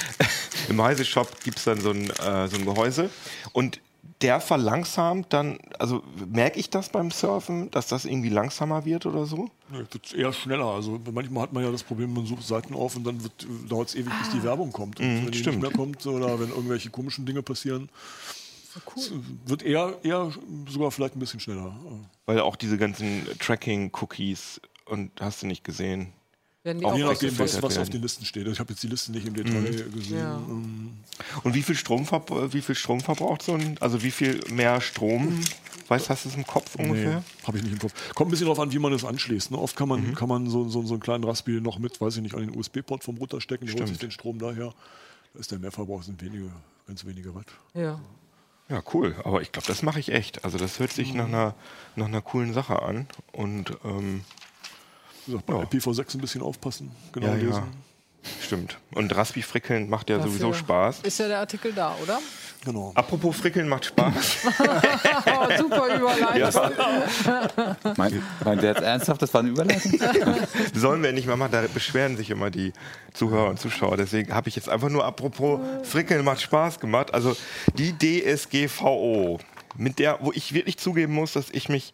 Im 0.69 0.81
Heise-Shop 0.81 1.41
gibt 1.43 1.57
es 1.57 1.63
dann 1.63 1.79
so 1.79 1.91
ein, 1.91 2.09
äh, 2.09 2.47
so 2.47 2.57
ein 2.57 2.65
Gehäuse. 2.65 3.09
Und 3.53 3.79
der 4.21 4.39
verlangsamt 4.39 5.33
dann, 5.33 5.57
also 5.79 6.03
merke 6.31 6.59
ich 6.59 6.69
das 6.69 6.89
beim 6.89 7.11
Surfen, 7.11 7.71
dass 7.71 7.87
das 7.87 8.05
irgendwie 8.05 8.29
langsamer 8.29 8.85
wird 8.85 9.05
oder 9.05 9.25
so? 9.25 9.49
Ja, 9.71 9.79
wird 9.79 10.13
eher 10.13 10.33
schneller. 10.33 10.65
Also 10.65 10.99
manchmal 11.11 11.43
hat 11.43 11.53
man 11.53 11.63
ja 11.63 11.71
das 11.71 11.83
Problem, 11.83 12.13
man 12.13 12.25
sucht 12.25 12.43
Seiten 12.43 12.75
auf 12.75 12.95
und 12.95 13.03
dann 13.05 13.19
dauert 13.67 13.89
es 13.89 13.95
ewig, 13.95 14.13
bis 14.19 14.29
die 14.29 14.39
ah. 14.39 14.43
Werbung 14.43 14.71
kommt. 14.71 14.99
Und 14.99 15.05
mm, 15.05 15.25
wenn 15.25 15.31
die 15.31 15.39
stimmt. 15.39 15.57
nicht 15.57 15.69
mehr 15.69 15.71
kommt 15.71 16.05
oder 16.05 16.39
wenn 16.39 16.49
irgendwelche 16.49 16.89
komischen 16.89 17.25
Dinge 17.25 17.41
passieren, 17.41 17.89
cool. 18.95 19.21
wird 19.45 19.63
eher, 19.63 19.97
eher 20.03 20.31
sogar 20.67 20.91
vielleicht 20.91 21.15
ein 21.15 21.19
bisschen 21.19 21.39
schneller. 21.39 21.75
Weil 22.25 22.39
auch 22.41 22.55
diese 22.55 22.77
ganzen 22.77 23.25
Tracking-Cookies 23.39 24.61
und 24.85 25.11
hast 25.19 25.41
du 25.41 25.47
nicht 25.47 25.63
gesehen, 25.63 26.13
werden 26.63 26.85
auch 26.85 26.95
je 26.95 27.03
nachdem, 27.03 27.37
was, 27.39 27.61
was 27.61 27.77
auf 27.77 27.89
den 27.89 28.01
Listen 28.01 28.25
steht. 28.25 28.47
Ich 28.47 28.59
habe 28.59 28.71
jetzt 28.71 28.83
die 28.83 28.87
Listen 28.87 29.13
nicht 29.13 29.25
im 29.25 29.33
Detail 29.33 29.59
mhm. 29.59 29.93
gesehen. 29.93 30.17
Ja. 30.17 30.35
Ähm, 30.35 30.93
Und 31.43 31.53
wie 31.53 31.61
viel, 31.61 31.75
Strom 31.75 32.07
wie 32.07 32.61
viel 32.61 32.75
Strom 32.75 32.99
verbraucht 33.01 33.41
so 33.41 33.53
ein, 33.53 33.77
also 33.79 34.03
wie 34.03 34.11
viel 34.11 34.39
mehr 34.49 34.81
Strom? 34.81 35.41
Weißt 35.87 36.09
hast 36.09 36.25
du 36.25 36.29
es 36.29 36.35
im 36.35 36.47
Kopf 36.47 36.75
ungefähr? 36.75 37.17
Nee, 37.17 37.47
habe 37.47 37.57
ich 37.57 37.63
nicht 37.63 37.73
im 37.73 37.79
Kopf. 37.79 37.93
Kommt 38.15 38.29
ein 38.29 38.31
bisschen 38.31 38.45
darauf 38.45 38.59
an, 38.59 38.71
wie 38.71 38.79
man 38.79 38.91
das 38.91 39.03
anschließt. 39.03 39.51
Ne? 39.51 39.57
Oft 39.57 39.75
kann 39.75 39.89
man, 39.89 40.07
mhm. 40.07 40.15
kann 40.15 40.29
man 40.29 40.49
so, 40.49 40.69
so, 40.69 40.83
so 40.83 40.93
einen 40.93 41.01
kleinen 41.01 41.23
Raspi 41.23 41.59
noch 41.59 41.79
mit, 41.79 41.99
weiß 41.99 42.15
ich 42.17 42.21
nicht, 42.21 42.35
an 42.35 42.41
den 42.41 42.55
USB-Port 42.55 43.03
vom 43.03 43.17
Router 43.17 43.41
stecken, 43.41 43.67
holt 43.67 43.87
sich 43.87 43.97
den 43.97 44.11
Strom 44.11 44.39
daher. 44.39 44.73
Da 45.33 45.39
ist 45.39 45.51
der 45.51 45.59
Mehrverbrauch 45.59 46.03
sind 46.03 46.21
wenige, 46.21 46.49
ganz 46.87 47.05
wenige 47.05 47.33
Watt. 47.35 47.47
Ja. 47.73 47.99
Ja, 48.69 48.81
cool. 48.93 49.15
Aber 49.25 49.41
ich 49.41 49.51
glaube, 49.51 49.67
das 49.67 49.83
mache 49.83 49.99
ich 49.99 50.13
echt. 50.13 50.45
Also 50.45 50.57
das 50.57 50.79
hört 50.79 50.93
sich 50.93 51.11
mhm. 51.11 51.17
nach, 51.17 51.27
einer, 51.27 51.55
nach 51.97 52.07
einer 52.07 52.21
coolen 52.21 52.53
Sache 52.53 52.81
an. 52.81 53.07
Und 53.33 53.77
ähm, 53.83 54.23
gesagt, 55.25 55.45
bei 55.45 55.53
ja. 55.53 55.63
IPv6 55.63 56.15
ein 56.15 56.21
bisschen 56.21 56.41
aufpassen, 56.41 56.91
genau 57.11 57.27
ja, 57.27 57.33
lesen. 57.33 57.51
Ja. 57.51 57.67
Stimmt. 58.43 58.77
Und 58.93 59.15
Raspi 59.15 59.41
frickeln 59.41 59.89
macht 59.89 60.09
ja 60.09 60.17
Dafür 60.17 60.31
sowieso 60.31 60.53
Spaß. 60.53 61.01
Ist 61.01 61.19
ja 61.19 61.27
der 61.27 61.39
Artikel 61.39 61.73
da, 61.73 61.95
oder? 62.01 62.19
Genau. 62.63 62.91
Apropos 62.93 63.37
Frickeln 63.37 63.67
macht 63.67 63.85
Spaß. 63.85 64.37
Oh, 65.25 65.47
super 65.57 65.95
Überleitung. 65.95 66.71
Mein, 67.97 68.23
meint 68.43 68.61
der 68.61 68.73
jetzt 68.73 68.83
ernsthaft, 68.83 69.21
das 69.21 69.33
war 69.33 69.41
eine 69.41 69.49
Überleitung? 69.49 69.99
Sollen 70.73 71.01
wir 71.01 71.11
nicht 71.13 71.27
mal 71.27 71.37
machen, 71.37 71.51
da 71.51 71.63
beschweren 71.73 72.17
sich 72.17 72.29
immer 72.29 72.51
die 72.51 72.73
Zuhörer 73.13 73.49
und 73.49 73.59
Zuschauer. 73.59 73.97
Deswegen 73.97 74.33
habe 74.33 74.49
ich 74.49 74.55
jetzt 74.55 74.69
einfach 74.69 74.89
nur 74.89 75.05
apropos 75.05 75.59
Frickeln 75.83 76.23
macht 76.23 76.41
Spaß 76.41 76.79
gemacht. 76.79 77.13
Also 77.13 77.35
die 77.75 77.95
DSGVO, 77.97 79.39
mit 79.77 79.99
der, 79.99 80.19
wo 80.21 80.31
ich 80.31 80.53
wirklich 80.53 80.77
zugeben 80.77 81.13
muss, 81.13 81.33
dass 81.33 81.49
ich 81.49 81.69
mich 81.69 81.93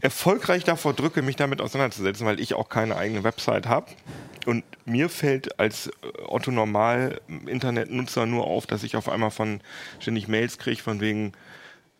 erfolgreich 0.00 0.64
davor 0.64 0.94
drücke, 0.94 1.22
mich 1.22 1.36
damit 1.36 1.60
auseinanderzusetzen, 1.60 2.26
weil 2.26 2.40
ich 2.40 2.54
auch 2.54 2.68
keine 2.68 2.96
eigene 2.96 3.24
Website 3.24 3.66
habe. 3.66 3.86
Und 4.46 4.64
mir 4.84 5.08
fällt 5.08 5.58
als 5.58 5.88
äh, 5.88 5.92
Otto 6.26 6.50
Normal 6.50 7.20
Internetnutzer 7.46 8.26
nur 8.26 8.46
auf, 8.46 8.66
dass 8.66 8.84
ich 8.84 8.96
auf 8.96 9.08
einmal 9.08 9.30
von 9.30 9.60
ständig 9.98 10.28
Mails 10.28 10.58
kriege, 10.58 10.80
von 10.80 11.00
wegen, 11.00 11.32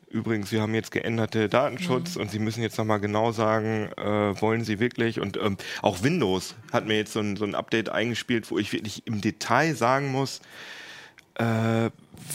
übrigens, 0.08 0.52
wir 0.52 0.62
haben 0.62 0.74
jetzt 0.74 0.92
geänderte 0.92 1.48
Datenschutz 1.48 2.14
und 2.16 2.30
Sie 2.30 2.38
müssen 2.38 2.62
jetzt 2.62 2.78
nochmal 2.78 3.00
genau 3.00 3.32
sagen, 3.32 3.88
äh, 3.96 4.40
wollen 4.40 4.64
Sie 4.64 4.78
wirklich? 4.78 5.20
Und 5.20 5.36
ähm, 5.38 5.56
auch 5.82 6.02
Windows 6.02 6.54
hat 6.72 6.86
mir 6.86 6.96
jetzt 6.96 7.12
so 7.12 7.20
ein, 7.20 7.36
so 7.36 7.44
ein 7.44 7.56
Update 7.56 7.88
eingespielt, 7.88 8.48
wo 8.50 8.58
ich 8.58 8.72
wirklich 8.72 9.06
im 9.06 9.20
Detail 9.20 9.74
sagen 9.74 10.12
muss, 10.12 10.40
äh, 11.34 11.90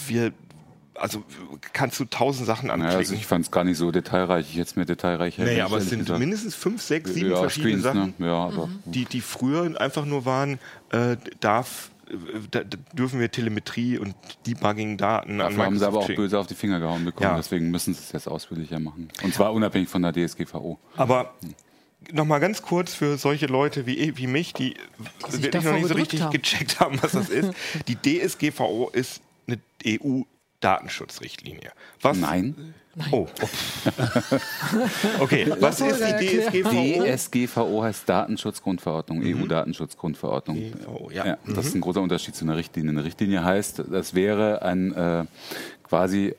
wir, 0.08 0.34
also 1.02 1.24
kannst 1.74 2.00
du 2.00 2.06
tausend 2.06 2.46
Sachen 2.46 2.70
anklicken. 2.70 2.98
also 2.98 3.14
ich 3.16 3.26
fand 3.26 3.46
es 3.46 3.52
gar 3.52 3.64
nicht 3.64 3.78
so 3.78 3.92
detailreich. 3.92 4.48
Ich 4.50 4.56
hätte 4.56 4.70
es 4.70 4.76
mir 4.76 4.86
detailreich 4.86 5.38
hätte 5.38 5.50
Nee, 5.50 5.58
ich 5.58 5.64
aber 5.64 5.78
es 5.78 5.90
sind 5.90 6.00
gesagt. 6.00 6.20
mindestens 6.20 6.56
fünf, 6.56 6.82
sechs, 6.82 7.14
sieben 7.14 7.32
ja, 7.32 7.38
verschiedene 7.38 7.80
Screens, 7.80 7.84
Sachen, 7.84 8.14
Ne? 8.18 8.28
Ja, 8.28 8.46
aber 8.48 8.70
die, 8.86 9.06
die 9.06 9.22
früher 9.22 9.80
einfach 9.80 10.06
nur 10.06 10.26
waren, 10.26 10.60
äh, 10.92 11.18
darf, 11.40 11.92
äh, 12.10 12.14
da, 12.52 12.64
da 12.64 12.78
dürfen 12.94 13.20
wir 13.20 13.32
Telemetrie 13.32 13.98
und 13.98 14.16
Debugging-Daten 14.46 15.42
an 15.42 15.50
dafür 15.50 15.66
haben 15.66 15.80
sie 15.80 15.88
aber 15.88 16.00
auch 16.00 16.08
böse 16.08 16.38
auf 16.40 16.48
die 16.48 16.56
Finger 16.56 16.80
gehauen 16.80 17.04
bekommen. 17.06 17.32
Ja. 17.32 17.38
Deswegen 17.38 17.72
müssen 17.72 17.94
sie 17.94 18.02
es 18.02 18.12
jetzt 18.12 18.28
ausführlicher 18.28 18.80
machen. 18.80 19.10
Und 19.24 19.34
zwar 19.34 19.54
unabhängig 19.54 19.90
von 19.90 20.02
der 20.04 20.14
DSGVO. 20.14 20.80
Aber 20.98 21.34
nochmal 22.12 22.40
ganz 22.40 22.62
kurz 22.62 22.94
für 22.94 23.18
solche 23.18 23.46
Leute 23.48 23.86
wie, 23.86 24.18
wie 24.18 24.28
mich, 24.28 24.54
die, 24.54 24.76
sich 25.30 25.44
wirklich 25.44 25.64
noch 25.64 25.74
nicht 25.74 25.88
so 25.88 25.94
richtig 25.94 26.22
haben. 26.22 26.32
gecheckt 26.32 26.80
haben, 26.80 27.02
was 27.02 27.12
das 27.14 27.30
ist. 27.30 27.52
Die 27.88 27.96
DSGVO 27.96 28.90
ist 28.94 29.22
eine 29.48 29.60
EU-Datenschutzrichtlinie. 30.62 31.72
Was? 32.02 32.18
Nein. 32.18 32.74
Oh. 33.12 33.26
okay, 35.20 35.48
was 35.60 35.80
Lass 35.80 35.82
ist 35.82 36.20
die. 36.20 36.40
DSGVO? 36.40 37.06
DSGVO 37.06 37.84
heißt 37.84 38.08
Datenschutzgrundverordnung, 38.08 39.22
EU-Datenschutzgrundverordnung. 39.24 40.58
DSGVO, 40.58 41.12
ja. 41.12 41.26
Ja, 41.26 41.38
das 41.48 41.68
ist 41.68 41.76
ein 41.76 41.82
großer 41.82 42.02
Unterschied 42.02 42.36
zu 42.36 42.44
einer 42.46 42.58
Richtlinie. 42.58 42.92
Eine 42.92 43.04
Richtlinie 43.06 43.44
heißt, 43.44 43.84
das 43.90 44.14
wäre 44.14 44.62
ein 44.62 44.94
äh, 44.94 45.26
quasi 45.84 46.36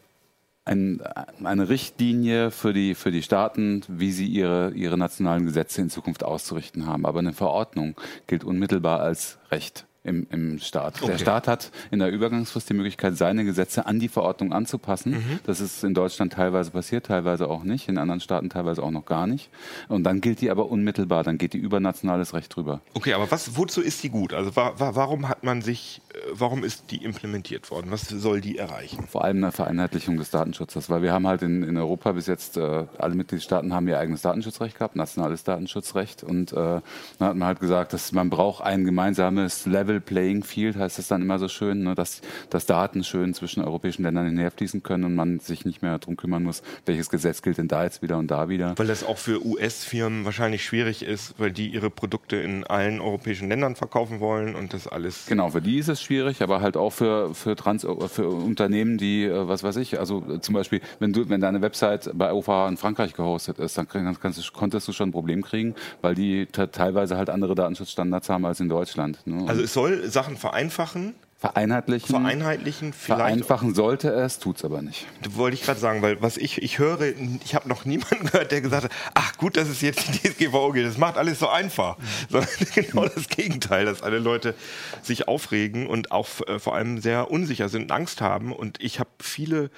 ein, 0.64 1.00
eine 1.42 1.68
Richtlinie 1.68 2.50
für 2.50 2.72
die, 2.72 2.94
für 2.94 3.10
die 3.10 3.22
Staaten, 3.22 3.82
wie 3.88 4.12
sie 4.12 4.26
ihre, 4.26 4.72
ihre 4.74 4.96
nationalen 4.96 5.46
Gesetze 5.46 5.80
in 5.80 5.90
Zukunft 5.90 6.22
auszurichten 6.22 6.86
haben. 6.86 7.06
Aber 7.06 7.18
eine 7.18 7.32
Verordnung 7.32 7.96
gilt 8.26 8.44
unmittelbar 8.44 9.00
als 9.00 9.38
Recht. 9.50 9.86
Im, 10.04 10.26
im 10.30 10.58
Staat. 10.58 11.00
Der 11.00 11.10
Okay. 11.10 11.18
Staat 11.18 11.46
hat 11.46 11.70
in 11.92 12.00
der 12.00 12.10
Übergangsfrist 12.10 12.68
die 12.68 12.74
Möglichkeit, 12.74 13.16
seine 13.16 13.44
Gesetze 13.44 13.86
an 13.86 14.00
die 14.00 14.08
Verordnung 14.08 14.52
anzupassen. 14.52 15.12
Mhm. 15.12 15.38
Das 15.46 15.60
ist 15.60 15.84
in 15.84 15.94
Deutschland 15.94 16.32
teilweise 16.32 16.72
passiert, 16.72 17.06
teilweise 17.06 17.48
auch 17.48 17.62
nicht, 17.62 17.88
in 17.88 17.98
anderen 17.98 18.20
Staaten 18.20 18.50
teilweise 18.50 18.82
auch 18.82 18.90
noch 18.90 19.04
gar 19.04 19.28
nicht. 19.28 19.48
Und 19.88 20.02
dann 20.02 20.20
gilt 20.20 20.40
die 20.40 20.50
aber 20.50 20.68
unmittelbar, 20.70 21.22
dann 21.22 21.38
geht 21.38 21.52
die 21.52 21.58
über 21.58 21.78
nationales 21.78 22.34
Recht 22.34 22.56
drüber. 22.56 22.80
Okay, 22.94 23.12
aber 23.12 23.30
was, 23.30 23.56
wozu 23.56 23.80
ist 23.80 24.02
die 24.02 24.08
gut? 24.10 24.34
Also 24.34 24.56
wa, 24.56 24.72
wa, 24.76 24.96
warum 24.96 25.28
hat 25.28 25.44
man 25.44 25.62
sich, 25.62 26.02
äh, 26.12 26.18
warum 26.32 26.64
ist 26.64 26.90
die 26.90 27.04
implementiert 27.04 27.70
worden? 27.70 27.92
Was 27.92 28.08
soll 28.08 28.40
die 28.40 28.58
erreichen? 28.58 29.06
Vor 29.06 29.22
allem 29.24 29.36
eine 29.36 29.52
Vereinheitlichung 29.52 30.16
des 30.16 30.30
Datenschutzes, 30.30 30.90
weil 30.90 31.02
wir 31.02 31.12
haben 31.12 31.28
halt 31.28 31.42
in, 31.42 31.62
in 31.62 31.76
Europa 31.76 32.10
bis 32.10 32.26
jetzt, 32.26 32.56
äh, 32.56 32.86
alle 32.98 33.14
Mitgliedstaaten 33.14 33.72
haben 33.72 33.86
ihr 33.86 34.00
eigenes 34.00 34.22
Datenschutzrecht 34.22 34.76
gehabt, 34.78 34.96
nationales 34.96 35.44
Datenschutzrecht. 35.44 36.24
Und 36.24 36.52
äh, 36.52 36.56
dann 36.56 36.82
hat 37.20 37.36
man 37.36 37.46
halt 37.46 37.60
gesagt, 37.60 37.92
dass 37.92 38.10
man 38.10 38.30
braucht 38.30 38.64
ein 38.64 38.84
gemeinsames 38.84 39.64
Level 39.66 39.91
Playing 40.00 40.42
Field, 40.42 40.76
heißt 40.76 40.98
es 40.98 41.08
dann 41.08 41.22
immer 41.22 41.38
so 41.38 41.48
schön, 41.48 41.82
ne, 41.82 41.94
dass, 41.94 42.20
dass 42.50 42.66
Daten 42.66 43.04
schön 43.04 43.34
zwischen 43.34 43.62
europäischen 43.62 44.02
Ländern 44.02 44.26
hinherfließen 44.26 44.82
können 44.82 45.04
und 45.04 45.14
man 45.14 45.40
sich 45.40 45.64
nicht 45.64 45.82
mehr 45.82 45.98
darum 45.98 46.16
kümmern 46.16 46.42
muss, 46.42 46.62
welches 46.86 47.10
Gesetz 47.10 47.42
gilt 47.42 47.58
denn 47.58 47.68
da 47.68 47.84
jetzt 47.84 48.02
wieder 48.02 48.18
und 48.18 48.30
da 48.30 48.48
wieder. 48.48 48.74
Weil 48.76 48.86
das 48.86 49.04
auch 49.04 49.18
für 49.18 49.44
US-Firmen 49.44 50.24
wahrscheinlich 50.24 50.64
schwierig 50.64 51.02
ist, 51.02 51.34
weil 51.38 51.50
die 51.50 51.68
ihre 51.68 51.90
Produkte 51.90 52.36
in 52.36 52.64
allen 52.64 53.00
europäischen 53.00 53.48
Ländern 53.48 53.76
verkaufen 53.76 54.20
wollen 54.20 54.54
und 54.54 54.72
das 54.72 54.86
alles. 54.86 55.26
Genau, 55.26 55.50
für 55.50 55.62
die 55.62 55.78
ist 55.78 55.88
es 55.88 56.02
schwierig, 56.02 56.42
aber 56.42 56.60
halt 56.60 56.76
auch 56.76 56.90
für, 56.90 57.34
für, 57.34 57.56
Trans 57.56 57.82
für 58.08 58.28
Unternehmen, 58.28 58.98
die, 58.98 59.24
äh, 59.24 59.48
was 59.48 59.62
weiß 59.62 59.76
ich, 59.76 59.98
also 59.98 60.20
zum 60.38 60.54
Beispiel, 60.54 60.80
wenn 60.98 61.12
du, 61.12 61.28
wenn 61.28 61.40
deine 61.40 61.62
Website 61.62 62.10
bei 62.14 62.32
OVH 62.32 62.68
in 62.68 62.76
Frankreich 62.76 63.14
gehostet 63.14 63.58
ist, 63.58 63.76
dann 63.78 63.88
kannst 63.88 64.52
konntest 64.52 64.88
du 64.88 64.92
schon 64.92 65.08
ein 65.08 65.12
Problem 65.12 65.42
kriegen, 65.42 65.74
weil 66.00 66.14
die 66.14 66.46
te- 66.46 66.70
teilweise 66.70 67.16
halt 67.16 67.30
andere 67.30 67.54
Datenschutzstandards 67.54 68.28
haben 68.28 68.44
als 68.44 68.60
in 68.60 68.68
Deutschland. 68.68 69.18
Ne? 69.26 69.44
Also 69.46 69.62
es 69.62 69.72
soll 69.72 69.81
Sachen 70.08 70.36
vereinfachen, 70.36 71.14
vereinheitlichen, 71.42 72.06
vereinheitlichen, 72.08 72.92
vielleicht. 72.92 73.18
vereinfachen 73.18 73.74
sollte 73.74 74.10
es, 74.10 74.38
tut's 74.38 74.64
aber 74.64 74.80
nicht. 74.80 75.08
Wollte 75.30 75.56
ich 75.56 75.64
gerade 75.64 75.80
sagen, 75.80 76.00
weil 76.00 76.22
was 76.22 76.36
ich, 76.36 76.62
ich 76.62 76.78
höre, 76.78 77.00
ich 77.44 77.56
habe 77.56 77.68
noch 77.68 77.84
niemanden 77.84 78.26
gehört, 78.30 78.52
der 78.52 78.60
gesagt 78.60 78.84
hat, 78.84 78.92
ach 79.14 79.36
gut, 79.38 79.56
dass 79.56 79.68
es 79.68 79.80
jetzt 79.80 80.06
die 80.06 80.28
DSGVO 80.28 80.70
geht, 80.70 80.86
das 80.86 80.98
macht 80.98 81.16
alles 81.16 81.40
so 81.40 81.48
einfach. 81.48 81.96
Sondern 82.30 82.48
genau 82.74 83.08
das 83.08 83.28
Gegenteil, 83.28 83.86
dass 83.86 84.02
alle 84.02 84.20
Leute 84.20 84.54
sich 85.02 85.26
aufregen 85.26 85.88
und 85.88 86.12
auch 86.12 86.28
äh, 86.46 86.60
vor 86.60 86.76
allem 86.76 87.00
sehr 87.00 87.32
unsicher 87.32 87.68
sind 87.68 87.82
und 87.82 87.92
Angst 87.92 88.20
haben. 88.20 88.52
Und 88.52 88.80
ich 88.80 89.00
habe 89.00 89.10
viele 89.20 89.70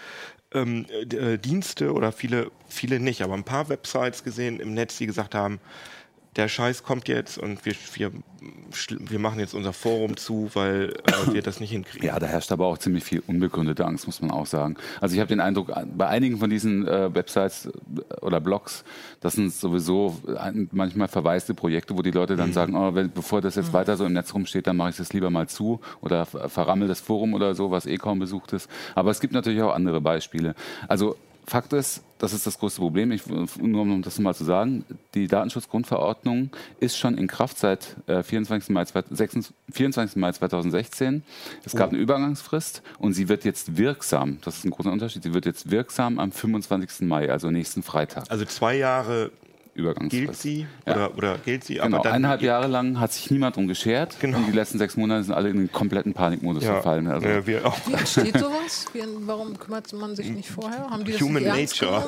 ähm, 0.52 0.84
äh, 0.90 1.38
Dienste 1.38 1.94
oder 1.94 2.12
viele, 2.12 2.50
viele 2.68 3.00
nicht, 3.00 3.22
aber 3.22 3.32
ein 3.32 3.44
paar 3.44 3.70
Websites 3.70 4.22
gesehen 4.22 4.60
im 4.60 4.74
Netz, 4.74 4.98
die 4.98 5.06
gesagt 5.06 5.34
haben, 5.34 5.60
der 6.36 6.48
Scheiß 6.48 6.82
kommt 6.82 7.06
jetzt 7.08 7.38
und 7.38 7.64
wir, 7.64 7.74
wir, 7.94 8.10
schl- 8.72 8.98
wir 9.10 9.18
machen 9.18 9.38
jetzt 9.38 9.54
unser 9.54 9.72
Forum 9.72 10.16
zu, 10.16 10.50
weil 10.54 10.92
äh, 11.06 11.32
wir 11.32 11.42
das 11.42 11.60
nicht 11.60 11.70
hinkriegen. 11.70 12.06
Ja, 12.06 12.18
da 12.18 12.26
herrscht 12.26 12.50
aber 12.50 12.66
auch 12.66 12.78
ziemlich 12.78 13.04
viel 13.04 13.22
unbegründete 13.26 13.84
Angst, 13.84 14.06
muss 14.06 14.20
man 14.20 14.30
auch 14.30 14.46
sagen. 14.46 14.76
Also 15.00 15.14
ich 15.14 15.20
habe 15.20 15.28
den 15.28 15.40
Eindruck, 15.40 15.72
bei 15.96 16.08
einigen 16.08 16.38
von 16.38 16.50
diesen 16.50 16.88
äh, 16.88 17.14
Websites 17.14 17.66
äh, 17.66 18.14
oder 18.20 18.40
Blogs, 18.40 18.84
das 19.20 19.34
sind 19.34 19.52
sowieso 19.54 20.16
ein- 20.36 20.68
manchmal 20.72 21.08
verwaiste 21.08 21.54
Projekte, 21.54 21.96
wo 21.96 22.02
die 22.02 22.10
Leute 22.10 22.36
dann 22.36 22.52
sagen, 22.52 22.74
oh, 22.74 22.94
wenn, 22.94 23.10
bevor 23.12 23.40
das 23.40 23.54
jetzt 23.54 23.72
weiter 23.72 23.96
so 23.96 24.04
im 24.04 24.12
Netz 24.12 24.34
rumsteht, 24.34 24.66
dann 24.66 24.76
mache 24.76 24.90
ich 24.90 24.96
das 24.96 25.12
lieber 25.12 25.30
mal 25.30 25.48
zu 25.48 25.80
oder 26.00 26.26
ver- 26.26 26.48
verrammel 26.48 26.88
das 26.88 27.00
Forum 27.00 27.34
oder 27.34 27.54
so, 27.54 27.70
was 27.70 27.86
eh 27.86 27.96
kaum 27.96 28.18
besucht 28.18 28.52
ist. 28.52 28.68
Aber 28.94 29.10
es 29.10 29.20
gibt 29.20 29.34
natürlich 29.34 29.62
auch 29.62 29.72
andere 29.74 30.00
Beispiele. 30.00 30.54
Also 30.88 31.16
Fakt 31.46 31.72
ist, 31.74 32.02
das 32.18 32.32
ist 32.32 32.46
das 32.46 32.58
größte 32.58 32.80
Problem, 32.80 33.12
ich, 33.12 33.26
nur 33.26 33.82
um 33.82 34.00
das 34.02 34.18
mal 34.18 34.34
zu 34.34 34.44
sagen, 34.44 34.84
die 35.14 35.26
Datenschutzgrundverordnung 35.26 36.50
ist 36.80 36.96
schon 36.96 37.18
in 37.18 37.26
Kraft 37.26 37.58
seit 37.58 37.96
äh, 38.06 38.22
24. 38.22 38.70
Mai, 38.70 38.84
zwei- 38.86 39.02
26 39.10 39.54
24. 39.72 40.16
Mai 40.16 40.32
2016. 40.32 41.22
Es 41.64 41.74
gab 41.76 41.90
eine 41.90 41.98
Übergangsfrist 41.98 42.82
und 42.98 43.12
sie 43.12 43.28
wird 43.28 43.44
jetzt 43.44 43.76
wirksam, 43.76 44.38
das 44.42 44.56
ist 44.58 44.64
ein 44.64 44.70
großer 44.70 44.90
Unterschied, 44.92 45.22
sie 45.22 45.34
wird 45.34 45.44
jetzt 45.44 45.70
wirksam 45.70 46.18
am 46.18 46.32
25. 46.32 47.06
Mai, 47.06 47.30
also 47.30 47.50
nächsten 47.50 47.82
Freitag. 47.82 48.24
Also 48.30 48.44
zwei 48.46 48.76
Jahre 48.76 49.30
Übergangsfrist. 49.74 50.26
gilt 50.26 50.36
sie 50.36 50.66
Ja. 50.86 50.94
oder, 50.94 51.16
oder 51.18 51.38
gilt 51.44 51.64
sie, 51.64 51.74
Genau, 51.74 51.96
aber 51.98 52.04
dann 52.04 52.12
eineinhalb 52.14 52.42
Jahre 52.42 52.66
lang 52.68 53.00
hat 53.00 53.12
sich 53.12 53.30
niemand 53.30 53.56
drum 53.56 53.66
geschert 53.68 54.16
Genau. 54.20 54.38
und 54.38 54.46
die 54.46 54.52
letzten 54.52 54.78
sechs 54.78 54.96
Monate 54.96 55.24
sind 55.24 55.34
alle 55.34 55.48
in 55.50 55.56
den 55.58 55.72
kompletten 55.72 56.12
Panikmodus 56.14 56.64
ja, 56.64 56.74
verfallen. 56.74 57.06
Also, 57.08 57.26
äh, 57.26 57.46
wir 57.46 57.66
auch. 57.66 57.76
Wie 57.86 57.92
entsteht 57.94 58.38
sowas? 58.38 58.86
Wie, 58.92 59.00
warum 59.26 59.58
kümmert 59.58 59.92
man 59.92 60.14
sich 60.16 60.30
nicht 60.30 60.48
vorher? 60.48 60.88
Haben 60.90 61.04
die 61.04 61.12
das 61.12 61.20
Human 61.20 61.42
Nature. 61.44 62.04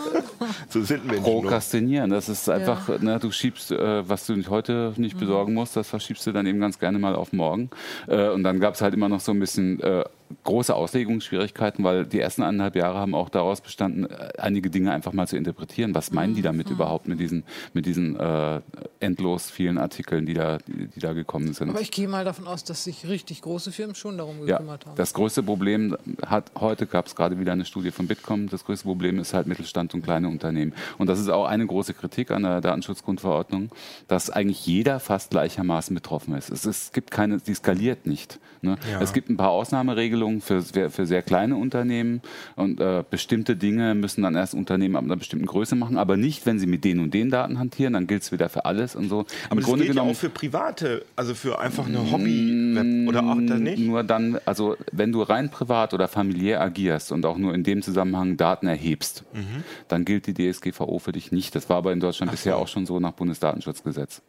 so 0.68 0.82
sind 0.82 1.06
Menschen. 1.06 1.22
nur. 1.24 1.42
Prokrastinieren, 1.42 2.10
das 2.10 2.28
ist 2.28 2.48
einfach, 2.48 2.88
ne, 3.00 3.18
du 3.18 3.30
schiebst, 3.30 3.72
äh, 3.72 4.08
was 4.08 4.26
du 4.26 4.34
nicht 4.36 4.48
heute 4.50 4.92
nicht 4.96 5.18
besorgen 5.18 5.54
musst, 5.54 5.76
das 5.76 5.88
verschiebst 5.88 6.26
du 6.26 6.32
dann 6.32 6.46
eben 6.46 6.60
ganz 6.60 6.78
gerne 6.78 6.98
mal 6.98 7.14
auf 7.16 7.32
morgen. 7.32 7.70
Äh, 8.06 8.28
und 8.30 8.42
dann 8.44 8.60
gab 8.60 8.74
es 8.74 8.80
halt 8.82 8.94
immer 8.94 9.08
noch 9.08 9.20
so 9.20 9.32
ein 9.32 9.40
bisschen 9.40 9.80
äh, 9.80 10.04
große 10.44 10.74
Auslegungsschwierigkeiten, 10.74 11.84
weil 11.84 12.04
die 12.06 12.20
ersten 12.20 12.42
eineinhalb 12.42 12.76
Jahre 12.76 12.98
haben 12.98 13.14
auch 13.14 13.28
daraus 13.28 13.60
bestanden, 13.60 14.04
äh, 14.10 14.32
einige 14.38 14.70
Dinge 14.70 14.92
einfach 14.92 15.12
mal 15.12 15.26
zu 15.26 15.36
interpretieren. 15.36 15.94
Was 15.94 16.10
meinen 16.12 16.34
die 16.34 16.42
damit 16.42 16.70
überhaupt 16.70 17.08
mit 17.08 17.20
diesen, 17.20 17.44
mit 17.72 17.86
diesen 17.86 18.18
äh, 18.18 18.60
endlos 19.00 19.50
vielen 19.50 19.78
Artikeln, 19.78 20.26
die 20.26 20.34
da, 20.34 20.58
die, 20.58 20.88
die 20.88 21.00
da 21.00 21.12
gekommen 21.12 21.52
sind? 21.54 21.70
Aber 21.70 21.80
ich 21.80 21.90
gehe 21.90 22.08
mal 22.08 22.24
davon 22.24 22.46
aus, 22.46 22.64
dass 22.64 22.84
sich 22.84 23.06
richtig 23.08 23.42
große 23.42 23.72
Firmen 23.72 23.94
schon 23.94 24.18
darum 24.18 24.46
Ja, 24.46 24.56
gekümmert 24.58 24.86
haben. 24.86 24.96
das 24.96 25.14
größte 25.14 25.42
Problem 25.42 25.96
hat, 26.26 26.50
heute 26.58 26.86
gab 26.86 27.06
es 27.06 27.14
gerade 27.14 27.38
wieder 27.38 27.52
eine 27.52 27.64
Studie 27.64 27.90
von 27.90 28.06
Bitkom, 28.06 28.48
das 28.48 28.64
größte 28.64 28.84
Problem 28.86 29.18
ist 29.18 29.34
halt 29.34 29.46
Mittelstand 29.46 29.94
und 29.94 30.02
kleine 30.02 30.28
Unternehmen. 30.28 30.72
Und 30.98 31.08
das 31.08 31.20
ist 31.20 31.28
auch 31.28 31.46
eine 31.46 31.66
große 31.66 31.94
Kritik 31.94 32.30
an 32.30 32.42
der 32.42 32.60
Datenschutzgrundverordnung, 32.60 33.70
dass 34.08 34.30
eigentlich 34.30 34.66
jeder 34.66 35.00
fast 35.00 35.30
gleichermaßen 35.30 35.94
betroffen 35.94 36.34
ist. 36.34 36.50
Es, 36.50 36.64
es 36.64 36.92
gibt 36.92 37.10
keine, 37.10 37.38
die 37.38 37.54
skaliert 37.54 38.06
nicht. 38.06 38.38
Ne? 38.62 38.76
Ja. 38.90 39.00
Es 39.00 39.12
gibt 39.12 39.28
ein 39.30 39.36
paar 39.36 39.50
Ausnahmeregelungen, 39.50 40.15
Regelungen 40.16 40.40
für, 40.40 40.62
für 40.62 41.06
sehr 41.06 41.22
kleine 41.22 41.56
Unternehmen 41.56 42.22
und 42.56 42.80
äh, 42.80 43.04
bestimmte 43.08 43.56
Dinge 43.56 43.94
müssen 43.94 44.22
dann 44.22 44.34
erst 44.34 44.54
Unternehmen 44.54 44.96
ab 44.96 45.04
einer 45.04 45.16
bestimmten 45.16 45.46
Größe 45.46 45.76
machen, 45.76 45.98
aber 45.98 46.16
nicht, 46.16 46.46
wenn 46.46 46.58
sie 46.58 46.66
mit 46.66 46.84
den 46.84 47.00
und 47.00 47.12
den 47.14 47.30
Daten 47.30 47.58
hantieren, 47.58 47.92
dann 47.92 48.06
gilt 48.06 48.22
es 48.22 48.32
wieder 48.32 48.48
für 48.48 48.64
alles 48.64 48.96
und 48.96 49.08
so. 49.08 49.20
Aber 49.20 49.52
Im 49.52 49.56
das 49.58 49.66
Grunde 49.66 49.84
gilt 49.84 49.94
genommen, 49.94 50.10
ja 50.10 50.16
auch 50.16 50.18
für 50.18 50.30
private, 50.30 51.04
also 51.14 51.34
für 51.34 51.58
einfach 51.58 51.86
eine 51.86 52.10
Hobby-Web 52.10 53.08
oder 53.08 53.20
auch 53.20 53.36
da 53.46 53.58
nicht? 53.58 53.78
Nur 53.78 54.02
dann, 54.02 54.38
also 54.44 54.76
wenn 54.92 55.12
du 55.12 55.22
rein 55.22 55.50
privat 55.50 55.94
oder 55.94 56.08
familiär 56.08 56.60
agierst 56.60 57.12
und 57.12 57.24
auch 57.26 57.36
nur 57.36 57.54
in 57.54 57.62
dem 57.62 57.82
Zusammenhang 57.82 58.36
Daten 58.36 58.66
erhebst, 58.66 59.24
mhm. 59.32 59.62
dann 59.88 60.04
gilt 60.04 60.26
die 60.26 60.34
DSGVO 60.34 60.98
für 60.98 61.12
dich 61.12 61.32
nicht. 61.32 61.54
Das 61.54 61.68
war 61.68 61.76
aber 61.76 61.92
in 61.92 62.00
Deutschland 62.00 62.30
Ach 62.30 62.34
bisher 62.34 62.54
so. 62.54 62.58
auch 62.60 62.68
schon 62.68 62.86
so 62.86 63.00
nach 63.00 63.12
Bundesdatenschutzgesetz. 63.12 64.22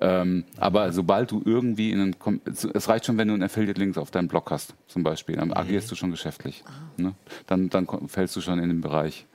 Ähm, 0.00 0.44
aber 0.56 0.92
sobald 0.92 1.30
du 1.30 1.42
irgendwie 1.44 1.92
in 1.92 2.00
einen, 2.00 2.40
es 2.74 2.88
reicht 2.88 3.06
schon, 3.06 3.18
wenn 3.18 3.28
du 3.28 3.34
einen 3.34 3.42
Affiliate-Links 3.42 3.98
auf 3.98 4.10
deinem 4.10 4.28
Blog 4.28 4.50
hast, 4.50 4.74
zum 4.86 5.02
Beispiel, 5.02 5.27
dann 5.36 5.48
mhm. 5.48 5.56
agierst 5.56 5.90
du 5.90 5.94
schon 5.94 6.10
geschäftlich. 6.10 6.64
Ah. 6.66 6.70
Ne? 6.96 7.14
Dann, 7.46 7.68
dann 7.70 7.86
fällst 8.08 8.36
du 8.36 8.40
schon 8.40 8.58
in 8.58 8.68
den 8.68 8.80
Bereich. 8.80 9.26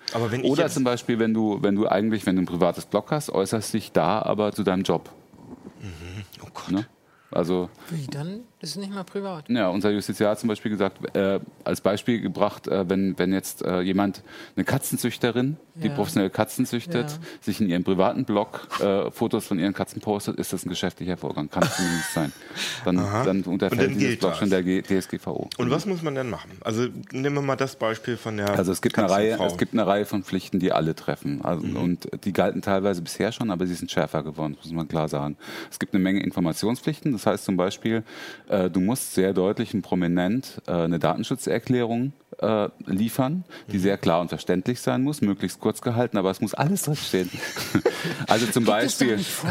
Oder 0.44 0.70
zum 0.70 0.84
Beispiel, 0.84 1.20
wenn 1.20 1.34
du, 1.34 1.60
wenn 1.62 1.76
du 1.76 1.88
eigentlich, 1.88 2.26
wenn 2.26 2.36
du 2.36 2.42
ein 2.42 2.46
privates 2.46 2.86
Blog 2.86 3.12
hast, 3.12 3.30
äußerst 3.30 3.74
dich 3.74 3.92
da 3.92 4.22
aber 4.22 4.52
zu 4.52 4.64
deinem 4.64 4.84
Job. 4.84 5.10
Mhm. 5.82 6.24
Oh 6.42 6.50
Gott. 6.54 6.72
Ne? 6.72 6.86
Also, 7.32 7.70
Wie 7.90 8.08
dann? 8.08 8.42
Das 8.64 8.70
ist 8.70 8.78
nicht 8.78 8.94
mal 8.94 9.04
privat. 9.04 9.50
Ja, 9.50 9.68
unser 9.68 9.92
Justiziar 9.92 10.32
hat 10.32 10.40
zum 10.40 10.48
Beispiel 10.48 10.72
gesagt, 10.72 11.18
äh, 11.18 11.42
als 11.66 11.82
Beispiel 11.82 12.22
gebracht, 12.22 12.66
äh, 12.70 12.90
wenn, 12.90 13.20
wenn 13.20 13.34
jetzt 13.34 13.62
äh, 13.62 13.82
jemand, 13.82 14.24
eine 14.56 14.64
Katzenzüchterin, 14.64 15.58
die 15.76 15.90
ja. 15.90 15.94
professionell 15.94 16.30
Katzen 16.30 16.66
züchtet, 16.66 17.12
ja. 17.12 17.18
sich 17.42 17.60
in 17.60 17.68
ihrem 17.68 17.84
privaten 17.84 18.24
Blog 18.24 18.70
äh, 18.80 19.12
Fotos 19.12 19.48
von 19.48 19.60
ihren 19.60 19.74
Katzen 19.74 20.00
postet, 20.00 20.38
ist 20.38 20.54
das 20.54 20.66
ein 20.66 20.70
geschäftlicher 20.70 21.18
Vorgang. 21.18 21.50
Kann 21.50 21.64
es 21.64 21.76
zumindest 21.76 22.14
sein. 22.14 22.32
Dann, 22.86 22.96
dann 22.96 23.42
unterfällt 23.42 23.82
dann 23.82 23.98
dieses 24.00 24.20
Blog 24.20 24.38
schon 24.38 24.50
der 24.50 24.64
G 24.64 24.82
DSGVO. 24.82 25.50
Und 25.58 25.70
was 25.70 25.86
muss 25.86 26.02
man 26.02 26.16
denn 26.16 26.30
machen? 26.30 26.52
Also 26.62 26.88
nehmen 27.12 27.36
wir 27.36 27.42
mal 27.42 27.58
das 27.58 27.76
Beispiel 27.76 28.16
von 28.16 28.38
der 28.38 28.50
Also 28.52 28.72
es 28.72 28.82
gibt, 28.82 28.98
eine 28.98 29.10
Reihe, 29.10 29.38
es 29.46 29.58
gibt 29.58 29.74
eine 29.74 29.86
Reihe 29.86 30.06
von 30.06 30.24
Pflichten, 30.24 30.60
die 30.60 30.72
alle 30.72 30.96
treffen. 30.96 31.42
Also, 31.44 31.68
mhm. 31.68 31.76
Und 31.76 32.10
die 32.24 32.32
galten 32.32 32.62
teilweise 32.62 33.02
bisher 33.02 33.34
schon, 33.34 33.52
aber 33.52 33.68
sie 33.68 33.76
sind 33.76 33.92
schärfer 33.92 34.24
geworden, 34.24 34.56
muss 34.64 34.72
man 34.72 34.88
klar 34.88 35.10
sagen. 35.10 35.36
Es 35.70 35.80
gibt 35.80 35.94
eine 35.94 36.02
Menge 36.02 36.24
Informationspflichten. 36.24 37.12
Das 37.12 37.26
heißt 37.26 37.44
zum 37.44 37.58
Beispiel, 37.58 38.06
äh, 38.54 38.70
du 38.70 38.80
musst 38.80 39.14
sehr 39.14 39.34
deutlich 39.34 39.74
und 39.74 39.82
prominent 39.82 40.62
äh, 40.68 40.72
eine 40.72 41.00
Datenschutzerklärung 41.00 42.14
äh, 42.40 42.70
liefern, 42.86 43.44
die 43.68 43.80
sehr 43.80 43.98
klar 43.98 44.22
und 44.22 44.30
verständlich 44.30 44.80
sein 44.80 45.02
muss, 45.02 45.22
möglichst 45.22 45.60
kurz 45.60 45.82
gehalten, 45.82 46.18
aber 46.18 46.30
es 46.30 46.42
muss 46.42 46.54
alles 46.54 46.82
drinstehen. 46.84 47.30
also 48.28 48.46
zum 48.46 48.66
gibt 48.66 48.68
Beispiel. 48.68 49.14
Es, 49.14 49.44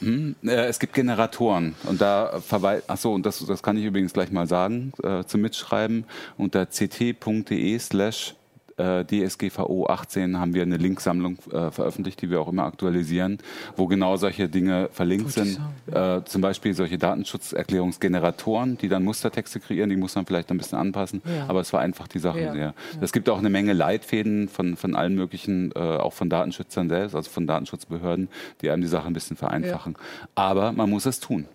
hm, 0.00 0.36
äh, 0.44 0.66
es 0.66 0.78
gibt 0.78 0.94
Generatoren 0.94 1.74
und 1.84 2.00
da 2.00 2.40
verweist, 2.40 2.90
achso, 2.90 3.14
und 3.14 3.24
das, 3.24 3.44
das 3.46 3.62
kann 3.62 3.76
ich 3.76 3.84
übrigens 3.84 4.12
gleich 4.12 4.30
mal 4.30 4.46
sagen, 4.46 4.92
äh, 5.02 5.24
zum 5.24 5.40
Mitschreiben 5.40 6.04
unter 6.36 6.68
ct.de 6.68 7.78
slash 7.78 8.34
äh, 8.76 9.04
DSGVO 9.04 9.86
18 9.86 10.38
haben 10.38 10.54
wir 10.54 10.62
eine 10.62 10.76
Linksammlung 10.76 11.38
äh, 11.52 11.70
veröffentlicht, 11.70 12.22
die 12.22 12.30
wir 12.30 12.40
auch 12.40 12.48
immer 12.48 12.64
aktualisieren, 12.64 13.38
wo 13.76 13.86
genau 13.86 14.16
solche 14.16 14.48
Dinge 14.48 14.88
verlinkt 14.92 15.32
sind. 15.32 15.60
Äh, 15.90 16.22
zum 16.24 16.42
Beispiel 16.42 16.74
solche 16.74 16.98
Datenschutzerklärungsgeneratoren, 16.98 18.78
die 18.78 18.88
dann 18.88 19.04
Mustertexte 19.04 19.60
kreieren, 19.60 19.90
die 19.90 19.96
muss 19.96 20.14
man 20.14 20.26
vielleicht 20.26 20.50
ein 20.50 20.58
bisschen 20.58 20.78
anpassen, 20.78 21.22
ja. 21.24 21.46
aber 21.48 21.60
es 21.60 21.70
vereinfacht 21.70 22.14
die 22.14 22.18
Sache 22.18 22.40
ja. 22.40 22.52
sehr. 22.52 22.74
Es 23.00 23.12
gibt 23.12 23.28
auch 23.28 23.38
eine 23.38 23.50
Menge 23.50 23.72
Leitfäden 23.72 24.48
von, 24.48 24.76
von 24.76 24.94
allen 24.94 25.14
möglichen, 25.14 25.72
äh, 25.72 25.78
auch 25.78 26.12
von 26.12 26.30
Datenschützern 26.30 26.88
selbst, 26.88 27.14
also 27.14 27.30
von 27.30 27.46
Datenschutzbehörden, 27.46 28.28
die 28.62 28.70
einem 28.70 28.82
die 28.82 28.88
Sache 28.88 29.06
ein 29.06 29.12
bisschen 29.12 29.36
vereinfachen. 29.36 29.96
Ja. 29.96 30.28
Aber 30.34 30.72
man 30.72 30.90
muss 30.90 31.06
es 31.06 31.20
tun. 31.20 31.46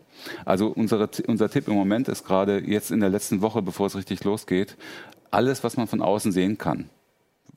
Also 0.45 0.67
unsere, 0.67 1.09
unser 1.27 1.49
Tipp 1.49 1.67
im 1.67 1.75
Moment 1.75 2.07
ist 2.07 2.25
gerade 2.25 2.59
jetzt 2.59 2.91
in 2.91 2.99
der 2.99 3.09
letzten 3.09 3.41
Woche, 3.41 3.61
bevor 3.61 3.87
es 3.87 3.95
richtig 3.95 4.23
losgeht, 4.23 4.75
alles, 5.31 5.63
was 5.63 5.77
man 5.77 5.87
von 5.87 6.01
außen 6.01 6.31
sehen 6.31 6.57
kann, 6.57 6.89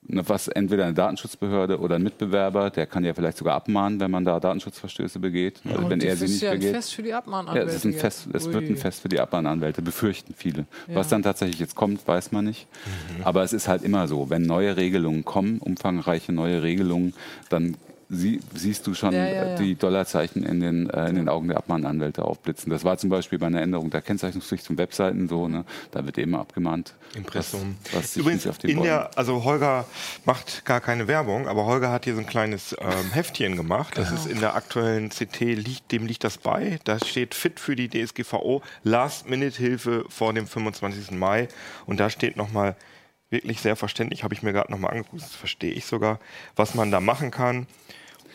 was 0.08 0.48
entweder 0.48 0.84
eine 0.84 0.94
Datenschutzbehörde 0.94 1.78
oder 1.78 1.96
ein 1.96 2.02
Mitbewerber, 2.02 2.70
der 2.70 2.86
kann 2.86 3.04
ja 3.04 3.14
vielleicht 3.14 3.38
sogar 3.38 3.54
abmahnen, 3.54 4.00
wenn 4.00 4.10
man 4.10 4.24
da 4.24 4.40
Datenschutzverstöße 4.40 5.20
begeht, 5.20 5.60
ja, 5.64 5.76
also 5.76 5.88
wenn 5.88 6.00
er 6.00 6.16
sie 6.16 6.26
nicht 6.26 6.42
ja 6.42 6.52
begeht. 6.52 6.74
Fest 6.74 6.94
für 6.94 7.02
die 7.02 7.14
Abmahnanwälte. 7.14 7.70
Ja, 7.70 7.70
es, 7.70 7.76
ist 7.76 7.84
ein 7.84 7.94
Fest, 7.94 8.28
es 8.32 8.52
wird 8.52 8.68
ein 8.68 8.76
Fest 8.76 9.00
für 9.00 9.08
die 9.08 9.20
Abmahnanwälte, 9.20 9.80
befürchten 9.80 10.34
viele. 10.36 10.66
Ja. 10.88 10.96
Was 10.96 11.08
dann 11.08 11.22
tatsächlich 11.22 11.60
jetzt 11.60 11.76
kommt, 11.76 12.06
weiß 12.06 12.32
man 12.32 12.44
nicht. 12.44 12.66
Mhm. 13.16 13.24
Aber 13.24 13.42
es 13.44 13.52
ist 13.52 13.68
halt 13.68 13.82
immer 13.82 14.08
so, 14.08 14.28
wenn 14.28 14.42
neue 14.42 14.76
Regelungen 14.76 15.24
kommen, 15.24 15.58
umfangreiche 15.58 16.32
neue 16.32 16.62
Regelungen, 16.62 17.14
dann 17.48 17.76
sie, 18.12 18.40
siehst 18.54 18.86
du 18.86 18.94
schon 18.94 19.12
ja, 19.12 19.26
ja, 19.26 19.46
ja. 19.48 19.56
die 19.56 19.74
Dollarzeichen 19.74 20.44
in 20.44 20.60
den, 20.60 20.90
äh, 20.90 21.08
in 21.08 21.16
den 21.16 21.28
Augen 21.28 21.48
der 21.48 21.56
Abmahnanwälte 21.56 22.24
aufblitzen. 22.24 22.70
Das 22.70 22.84
war 22.84 22.98
zum 22.98 23.10
Beispiel 23.10 23.38
bei 23.38 23.46
einer 23.46 23.62
Änderung 23.62 23.90
der 23.90 24.02
Kennzeichnungspflicht 24.02 24.66
von 24.66 24.78
Webseiten 24.78 25.28
so, 25.28 25.48
ne? 25.48 25.64
da 25.90 26.04
wird 26.04 26.18
eben 26.18 26.34
abgemahnt. 26.34 26.94
Impressum. 27.14 27.76
Was, 27.86 28.02
was 28.02 28.16
Übrigens, 28.16 28.46
in 28.62 28.82
der, 28.82 29.10
also 29.16 29.44
Holger 29.44 29.86
macht 30.24 30.64
gar 30.64 30.80
keine 30.80 31.08
Werbung, 31.08 31.48
aber 31.48 31.64
Holger 31.64 31.90
hat 31.90 32.04
hier 32.04 32.14
so 32.14 32.20
ein 32.20 32.26
kleines 32.26 32.76
ähm, 32.78 33.10
Heftchen 33.12 33.56
gemacht. 33.56 33.96
Das 33.96 34.10
genau. 34.10 34.20
ist 34.20 34.26
in 34.30 34.40
der 34.40 34.54
aktuellen 34.54 35.08
CT, 35.08 35.40
liegt, 35.40 35.90
dem 35.90 36.06
liegt 36.06 36.22
das 36.22 36.36
bei. 36.38 36.78
Da 36.84 36.98
steht 36.98 37.34
Fit 37.34 37.58
für 37.58 37.76
die 37.76 37.88
DSGVO, 37.88 38.62
Last-Minute-Hilfe 38.84 40.04
vor 40.08 40.34
dem 40.34 40.46
25. 40.46 41.12
Mai. 41.12 41.48
Und 41.86 41.98
da 41.98 42.10
steht 42.10 42.36
nochmal 42.36 42.76
wirklich 43.32 43.60
sehr 43.60 43.76
verständlich, 43.76 44.24
habe 44.24 44.34
ich 44.34 44.42
mir 44.42 44.52
gerade 44.52 44.70
nochmal 44.70 44.92
angeguckt, 44.92 45.22
das 45.22 45.34
verstehe 45.34 45.72
ich 45.72 45.86
sogar, 45.86 46.20
was 46.54 46.74
man 46.74 46.90
da 46.90 47.00
machen 47.00 47.30
kann. 47.30 47.66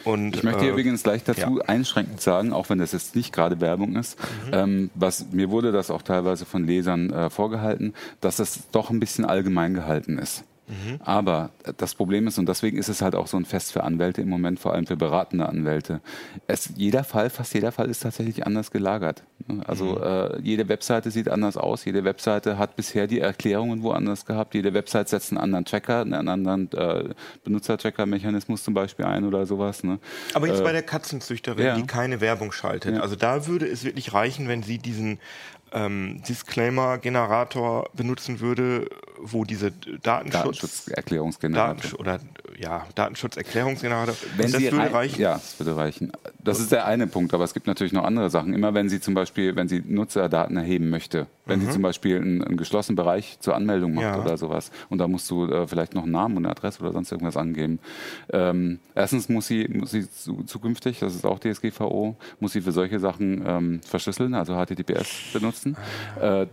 Und, 0.04 0.36
ich 0.36 0.44
möchte 0.44 0.62
hier 0.62 0.70
äh, 0.70 0.74
übrigens 0.74 1.04
gleich 1.04 1.24
dazu 1.24 1.58
ja. 1.58 1.66
einschränkend 1.66 2.22
sagen, 2.22 2.54
auch 2.54 2.70
wenn 2.70 2.78
das 2.78 2.92
jetzt 2.92 3.16
nicht 3.16 3.34
gerade 3.34 3.60
Werbung 3.60 3.96
ist, 3.96 4.18
mhm. 4.20 4.54
ähm, 4.54 4.90
was 4.96 5.32
mir 5.32 5.50
wurde 5.50 5.72
das 5.72 5.92
auch 5.92 6.02
teilweise 6.02 6.46
von 6.46 6.66
Lesern 6.66 7.12
äh, 7.12 7.30
vorgehalten, 7.30 7.94
dass 8.22 8.38
das 8.38 8.70
doch 8.72 8.90
ein 8.90 9.00
bisschen 9.00 9.26
allgemein 9.26 9.74
gehalten 9.74 10.18
ist. 10.18 10.44
Mhm. 10.68 11.00
Aber 11.00 11.52
das 11.78 11.96
Problem 11.96 12.28
ist, 12.28 12.38
und 12.38 12.48
deswegen 12.48 12.78
ist 12.78 12.90
es 12.90 13.02
halt 13.02 13.16
auch 13.16 13.28
so 13.28 13.38
ein 13.38 13.46
Fest 13.46 13.72
für 13.72 13.84
Anwälte 13.84 14.22
im 14.22 14.30
Moment, 14.30 14.60
vor 14.60 14.74
allem 14.74 14.86
für 14.86 14.98
beratende 14.98 15.48
Anwälte. 15.48 16.02
Es, 16.48 16.72
jeder 16.76 17.04
Fall, 17.04 17.30
fast 17.30 17.54
jeder 17.54 17.72
Fall 17.72 17.90
ist 17.90 18.04
tatsächlich 18.04 18.46
anders 18.46 18.72
gelagert. 18.72 19.24
Also 19.66 19.96
mhm. 19.96 20.04
äh, 20.04 20.42
jede 20.42 20.68
Webseite 20.68 21.10
sieht 21.10 21.30
anders 21.30 21.56
aus, 21.56 21.86
jede 21.86 22.04
Webseite 22.04 22.58
hat 22.58 22.76
bisher 22.76 23.08
die 23.08 23.20
Erklärungen 23.20 23.82
woanders 23.82 24.26
gehabt, 24.26 24.56
jede 24.56 24.74
Webseite 24.74 25.12
setzt 25.12 25.32
einen 25.32 25.40
anderen 25.40 25.64
Tracker, 25.64 26.02
einen 26.02 26.28
anderen 26.28 26.72
äh, 26.74 27.14
Benutzer-Tracker-Mechanismus 27.46 28.64
zum 28.64 28.74
Beispiel 28.74 29.06
ein 29.06 29.24
oder 29.24 29.46
sowas. 29.46 29.84
Ne? 29.84 30.00
Aber 30.34 30.48
jetzt 30.48 30.60
äh, 30.60 30.64
bei 30.64 30.74
der 30.74 30.84
Katzenzüchterin, 30.84 31.66
ja. 31.66 31.76
die 31.76 31.86
keine 31.86 32.20
Werbung 32.20 32.52
schaltet, 32.52 32.96
ja. 32.96 33.02
also 33.02 33.16
da 33.16 33.48
würde 33.48 33.68
es 33.68 33.86
wirklich 33.86 34.14
reichen, 34.14 34.50
wenn 34.50 34.64
sie 34.64 34.80
diesen 34.80 35.20
ähm, 35.72 36.22
Disclaimer-Generator 36.28 37.90
benutzen 37.94 38.40
würde, 38.40 38.88
wo 39.20 39.44
diese 39.44 39.72
Datenschutz 39.72 40.32
Datenschutzerklärungsgenerator 40.32 41.76
Datensch 41.76 41.94
oder 41.96 42.20
ja 42.58 42.86
Datenschutzerklärungsgenerator. 42.96 44.16
Wenn 44.36 44.52
das 44.52 44.62
würde 44.62 44.94
reichen. 44.94 45.22
Ja, 45.22 45.34
das 45.34 45.60
würde 45.60 45.76
reichen. 45.76 46.12
Das 46.40 46.60
ist 46.60 46.72
der 46.72 46.86
eine 46.86 47.08
Punkt, 47.08 47.34
aber 47.34 47.44
es 47.44 47.54
gibt 47.54 47.68
natürlich 47.68 47.94
noch 47.94 48.04
andere 48.04 48.30
Sachen. 48.30 48.54
Immer 48.54 48.74
wenn 48.74 48.90
Sie 48.90 49.00
zum 49.00 49.14
Beispiel, 49.14 49.56
wenn 49.56 49.68
Sie 49.68 49.84
Nutzerdaten 49.86 50.58
erheben 50.58 50.90
möchte, 50.90 51.28
wenn 51.46 51.60
mhm. 51.60 51.66
Sie 51.66 51.72
zum 51.72 51.82
Beispiel 51.82 52.18
einen, 52.18 52.44
einen, 52.44 52.58
geschlossenen 52.58 52.96
Bereich 52.96 53.40
zur 53.40 53.56
Anmeldung 53.56 53.94
macht 53.94 54.04
ja. 54.04 54.22
oder 54.22 54.38
sowas, 54.38 54.72
und 54.90 55.00
da 55.00 55.08
musst 55.08 55.30
du 55.30 55.46
äh, 55.46 55.68
vielleicht 55.68 55.94
noch 55.94 56.04
einen 56.04 56.12
Namen 56.12 56.38
und 56.38 56.46
eine 56.46 56.52
Adresse 56.52 56.82
oder 56.82 56.94
sonst 56.94 57.12
irgendwas 57.12 57.38
angeben. 57.38 57.80
Ähm, 58.32 58.80
erstens 58.96 59.30
muss 59.30 59.48
sie, 59.48 59.68
muss 59.68 59.92
sie 59.92 60.08
zukünftig, 60.10 61.00
das 61.00 61.16
ist 61.16 61.26
auch 61.26 61.40
DSGVO, 61.40 62.16
muss 62.40 62.54
sie 62.54 62.62
für 62.62 62.72
solche 62.72 63.00
Sachen 63.00 63.44
ähm, 63.46 63.82
verschlüsseln, 63.84 64.34
also 64.34 64.54
HTTPS 64.54 65.34
benutzen. 65.34 65.57
Ah. 66.20 66.42
Äh, 66.44 66.48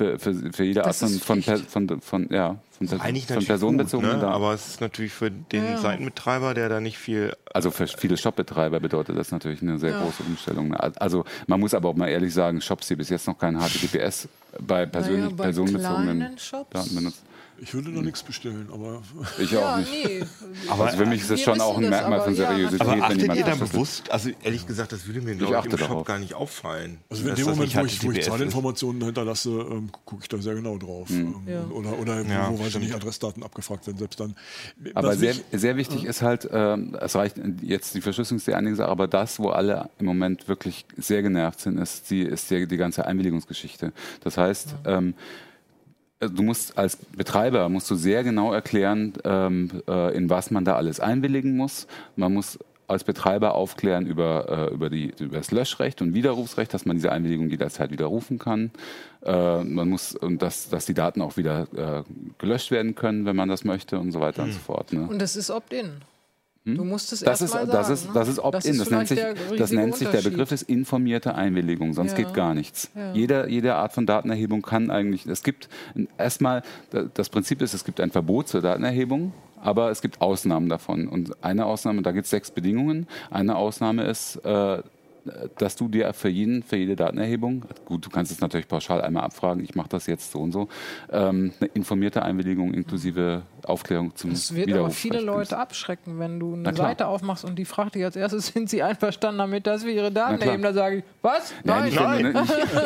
für, 0.00 0.18
für, 0.18 0.34
für 0.52 0.64
jede 0.64 0.84
Art 0.86 0.96
von, 0.96 1.08
von, 1.08 1.42
von, 1.42 2.00
von, 2.00 2.28
ja, 2.30 2.56
von, 2.78 2.88
von 2.88 3.44
personenbezogenen 3.44 4.20
ne? 4.20 4.28
Aber 4.28 4.54
es 4.54 4.68
ist 4.68 4.80
natürlich 4.80 5.12
für 5.12 5.30
den 5.30 5.64
ja. 5.64 5.78
Seitenbetreiber, 5.78 6.54
der 6.54 6.68
da 6.68 6.80
nicht 6.80 6.96
viel. 6.96 7.36
Also 7.52 7.70
für 7.70 7.86
viele 7.86 8.16
Shopbetreiber 8.16 8.80
bedeutet 8.80 9.18
das 9.18 9.32
natürlich 9.32 9.60
eine 9.60 9.78
sehr 9.78 9.90
ja. 9.90 10.02
große 10.02 10.22
Umstellung. 10.22 10.74
Also 10.74 11.24
man 11.48 11.60
muss 11.60 11.74
aber 11.74 11.90
auch 11.90 11.96
mal 11.96 12.08
ehrlich 12.08 12.32
sagen, 12.32 12.60
Shops, 12.60 12.88
die 12.88 12.96
bis 12.96 13.10
jetzt 13.10 13.26
noch 13.26 13.36
kein 13.36 13.58
HTTPS 13.58 14.28
bei, 14.58 14.86
persönlich, 14.86 15.24
naja, 15.24 15.34
bei 15.36 15.44
personenbezogenen 15.44 16.36
Daten 16.70 16.94
benutzen. 16.94 17.29
Ich 17.62 17.74
würde 17.74 17.90
noch 17.90 18.02
nichts 18.02 18.22
bestellen, 18.22 18.68
aber. 18.72 19.02
Ich 19.38 19.56
auch 19.56 19.76
nicht. 19.78 19.90
Nee. 19.92 20.24
Aber 20.68 20.86
also 20.86 20.98
für 20.98 21.06
mich 21.06 21.22
ist 21.22 21.30
das 21.30 21.40
schon 21.40 21.60
auch 21.60 21.76
ein 21.78 21.88
Merkmal 21.88 22.18
das, 22.18 22.24
von 22.24 22.34
Seriosität. 22.34 22.80
aber 22.80 23.02
achtet 23.02 23.28
wenn 23.28 23.36
ihr 23.36 23.44
da 23.44 23.54
bewusst, 23.54 24.10
also 24.10 24.30
ehrlich 24.42 24.66
gesagt, 24.66 24.92
das 24.92 25.06
würde 25.06 25.20
mir 25.20 25.34
glaube 25.34 25.56
ich, 25.58 25.64
im 25.64 25.78
Shop 25.78 25.88
darauf. 25.88 26.06
gar 26.06 26.18
nicht 26.18 26.34
auffallen. 26.34 26.98
Also 27.08 27.28
in 27.28 27.34
dem 27.34 27.46
Moment, 27.46 27.74
wo 27.74 27.84
ich, 27.84 28.04
wo 28.04 28.10
ich 28.10 28.22
Zahlinformationen 28.22 29.02
hinterlasse, 29.02 29.50
ähm, 29.50 29.90
gucke 30.04 30.22
ich 30.22 30.28
da 30.28 30.38
sehr 30.38 30.54
genau 30.54 30.78
drauf. 30.78 31.08
Mhm. 31.08 31.36
Ähm, 31.46 31.72
oder 31.72 31.98
oder 31.98 32.22
ja, 32.22 32.50
wo, 32.50 32.60
weiß 32.60 32.74
ich 32.74 32.80
nicht, 32.80 32.94
Adressdaten 32.94 33.42
abgefragt 33.42 33.86
werden, 33.86 33.98
selbst 33.98 34.20
dann. 34.20 34.34
Aber 34.94 35.16
sehr, 35.16 35.34
sehr 35.52 35.76
wichtig 35.76 36.04
ist 36.04 36.22
halt, 36.22 36.48
ähm, 36.52 36.96
es 37.00 37.14
reicht 37.14 37.36
jetzt 37.62 37.94
die 37.94 38.00
Verschlüsselung 38.00 38.38
ist 38.38 38.46
die 38.46 38.54
einige 38.54 38.76
Sache, 38.76 38.88
aber 38.88 39.08
das, 39.08 39.38
wo 39.38 39.50
alle 39.50 39.90
im 39.98 40.06
Moment 40.06 40.48
wirklich 40.48 40.86
sehr 40.96 41.22
genervt 41.22 41.60
sind, 41.60 41.78
ist 41.78 42.10
die, 42.10 42.22
ist 42.22 42.50
die, 42.50 42.66
die 42.66 42.76
ganze 42.76 43.06
Einwilligungsgeschichte. 43.06 43.92
Das 44.22 44.36
heißt, 44.36 44.76
ähm, 44.84 45.14
du 46.20 46.42
musst 46.42 46.76
als 46.78 46.96
Betreiber 46.96 47.68
musst 47.68 47.90
du 47.90 47.94
sehr 47.94 48.22
genau 48.22 48.52
erklären, 48.52 49.14
ähm, 49.24 49.82
äh, 49.88 50.14
in 50.14 50.30
was 50.30 50.50
man 50.50 50.64
da 50.64 50.76
alles 50.76 51.00
einwilligen 51.00 51.56
muss. 51.56 51.86
Man 52.16 52.34
muss 52.34 52.58
als 52.86 53.04
Betreiber 53.04 53.54
aufklären 53.54 54.06
über, 54.06 54.68
äh, 54.70 54.74
über, 54.74 54.90
die, 54.90 55.14
über 55.20 55.38
das 55.38 55.52
Löschrecht 55.52 56.02
und 56.02 56.12
Widerrufsrecht, 56.12 56.74
dass 56.74 56.84
man 56.84 56.96
diese 56.96 57.12
Einwilligung 57.12 57.48
jederzeit 57.48 57.92
widerrufen 57.92 58.38
kann. 58.38 58.72
Äh, 59.24 59.62
man 59.62 59.88
muss, 59.88 60.14
und 60.14 60.42
dass, 60.42 60.68
dass 60.68 60.86
die 60.86 60.94
Daten 60.94 61.22
auch 61.22 61.36
wieder 61.36 61.68
äh, 61.74 62.02
gelöscht 62.38 62.72
werden 62.72 62.96
können, 62.96 63.26
wenn 63.26 63.36
man 63.36 63.48
das 63.48 63.64
möchte 63.64 63.98
und 63.98 64.10
so 64.10 64.20
weiter 64.20 64.42
mhm. 64.42 64.48
und 64.48 64.54
so 64.54 64.60
fort. 64.60 64.92
Ne? 64.92 65.06
Und 65.08 65.22
das 65.22 65.36
ist 65.36 65.50
Opt-in. 65.50 66.02
Hm? 66.64 66.76
Du 66.76 66.84
musst 66.84 67.12
es 67.12 67.20
das 67.20 67.40
ist, 67.40 67.52
sagen, 67.52 67.70
das 67.70 67.88
ist, 67.88 68.08
das 68.12 68.28
ist 68.28 68.38
Opt-in. 68.38 68.78
Das, 68.78 68.90
nennt 68.90 69.08
sich, 69.08 69.20
das 69.56 69.72
nennt 69.72 69.96
sich 69.96 70.08
der 70.08 70.20
Begriff 70.20 70.52
ist 70.52 70.62
informierte 70.62 71.34
Einwilligung. 71.34 71.94
Sonst 71.94 72.12
ja. 72.12 72.24
geht 72.24 72.34
gar 72.34 72.54
nichts. 72.54 72.90
Ja. 72.94 73.12
Jede, 73.14 73.48
jede 73.48 73.76
Art 73.76 73.92
von 73.92 74.06
Datenerhebung 74.06 74.60
kann 74.62 74.90
eigentlich. 74.90 75.26
Es 75.26 75.42
gibt 75.42 75.68
erstmal 76.18 76.62
das 77.14 77.28
Prinzip 77.30 77.62
ist, 77.62 77.72
es 77.72 77.84
gibt 77.84 78.00
ein 78.00 78.10
Verbot 78.10 78.48
zur 78.48 78.60
Datenerhebung. 78.60 79.32
Aber 79.62 79.90
es 79.90 80.00
gibt 80.00 80.22
Ausnahmen 80.22 80.70
davon. 80.70 81.06
Und 81.06 81.44
eine 81.44 81.66
Ausnahme, 81.66 82.00
da 82.02 82.12
gibt 82.12 82.24
es 82.24 82.30
sechs 82.30 82.50
Bedingungen. 82.50 83.06
Eine 83.30 83.56
Ausnahme 83.56 84.04
ist, 84.04 84.36
äh, 84.36 84.82
dass 85.58 85.76
du 85.76 85.88
dir 85.88 86.12
für 86.12 86.28
jeden, 86.28 86.62
für 86.62 86.76
jede 86.76 86.96
Datenerhebung, 86.96 87.64
gut, 87.84 88.04
du 88.06 88.10
kannst 88.10 88.32
es 88.32 88.40
natürlich 88.40 88.68
pauschal 88.68 89.00
einmal 89.00 89.24
abfragen, 89.24 89.62
ich 89.62 89.74
mache 89.74 89.88
das 89.88 90.06
jetzt 90.06 90.32
so 90.32 90.40
und 90.40 90.52
so, 90.52 90.68
ähm, 91.10 91.52
eine 91.60 91.70
informierte 91.74 92.22
Einwilligung 92.22 92.72
inklusive 92.74 93.42
Aufklärung 93.64 94.14
zum 94.16 94.30
Das 94.30 94.54
wird 94.54 94.72
aber 94.72 94.90
viele 94.90 95.20
Leute 95.20 95.58
abschrecken, 95.58 96.18
wenn 96.18 96.40
du 96.40 96.54
eine 96.54 96.74
Seite 96.74 97.06
aufmachst 97.06 97.44
und 97.44 97.56
die 97.56 97.64
fragt 97.64 97.94
dich 97.94 98.04
als 98.04 98.16
erstes, 98.16 98.46
sind 98.52 98.70
sie 98.70 98.82
einverstanden 98.82 99.38
damit, 99.38 99.66
dass 99.66 99.84
wir 99.84 99.92
ihre 99.92 100.12
Daten 100.12 100.40
erheben? 100.40 100.62
Da 100.62 100.72
sage 100.72 100.98
ich, 100.98 101.04
was? 101.22 101.52
Nein, 101.64 101.92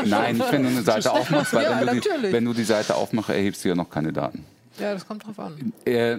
nein. 0.04 0.36
Nicht, 0.36 0.52
wenn 0.52 0.62
du 0.62 0.68
eine 0.68 0.82
Seite 0.82 1.12
aufmachst, 1.12 1.54
weil 1.54 1.64
ja, 1.64 1.80
wenn, 1.80 1.86
du 1.86 2.00
die, 2.00 2.32
wenn, 2.32 2.44
du 2.44 2.52
die, 2.52 2.64
Seite 2.64 2.94
aufmachst, 2.94 3.30
erhebst 3.30 3.64
du 3.64 3.68
ja 3.68 3.74
noch 3.74 3.90
keine 3.90 4.12
Daten. 4.12 4.44
Ja, 4.78 4.92
das 4.92 5.06
kommt 5.06 5.24
drauf 5.26 5.38
an. 5.38 5.72
Äh, 5.84 6.18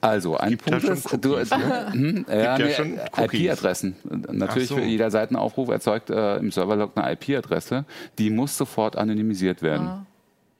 also, 0.00 0.36
ein 0.36 0.50
Gibt 0.50 0.64
Punkt 0.64 0.84
ist, 0.84 1.08
du, 1.20 1.34
äh, 1.34 1.44
hm, 1.90 2.26
ja, 2.28 2.58
nee, 2.58 2.98
IP-Adressen. 3.16 3.96
Natürlich 4.32 4.68
so. 4.68 4.76
für 4.76 4.82
jeder 4.82 5.10
Seitenaufruf 5.10 5.68
erzeugt 5.68 6.10
äh, 6.10 6.36
im 6.36 6.50
Serverlog 6.50 6.92
eine 6.96 7.12
IP-Adresse. 7.12 7.84
Die 8.18 8.30
muss 8.30 8.56
sofort 8.56 8.96
anonymisiert 8.96 9.62
werden. 9.62 9.86
Ah. 9.86 10.06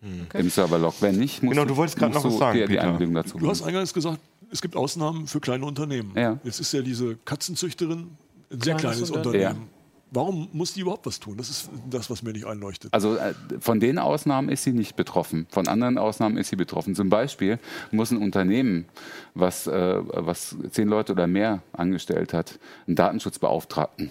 Okay. 0.03 0.41
Im 0.41 0.51
Serverlog. 0.51 0.95
Wenn 1.01 1.17
nicht, 1.17 1.43
musst 1.43 1.57
genau, 1.57 1.67
du 1.67 1.77
wolltest 1.77 1.99
gerade 1.99 2.15
noch 2.15 2.25
was 2.25 2.39
sagen. 2.39 2.59
Die, 2.59 2.67
die 2.67 3.13
dazu 3.13 3.39
du 3.39 3.51
hast 3.51 3.63
eingangs 3.63 3.93
gesagt, 3.93 4.19
es 4.51 4.63
gibt 4.63 4.75
Ausnahmen 4.75 5.27
für 5.27 5.41
kleine 5.41 5.65
Unternehmen. 5.67 6.13
Ja. 6.17 6.39
Jetzt 6.43 6.61
ist 6.61 6.73
ja 6.73 6.81
diese 6.81 7.17
Katzenzüchterin 7.25 8.17
ein 8.51 8.61
sehr 8.61 8.77
kleines, 8.77 9.11
kleines 9.11 9.11
Unternehmen. 9.11 9.69
Ja. 10.11 10.17
Warum 10.21 10.49
muss 10.53 10.75
die 10.75 10.81
überhaupt 10.81 11.07
was 11.07 11.21
tun? 11.21 11.37
Das 11.37 11.51
ist 11.51 11.71
das, 11.89 12.11
was 12.11 12.23
mir 12.23 12.33
nicht 12.33 12.47
einleuchtet. 12.47 12.93
Also 12.93 13.17
äh, 13.17 13.35
von 13.61 13.81
den 13.81 13.99
Ausnahmen 13.99 14.49
ist 14.49 14.65
sie 14.65 14.73
nicht 14.73 14.97
betroffen. 14.97 15.47
Von 15.51 15.69
anderen 15.69 15.99
Ausnahmen 15.99 16.37
ist 16.37 16.49
sie 16.49 16.57
betroffen. 16.57 16.95
Zum 16.95 17.09
Beispiel 17.09 17.59
muss 17.91 18.11
ein 18.11 18.19
Unternehmen, 18.19 18.87
was, 19.35 19.67
äh, 19.67 19.97
was 20.03 20.57
zehn 20.71 20.89
Leute 20.89 21.13
oder 21.13 21.27
mehr 21.27 21.63
angestellt 21.73 22.33
hat, 22.33 22.59
einen 22.87 22.97
Datenschutzbeauftragten 22.97 24.11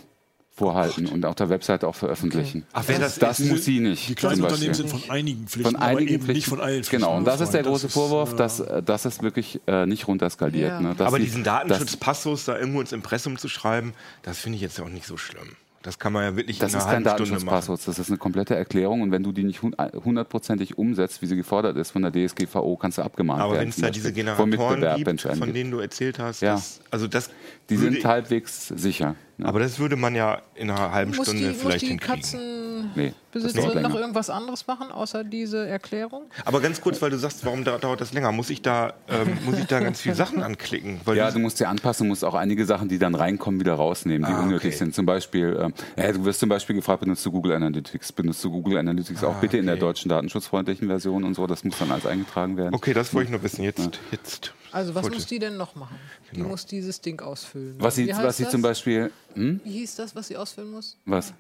vorhalten 0.60 1.08
und 1.08 1.26
auf 1.26 1.36
der 1.36 1.50
Webseite 1.50 1.88
auch 1.88 1.96
veröffentlichen. 1.96 2.60
Okay. 2.60 2.70
Ach, 2.74 2.84
wer 2.88 3.00
das, 3.00 3.18
das 3.18 3.40
muss 3.40 3.66
sie 3.66 3.80
nicht. 3.80 4.10
Die 4.10 4.16
kleinen 4.16 4.44
Unternehmen 4.44 4.74
sind 4.74 4.90
von 4.90 5.10
einigen 5.10 5.48
Pflichten, 5.48 5.72
von 5.72 5.82
einigen 5.82 6.22
Pflichten, 6.22 6.34
nicht 6.34 6.48
von 6.48 6.60
allen 6.60 6.84
Pflichten. 6.84 6.98
Genau, 6.98 7.18
und 7.18 7.26
das 7.26 7.42
ist 7.42 7.54
der 7.54 7.64
große 7.64 7.90
Vorwurf, 7.90 8.36
dass, 8.36 8.60
äh, 8.60 8.84
dass 8.84 9.06
es 9.06 9.24
wirklich 9.24 9.62
äh, 9.68 9.86
nicht 9.86 10.08
runterskaliert. 10.08 10.72
Ja. 10.72 10.82
Ne? 10.82 10.96
Aber 11.00 11.18
die, 11.18 11.26
diesen 11.26 11.44
Datenschutzpassus 11.44 12.46
da 12.46 12.60
irgendwo 12.60 12.82
ins 12.82 12.92
Impressum 12.92 13.38
zu 13.38 13.48
schreiben, 13.48 13.94
das 14.22 14.40
finde 14.40 14.58
ich 14.58 14.62
jetzt 14.62 14.80
auch 14.80 14.90
nicht 14.90 15.06
so 15.06 15.18
schlimm. 15.18 15.56
Das 15.82 15.98
kann 15.98 16.12
man 16.12 16.24
ja 16.24 16.36
wirklich 16.36 16.60
das 16.60 16.74
in 16.74 16.80
einer 16.80 16.90
halben 16.90 17.04
Stunde 17.04 17.16
machen. 17.16 17.30
Das 17.30 17.30
ist 17.30 17.40
kein 17.40 17.40
Datenschutzpasswort, 17.40 17.88
das 17.88 18.00
ist 18.00 18.10
eine 18.10 18.18
komplette 18.18 18.56
Erklärung 18.56 19.02
und 19.02 19.12
wenn 19.12 19.24
du 19.24 19.32
die 19.32 19.46
nicht 19.46 19.62
hundertprozentig 19.62 20.78
umsetzt, 20.78 21.22
wie 21.22 21.26
sie 21.26 21.38
gefordert 21.38 21.78
ist 21.78 21.92
von 21.92 22.02
der 22.02 22.12
DSGVO, 22.12 22.76
kannst 22.76 22.98
du 22.98 23.02
abgemahnt 23.02 23.42
Aber 23.42 23.54
werden. 23.54 23.58
Aber 23.58 23.62
wenn 23.62 23.70
es 23.70 23.78
da 23.78 23.90
diese 23.90 24.12
Generatoren 24.12 24.98
gibt, 24.98 25.22
von 25.22 25.54
denen 25.54 25.72
du 25.72 25.80
erzählt 25.80 26.20
hast, 26.20 26.42
ja. 26.42 26.56
das, 26.56 26.82
also 26.92 27.08
das 27.08 27.30
die 27.70 27.78
sind 27.78 28.04
halbwegs 28.06 28.68
sicher. 28.68 29.16
Ne? 29.40 29.48
Aber 29.48 29.60
das 29.60 29.80
würde 29.80 29.96
man 29.96 30.16
ja 30.16 30.42
in 30.54 30.70
einer 30.70 30.92
halben 30.92 31.16
muss 31.16 31.28
Stunde 31.28 31.48
die, 31.48 31.54
vielleicht 31.54 31.64
muss 31.64 31.80
die 31.80 31.88
hinkriegen. 31.88 32.22
Katzenbesitzerin 32.22 33.76
nee, 33.76 33.82
noch 33.82 33.96
irgendwas 33.96 34.30
anderes 34.30 34.68
machen, 34.68 34.92
außer 34.92 35.24
diese 35.24 35.66
Erklärung? 35.66 36.24
Aber 36.44 36.60
ganz 36.60 36.82
kurz, 36.82 37.02
weil 37.02 37.10
du 37.10 37.18
sagst, 37.18 37.46
warum 37.46 37.64
dauert 37.64 38.02
das 38.02 38.12
länger? 38.12 38.34
Muss 38.34 38.50
ich 38.50 38.62
da, 38.62 38.96
ähm, 39.08 39.38
muss 39.46 39.58
ich 39.58 39.66
da 39.66 39.80
ganz 39.82 40.02
viele 40.02 40.16
Sachen 40.16 40.44
anklicken? 40.44 41.00
ja, 41.16 41.32
du 41.32 41.40
musst 41.40 41.58
sie 41.58 41.66
anpassen, 41.66 42.10
musst 42.10 42.26
auch 42.26 42.36
einige 42.36 42.66
Sachen, 42.66 42.90
die 42.90 43.00
dann 43.00 43.16
reinkommen, 43.16 43.62
wieder 43.62 43.76
rausnehmen, 43.76 44.28
die 44.28 44.34
ah, 44.34 44.42
unnötig 44.42 44.70
okay. 44.70 44.78
sind. 44.78 44.94
Zum 44.94 45.06
Beispiel, 45.06 45.72
äh, 45.96 46.12
du 46.12 46.26
wirst 46.26 46.42
zum 46.42 46.50
Beispiel 46.50 46.76
gefragt, 46.76 47.00
benutzt 47.00 47.26
du 47.26 47.32
Google 47.32 47.54
Analytics? 47.54 48.12
Benutzt 48.12 48.44
du 48.44 48.52
Google 48.52 48.78
Analytics 48.78 49.24
ah, 49.24 49.28
auch 49.28 49.36
bitte 49.36 49.54
okay. 49.54 49.60
in 49.60 49.68
der 49.68 49.78
deutschen 49.78 50.10
datenschutzfreundlichen 50.10 50.90
Version 50.90 51.24
und 51.24 51.36
so? 51.36 51.48
Das 51.48 51.64
muss 51.64 51.78
dann 51.80 51.92
alles 51.92 52.06
eingetragen 52.06 52.58
werden. 52.58 52.76
Okay, 52.76 52.94
das 52.94 53.14
wollte 53.14 53.28
ich 53.28 53.32
nur 53.32 53.44
wissen. 53.44 53.64
Jetzt, 53.64 53.80
ja. 53.80 53.92
jetzt 54.12 54.54
also 54.72 54.96
was 54.96 55.10
muss 55.10 55.26
die 55.26 55.40
denn 55.40 55.58
noch 55.58 55.76
machen? 55.76 55.98
Genau. 56.32 56.44
Die 56.44 56.50
muss 56.50 56.66
dieses 56.66 57.02
Ding 57.02 57.20
ausfüllen. 57.22 57.76
Was 57.80 57.96
sie, 57.96 58.10
was 58.10 58.38
sie 58.38 58.48
zum 58.48 58.62
Beispiel... 58.62 59.12
Hm? 59.34 59.60
Wie 59.64 59.72
hieß 59.72 59.96
das, 59.96 60.16
was 60.16 60.28
sie 60.28 60.38
ausfüllen 60.38 60.72
muss? 60.72 60.98
Was? 61.06 61.34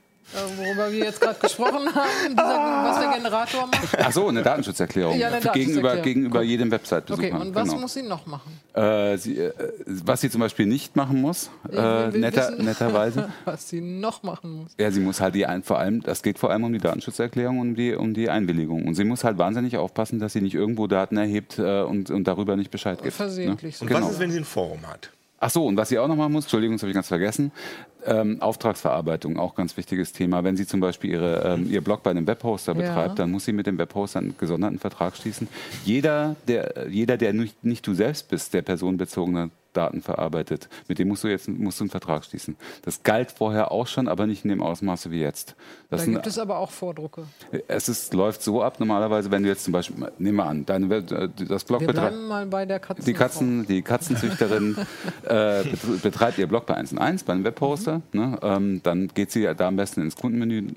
Worüber 0.57 0.91
wir 0.91 1.05
jetzt 1.05 1.19
gerade 1.19 1.39
gesprochen 1.39 1.93
haben, 1.93 2.30
dieser, 2.30 2.43
was 2.43 2.99
der 2.99 3.11
Generator 3.13 3.67
macht. 3.67 3.97
Ach 3.97 4.11
so, 4.11 4.27
eine 4.27 4.43
Datenschutzerklärung. 4.43 5.17
Ja, 5.17 5.30
eine 5.30 5.39
gegenüber, 5.39 5.97
gegenüber 5.97 6.41
jedem 6.43 6.69
Website-Besucher. 6.69 7.27
Okay, 7.27 7.36
und 7.36 7.55
was 7.55 7.69
genau. 7.69 7.82
muss 7.82 7.93
sie 7.93 8.03
noch 8.03 8.25
machen? 8.25 8.59
Äh, 8.73 9.17
sie, 9.17 9.38
äh, 9.38 9.53
was 9.86 10.21
sie 10.21 10.30
zum 10.30 10.41
Beispiel 10.41 10.67
nicht 10.67 10.95
machen 10.95 11.19
muss, 11.19 11.49
äh, 11.71 12.09
netter, 12.09 12.51
netterweise. 12.57 13.30
was 13.45 13.69
sie 13.69 13.82
noch 13.82 14.21
machen 14.23 14.51
muss. 14.51 14.71
Ja, 14.80 14.91
sie 14.91 14.99
muss 14.99 15.19
halt 15.19 15.34
die, 15.36 15.45
ein, 15.45 15.63
vor 15.63 15.80
allem, 15.80 16.01
das 16.01 16.21
geht 16.21 16.38
vor 16.38 16.51
allem 16.51 16.63
um 16.63 16.73
die 16.73 16.80
Datenschutzerklärung 16.80 17.59
und 17.59 17.69
um 17.69 17.75
die, 17.75 17.95
um 17.95 18.13
die 18.13 18.30
Einwilligung. 18.30 18.88
Und 18.88 18.93
sie 18.95 19.05
muss 19.05 19.23
halt 19.23 19.38
wahnsinnig 19.38 19.77
aufpassen, 19.77 20.19
dass 20.19 20.34
sie 20.34 20.41
nicht 20.41 20.55
irgendwo 20.55 20.88
Daten 20.88 21.17
erhebt 21.17 21.57
äh, 21.57 21.82
und, 21.82 22.11
und 22.11 22.27
darüber 22.27 22.55
nicht 22.55 22.71
Bescheid 22.71 23.01
gibt. 23.01 23.15
Versehentlich. 23.15 23.75
Ne? 23.75 23.82
Und 23.82 23.88
genau. 23.88 24.05
was 24.05 24.13
ist, 24.13 24.19
wenn 24.19 24.32
sie 24.32 24.39
ein 24.39 24.45
Forum 24.45 24.88
hat? 24.88 25.09
Ach 25.39 25.49
so, 25.49 25.65
und 25.65 25.77
was 25.77 25.89
sie 25.89 25.99
auch 25.99 26.07
noch 26.07 26.15
machen 26.15 26.33
muss, 26.33 26.45
Entschuldigung, 26.45 26.75
das 26.75 26.83
habe 26.83 26.91
ich 26.91 26.95
ganz 26.95 27.07
vergessen, 27.07 27.51
ähm, 28.05 28.41
Auftragsverarbeitung, 28.41 29.37
auch 29.37 29.55
ganz 29.55 29.77
wichtiges 29.77 30.11
Thema. 30.11 30.43
Wenn 30.43 30.57
sie 30.57 30.67
zum 30.67 30.79
Beispiel 30.79 31.11
ihre, 31.11 31.41
ähm, 31.45 31.69
ihr 31.69 31.81
Blog 31.81 32.03
bei 32.03 32.11
einem 32.11 32.27
Webhoster 32.27 32.73
ja. 32.73 32.81
betreibt, 32.81 33.19
dann 33.19 33.31
muss 33.31 33.45
sie 33.45 33.53
mit 33.53 33.67
dem 33.67 33.77
Webhoster 33.77 34.19
einen 34.19 34.35
gesonderten 34.37 34.79
Vertrag 34.79 35.15
schließen. 35.15 35.47
Jeder, 35.85 36.35
der, 36.47 36.87
jeder, 36.89 37.17
der 37.17 37.33
nicht, 37.33 37.63
nicht 37.63 37.85
du 37.87 37.93
selbst 37.93 38.29
bist, 38.29 38.53
der 38.53 38.61
personenbezogene 38.61 39.49
Daten 39.74 40.01
verarbeitet. 40.01 40.70
Mit 40.88 40.99
dem 40.99 41.07
musst 41.07 41.24
du 41.24 41.28
jetzt 41.28 41.47
musst 41.47 41.80
du 41.80 41.84
einen 41.84 41.91
Vertrag 41.91 42.26
schließen. 42.26 42.55
Das 42.84 43.03
galt 43.03 43.32
vorher 43.32 43.72
auch 43.72 43.88
schon, 43.88 44.07
aber 44.07 44.28
nicht 44.28 44.43
in 44.43 44.49
dem 44.49 44.61
Ausmaße 44.61 45.11
wie 45.11 45.20
jetzt. 45.20 45.55
Das 45.89 46.01
da 46.01 46.05
gibt 46.05 46.26
ein, 46.26 46.30
es 46.30 46.38
aber 46.38 46.57
auch 46.59 46.72
Vordrucke. 46.72 47.24
Es 47.67 47.89
ist, 47.89 48.13
läuft 48.13 48.43
so 48.43 48.61
ab, 48.61 48.80
normalerweise, 48.80 49.32
wenn 49.32 49.43
du 49.43 49.49
jetzt 49.49 49.63
zum 49.63 49.74
Beispiel, 49.74 50.11
nehmen 50.17 50.38
wir 50.38 50.45
an, 50.45 50.65
deine, 50.65 50.95
äh, 50.95 51.30
das 51.47 51.63
Blog 51.63 51.82
Wir 51.82 51.88
bleiben 51.88 52.28
mal 52.28 52.45
bei 52.45 52.65
der 52.65 52.80
Katzen 52.80 53.05
die, 53.05 53.13
Katzen, 53.13 53.67
die 53.67 53.82
Katzenzüchterin 53.82 54.78
äh, 55.24 55.63
betreibt 56.01 56.38
ihr 56.38 56.47
Blog 56.47 56.65
bei 56.65 56.78
1&1, 56.78 57.26
bei 57.26 57.34
einem 57.34 57.43
Webhoster. 57.43 58.01
Mhm. 58.11 58.20
Ne? 58.20 58.39
Ähm, 58.41 58.82
dann 58.84 59.07
geht 59.07 59.32
sie 59.32 59.43
da 59.55 59.67
am 59.67 59.76
besten 59.76 60.01
ins 60.01 60.15
Kundenmenü. 60.15 60.67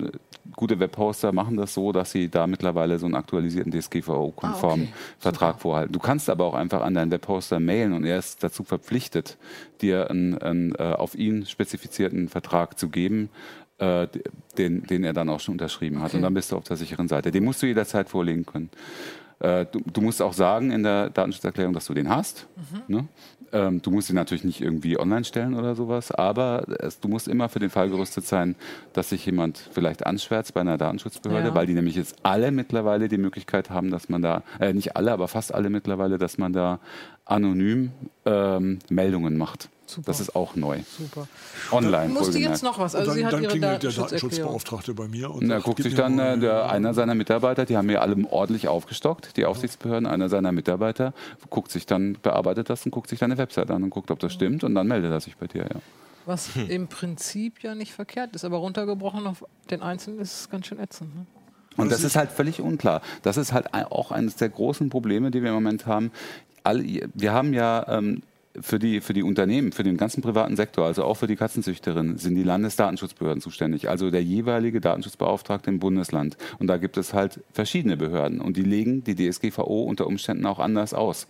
Gute 0.56 0.78
Webhoster 0.78 1.32
machen 1.32 1.56
das 1.56 1.74
so, 1.74 1.92
dass 1.92 2.10
sie 2.10 2.28
da 2.28 2.46
mittlerweile 2.46 2.98
so 2.98 3.06
einen 3.06 3.14
aktualisierten 3.14 3.72
DSGVO-konformen 3.72 4.86
ah, 4.86 4.90
okay. 4.90 5.02
Vertrag 5.18 5.54
Super. 5.54 5.60
vorhalten. 5.60 5.92
Du 5.92 5.98
kannst 5.98 6.28
aber 6.28 6.44
auch 6.44 6.54
einfach 6.54 6.82
an 6.82 6.94
deinen 6.94 7.10
Webhoster 7.10 7.60
mailen 7.60 7.92
und 7.92 8.04
er 8.04 8.18
ist 8.18 8.42
dazu 8.42 8.64
verpflichtet, 8.64 8.82
verpflichtet, 8.92 9.38
dir 9.80 10.10
einen, 10.10 10.38
einen 10.38 10.74
äh, 10.74 10.82
auf 10.82 11.14
ihn 11.14 11.46
spezifizierten 11.46 12.28
Vertrag 12.28 12.78
zu 12.78 12.88
geben, 12.88 13.30
äh, 13.78 14.06
den, 14.58 14.84
den 14.84 15.04
er 15.04 15.12
dann 15.12 15.28
auch 15.28 15.40
schon 15.40 15.54
unterschrieben 15.54 16.00
hat. 16.00 16.08
Okay. 16.08 16.16
Und 16.16 16.22
dann 16.22 16.34
bist 16.34 16.52
du 16.52 16.56
auf 16.56 16.64
der 16.64 16.76
sicheren 16.76 17.08
Seite. 17.08 17.30
Den 17.30 17.44
musst 17.44 17.62
du 17.62 17.66
jederzeit 17.66 18.08
vorlegen 18.08 18.44
können. 18.44 18.70
Äh, 19.40 19.66
du, 19.66 19.80
du, 19.80 20.00
musst 20.02 20.20
auch 20.20 20.34
sagen 20.34 20.70
in 20.70 20.82
der 20.82 21.10
Datenschutzerklärung, 21.10 21.72
dass 21.72 21.86
du 21.86 21.94
den 21.94 22.08
hast. 22.08 22.46
Mhm. 22.56 22.94
Ne? 22.94 23.08
Ähm, 23.52 23.82
du 23.82 23.90
musst 23.90 24.08
ihn 24.08 24.16
natürlich 24.16 24.44
nicht 24.44 24.60
irgendwie 24.60 24.98
online 24.98 25.24
stellen 25.24 25.54
oder 25.54 25.74
sowas, 25.74 26.10
aber 26.10 26.64
es, 26.80 27.00
du 27.00 27.08
musst 27.08 27.28
immer 27.28 27.48
für 27.48 27.58
den 27.58 27.70
Fall 27.70 27.90
gerüstet 27.90 28.24
sein, 28.24 28.56
dass 28.92 29.10
sich 29.10 29.26
jemand 29.26 29.58
vielleicht 29.58 30.06
anschwärzt 30.06 30.54
bei 30.54 30.62
einer 30.62 30.78
Datenschutzbehörde, 30.78 31.48
ja. 31.48 31.54
weil 31.54 31.66
die 31.66 31.74
nämlich 31.74 31.96
jetzt 31.96 32.16
alle 32.22 32.50
mittlerweile 32.50 33.08
die 33.08 33.18
Möglichkeit 33.18 33.70
haben, 33.70 33.90
dass 33.90 34.08
man 34.08 34.22
da, 34.22 34.42
äh, 34.58 34.72
nicht 34.72 34.96
alle, 34.96 35.12
aber 35.12 35.28
fast 35.28 35.54
alle 35.54 35.70
mittlerweile, 35.70 36.18
dass 36.18 36.38
man 36.38 36.52
da 36.52 36.80
anonym 37.24 37.92
ähm, 38.24 38.78
Meldungen 38.88 39.36
macht. 39.36 39.68
Super. 39.92 40.06
Das 40.06 40.20
ist 40.20 40.34
auch 40.34 40.56
neu. 40.56 40.80
Super. 40.98 41.28
Online. 41.70 42.12
Musste 42.12 42.38
jetzt 42.38 42.62
noch 42.62 42.78
was? 42.78 42.94
Also 42.94 43.10
dann, 43.10 43.18
sie 43.18 43.26
hat 43.26 43.32
dann 43.34 43.42
ihre 43.42 43.52
klingelt 43.52 43.82
der 43.82 43.92
Datenschutzbeauftragte 43.92 44.94
bei 44.94 45.08
mir. 45.08 45.30
Und 45.30 45.48
da 45.48 45.58
guckt 45.58 45.82
sich 45.82 45.94
dann 45.94 46.18
äh, 46.18 46.38
der, 46.38 46.70
einer 46.70 46.94
seiner 46.94 47.14
Mitarbeiter, 47.14 47.64
die 47.64 47.76
haben 47.76 47.86
mir 47.86 48.00
alle 48.00 48.16
ordentlich 48.30 48.68
aufgestockt, 48.68 49.36
die 49.36 49.44
Aufsichtsbehörden, 49.44 50.06
einer 50.06 50.28
seiner 50.28 50.52
Mitarbeiter 50.52 51.12
guckt 51.50 51.70
sich 51.70 51.86
dann, 51.86 52.16
bearbeitet 52.22 52.70
das 52.70 52.84
und 52.84 52.90
guckt 52.90 53.08
sich 53.08 53.18
deine 53.18 53.38
Website 53.38 53.70
an 53.70 53.82
und 53.82 53.90
guckt, 53.90 54.10
ob 54.10 54.18
das 54.18 54.32
stimmt 54.32 54.64
und 54.64 54.74
dann 54.74 54.88
meldet 54.88 55.10
er 55.10 55.20
sich 55.20 55.36
bei 55.36 55.46
dir, 55.46 55.62
ja. 55.62 55.80
Was 56.24 56.54
hm. 56.54 56.70
im 56.70 56.88
Prinzip 56.88 57.62
ja 57.62 57.74
nicht 57.74 57.92
verkehrt 57.92 58.34
ist, 58.34 58.44
aber 58.44 58.58
runtergebrochen 58.58 59.26
auf 59.26 59.44
den 59.70 59.82
Einzelnen 59.82 60.20
ist 60.20 60.40
es 60.40 60.50
ganz 60.50 60.66
schön 60.66 60.78
ätzend. 60.78 61.14
Ne? 61.16 61.26
Und 61.76 61.90
das 61.90 62.04
ist 62.04 62.16
halt 62.16 62.30
völlig 62.30 62.60
unklar. 62.60 63.02
Das 63.22 63.36
ist 63.36 63.52
halt 63.52 63.74
auch 63.74 64.12
eines 64.12 64.36
der 64.36 64.48
großen 64.48 64.88
Probleme, 64.88 65.30
die 65.30 65.42
wir 65.42 65.48
im 65.48 65.54
Moment 65.54 65.86
haben. 65.86 66.12
Alle, 66.62 67.08
wir 67.12 67.32
haben 67.32 67.54
ja 67.54 67.84
ähm, 67.88 68.22
für 68.60 68.78
die, 68.78 69.00
für 69.00 69.14
die 69.14 69.22
Unternehmen, 69.22 69.72
für 69.72 69.82
den 69.82 69.96
ganzen 69.96 70.22
privaten 70.22 70.56
Sektor, 70.56 70.84
also 70.84 71.04
auch 71.04 71.16
für 71.16 71.26
die 71.26 71.36
Katzenzüchterinnen, 71.36 72.18
sind 72.18 72.34
die 72.34 72.42
Landesdatenschutzbehörden 72.42 73.40
zuständig. 73.40 73.88
Also 73.88 74.10
der 74.10 74.22
jeweilige 74.22 74.80
Datenschutzbeauftragte 74.80 75.70
im 75.70 75.78
Bundesland. 75.78 76.36
Und 76.58 76.66
da 76.66 76.76
gibt 76.76 76.96
es 76.96 77.14
halt 77.14 77.40
verschiedene 77.52 77.96
Behörden. 77.96 78.40
Und 78.40 78.56
die 78.56 78.62
legen 78.62 79.04
die 79.04 79.14
DSGVO 79.14 79.82
unter 79.84 80.06
Umständen 80.06 80.44
auch 80.46 80.58
anders 80.58 80.92
aus. 80.92 81.26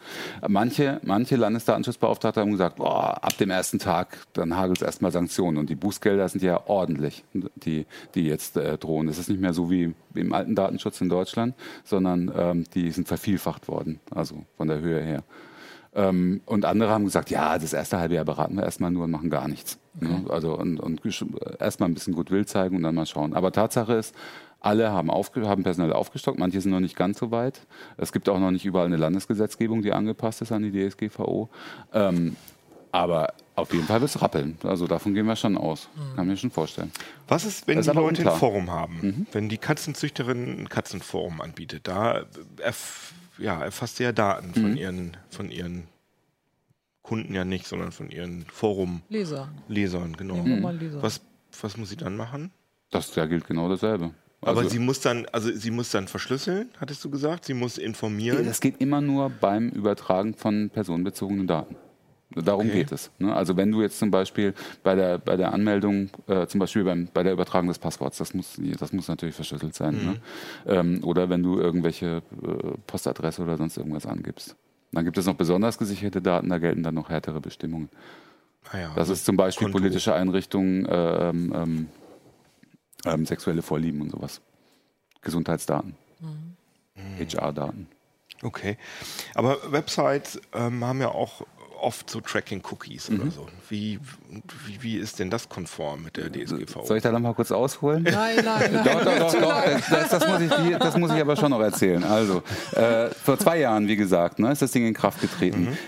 Manche, 0.47 1.01
manche 1.05 1.37
Landesdatenschutzbeauftragte 1.37 2.41
haben 2.41 2.53
gesagt, 2.53 2.77
boah, 2.77 3.23
ab 3.23 3.37
dem 3.39 3.51
ersten 3.51 3.79
Tag, 3.79 4.18
dann 4.33 4.57
hagelt 4.57 4.79
es 4.79 4.83
erstmal 4.87 5.12
Sanktionen. 5.12 5.59
Und 5.59 5.70
die 5.70 5.77
Bußgelder 5.77 6.29
sind 6.29 6.43
ja 6.43 6.66
ordentlich, 6.66 7.25
die, 7.33 7.87
die 8.14 8.25
jetzt 8.25 8.57
äh, 8.57 8.79
drohen. 8.79 9.09
Es 9.09 9.18
ist 9.18 9.29
nicht 9.29 9.41
mehr 9.41 9.53
so 9.53 9.70
wie 9.70 9.95
im 10.14 10.33
alten 10.33 10.55
Datenschutz 10.55 11.01
in 11.01 11.09
Deutschland, 11.09 11.55
sondern 11.85 12.33
ähm, 12.37 12.64
die 12.75 12.91
sind 12.91 13.07
vervielfacht 13.07 13.68
worden, 13.68 14.01
also 14.11 14.45
von 14.57 14.68
der 14.68 14.81
Höhe 14.81 15.01
her. 15.01 15.23
Ähm, 15.95 16.40
und 16.47 16.64
andere 16.64 16.90
haben 16.90 17.05
gesagt, 17.05 17.30
ja, 17.30 17.59
das 17.59 17.72
erste 17.72 17.99
halbe 17.99 18.14
Jahr 18.14 18.24
beraten 18.24 18.57
wir 18.57 18.64
erstmal 18.64 18.90
nur 18.90 19.05
und 19.05 19.11
machen 19.11 19.30
gar 19.30 19.49
nichts. 19.49 19.78
Okay. 19.97 20.09
Ne? 20.09 20.24
Also 20.30 20.57
und, 20.57 20.80
und 20.80 21.01
erstmal 21.59 21.88
ein 21.88 21.95
bisschen 21.95 22.14
Goodwill 22.14 22.47
zeigen 22.47 22.76
und 22.76 22.82
dann 22.82 22.95
mal 22.95 23.07
schauen. 23.07 23.34
Aber 23.34 23.53
Tatsache 23.53 23.95
ist, 23.95 24.14
alle 24.61 24.90
haben, 24.93 25.11
aufge 25.11 25.47
haben 25.49 25.64
personell 25.64 25.93
aufgestockt, 25.93 26.38
manche 26.38 26.61
sind 26.61 26.70
noch 26.70 26.80
nicht 26.80 26.97
ganz 26.97 27.18
so 27.18 27.30
weit. 27.30 27.66
Es 27.97 28.12
gibt 28.12 28.28
auch 28.28 28.38
noch 28.38 28.53
nicht 28.53 28.64
überall 28.64 28.86
eine 28.86 28.97
Landesgesetzgebung, 28.97 29.82
die 29.82 29.93
angepasst 29.93 30.40
ist 30.40 30.53
an 30.53 30.62
die 30.62 30.88
DSGVO. 30.88 31.51
Ähm, 31.93 32.36
aber 32.93 33.32
auf 33.57 33.72
jeden 33.72 33.86
Fall 33.86 34.01
wird 34.01 34.11
es 34.14 34.22
rappeln. 34.22 34.57
Also 34.62 34.86
davon 34.86 35.14
gehen 35.14 35.26
wir 35.26 35.36
schon 35.36 35.57
aus. 35.57 35.88
Mhm. 35.95 36.16
Kann 36.16 36.26
mir 36.26 36.36
schon 36.36 36.51
vorstellen. 36.51 36.93
Was 37.26 37.45
ist, 37.45 37.66
wenn 37.66 37.76
das 37.76 37.86
die 37.86 37.93
Leute 37.93 38.09
unklar. 38.09 38.34
ein 38.34 38.38
Forum 38.38 38.70
haben? 38.70 38.99
Mhm. 39.03 39.26
Wenn 39.32 39.49
die 39.49 39.59
Katzenzüchterin 39.59 40.61
ein 40.61 40.68
Katzenforum 40.68 41.40
anbietet, 41.40 41.88
da 41.88 42.24
erf 42.62 43.12
ja, 43.39 43.62
erfasst 43.62 43.97
sie 43.97 44.05
ja 44.05 44.12
Daten 44.12 44.53
von, 44.55 44.72
mhm. 44.72 44.76
ihren, 44.76 45.16
von 45.30 45.51
ihren 45.51 45.89
Kunden 47.03 47.35
ja 47.35 47.45
nicht, 47.45 47.66
sondern 47.66 47.93
von 47.93 48.11
ihren 48.11 48.45
Forum 48.47 49.03
Leser. 49.09 49.51
Lesern, 49.68 50.16
genau. 50.16 50.37
Mhm. 50.37 50.62
Was, 51.03 51.20
was 51.61 51.76
muss 51.76 51.91
sie 51.91 51.97
dann 51.97 52.16
machen? 52.16 52.51
Das 52.91 53.11
da 53.12 53.26
gilt 53.26 53.47
genau 53.47 53.68
dasselbe. 53.68 54.12
Also 54.41 54.61
Aber 54.61 54.68
sie 54.68 54.80
muss 54.80 55.01
dann, 55.01 55.26
also 55.30 55.53
sie 55.53 55.70
muss 55.70 55.91
dann 55.91 56.09
verschlüsseln, 56.09 56.68
hattest 56.78 57.05
du 57.05 57.11
gesagt? 57.11 57.45
Sie 57.45 57.55
muss 57.55 57.78
informieren. 57.78 58.45
Das 58.45 58.61
geht 58.61 58.80
immer 58.80 59.01
nur 59.01 59.30
beim 59.30 59.68
Übertragen 59.68 60.35
von 60.35 60.68
personenbezogenen 60.68 61.47
Daten. 61.47 61.76
Darum 62.35 62.66
okay. 62.66 62.78
geht 62.78 62.93
es. 62.93 63.11
Ne? 63.18 63.35
Also 63.35 63.57
wenn 63.57 63.70
du 63.70 63.83
jetzt 63.83 63.99
zum 63.99 64.11
Beispiel 64.11 64.55
bei 64.83 64.95
der, 64.95 65.18
bei 65.18 65.37
der 65.37 65.53
Anmeldung, 65.53 66.11
äh, 66.26 66.47
zum 66.47 66.61
Beispiel 66.61 66.85
beim, 66.85 67.09
bei 67.12 67.22
der 67.22 67.33
Übertragung 67.33 67.68
des 67.68 67.78
Passworts, 67.78 68.18
das 68.18 68.35
muss, 68.35 68.59
das 68.78 68.93
muss 68.93 69.09
natürlich 69.09 69.35
verschlüsselt 69.35 69.74
sein. 69.74 69.95
Ne? 69.95 70.01
Mhm. 70.01 70.07
Ne? 70.07 70.20
Ähm, 70.66 71.05
oder 71.05 71.28
wenn 71.30 71.43
du 71.43 71.59
irgendwelche 71.59 72.22
äh, 72.43 72.76
Postadresse 72.87 73.43
oder 73.43 73.57
sonst 73.57 73.76
irgendwas 73.76 74.07
angibst. 74.07 74.57
Dann 74.93 75.05
gibt 75.05 75.16
es 75.16 75.26
noch 75.26 75.35
besonders 75.35 75.78
gesicherte 75.78 76.20
Daten, 76.20 76.51
da 76.51 76.59
gelten 76.59 76.83
dann 76.83 76.95
noch 76.95 77.09
härtere 77.09 77.41
Bestimmungen. 77.41 77.89
Ah 78.70 78.78
ja, 78.78 78.89
das 78.89 78.99
also 78.99 79.12
ist 79.14 79.24
zum 79.24 79.37
Beispiel 79.37 79.66
Konto. 79.66 79.78
politische 79.78 80.14
Einrichtungen, 80.14 80.87
äh, 80.87 81.28
ähm, 81.30 81.53
ähm, 81.55 81.89
ähm, 83.05 83.26
sexuelle 83.26 83.62
Vorlieben 83.62 84.01
und 84.03 84.11
sowas. 84.11 84.41
Gesundheitsdaten, 85.22 85.95
mhm. 86.20 86.57
HR-Daten. 87.18 87.89
Okay. 88.43 88.76
Aber 89.35 89.72
Websites 89.72 90.41
ähm, 90.53 90.85
haben 90.85 91.01
ja 91.01 91.09
auch 91.09 91.43
oft 91.83 92.09
so 92.09 92.20
Tracking-Cookies 92.20 93.11
mhm. 93.11 93.20
oder 93.20 93.30
so. 93.30 93.47
Wie, 93.68 93.99
wie, 94.66 94.83
wie, 94.83 94.97
ist 94.97 95.18
denn 95.18 95.30
das 95.30 95.49
konform 95.49 96.05
mit 96.05 96.16
der 96.16 96.30
DSGVO? 96.30 96.85
Soll 96.85 96.99
ich 96.99 97.03
da 97.03 97.12
noch 97.12 97.20
mal 97.20 97.35
kurz 97.35 97.51
ausholen? 97.51 98.03
Nein, 98.05 98.37
nein, 98.45 98.72
nein. 98.72 98.85
doch, 98.85 99.05
doch, 99.05 99.18
doch, 99.18 99.41
doch. 99.41 99.62
Das, 99.91 100.09
das, 100.11 100.26
muss 100.26 100.41
ich, 100.41 100.78
das, 100.78 100.97
muss 100.97 101.12
ich, 101.12 101.20
aber 101.20 101.37
schon 101.37 101.51
noch 101.51 101.61
erzählen. 101.61 102.03
Also, 102.05 102.43
äh, 102.72 103.09
vor 103.11 103.39
zwei 103.39 103.59
Jahren, 103.59 103.89
wie 103.89 103.97
gesagt, 103.97 104.39
ne, 104.39 104.53
ist 104.53 104.62
das 104.62 104.72
Ding 104.72 104.87
in 104.87 104.95
Kraft 104.95 105.20
getreten. 105.20 105.62
Mhm. 105.70 105.78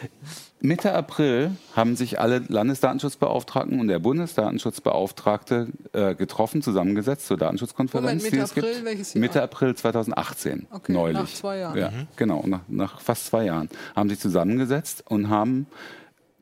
Mitte 0.61 0.95
April 0.95 1.51
haben 1.77 1.95
sich 1.95 2.21
alle 2.21 2.39
Landesdatenschutzbeauftragten 2.39 3.81
und 3.81 3.89
der 3.89 3.99
Bundesdatenschutzbeauftragte 3.99 5.69
äh, 5.93 6.15
getroffen, 6.15 6.63
zusammengesetzt 6.63 7.27
zur 7.27 7.37
Datenschutzkonferenz. 7.37 8.23
Moment, 8.23 8.33
Mitte 8.33 8.43
April, 8.43 8.85
welches 8.85 9.15
Jahr? 9.15 9.21
Mitte 9.21 9.43
April 9.43 9.75
2018, 9.75 10.67
okay, 10.71 10.93
neulich. 10.93 11.19
Nach 11.19 11.29
zwei 11.29 11.59
Jahren. 11.59 11.79
Ja, 11.79 11.91
mhm. 11.91 12.07
genau, 12.17 12.45
nach, 12.47 12.61
nach, 12.69 13.01
fast 13.01 13.27
zwei 13.27 13.45
Jahren 13.45 13.69
haben 13.95 14.09
sich 14.09 14.19
zusammengesetzt 14.19 15.05
und 15.07 15.29
haben 15.29 15.67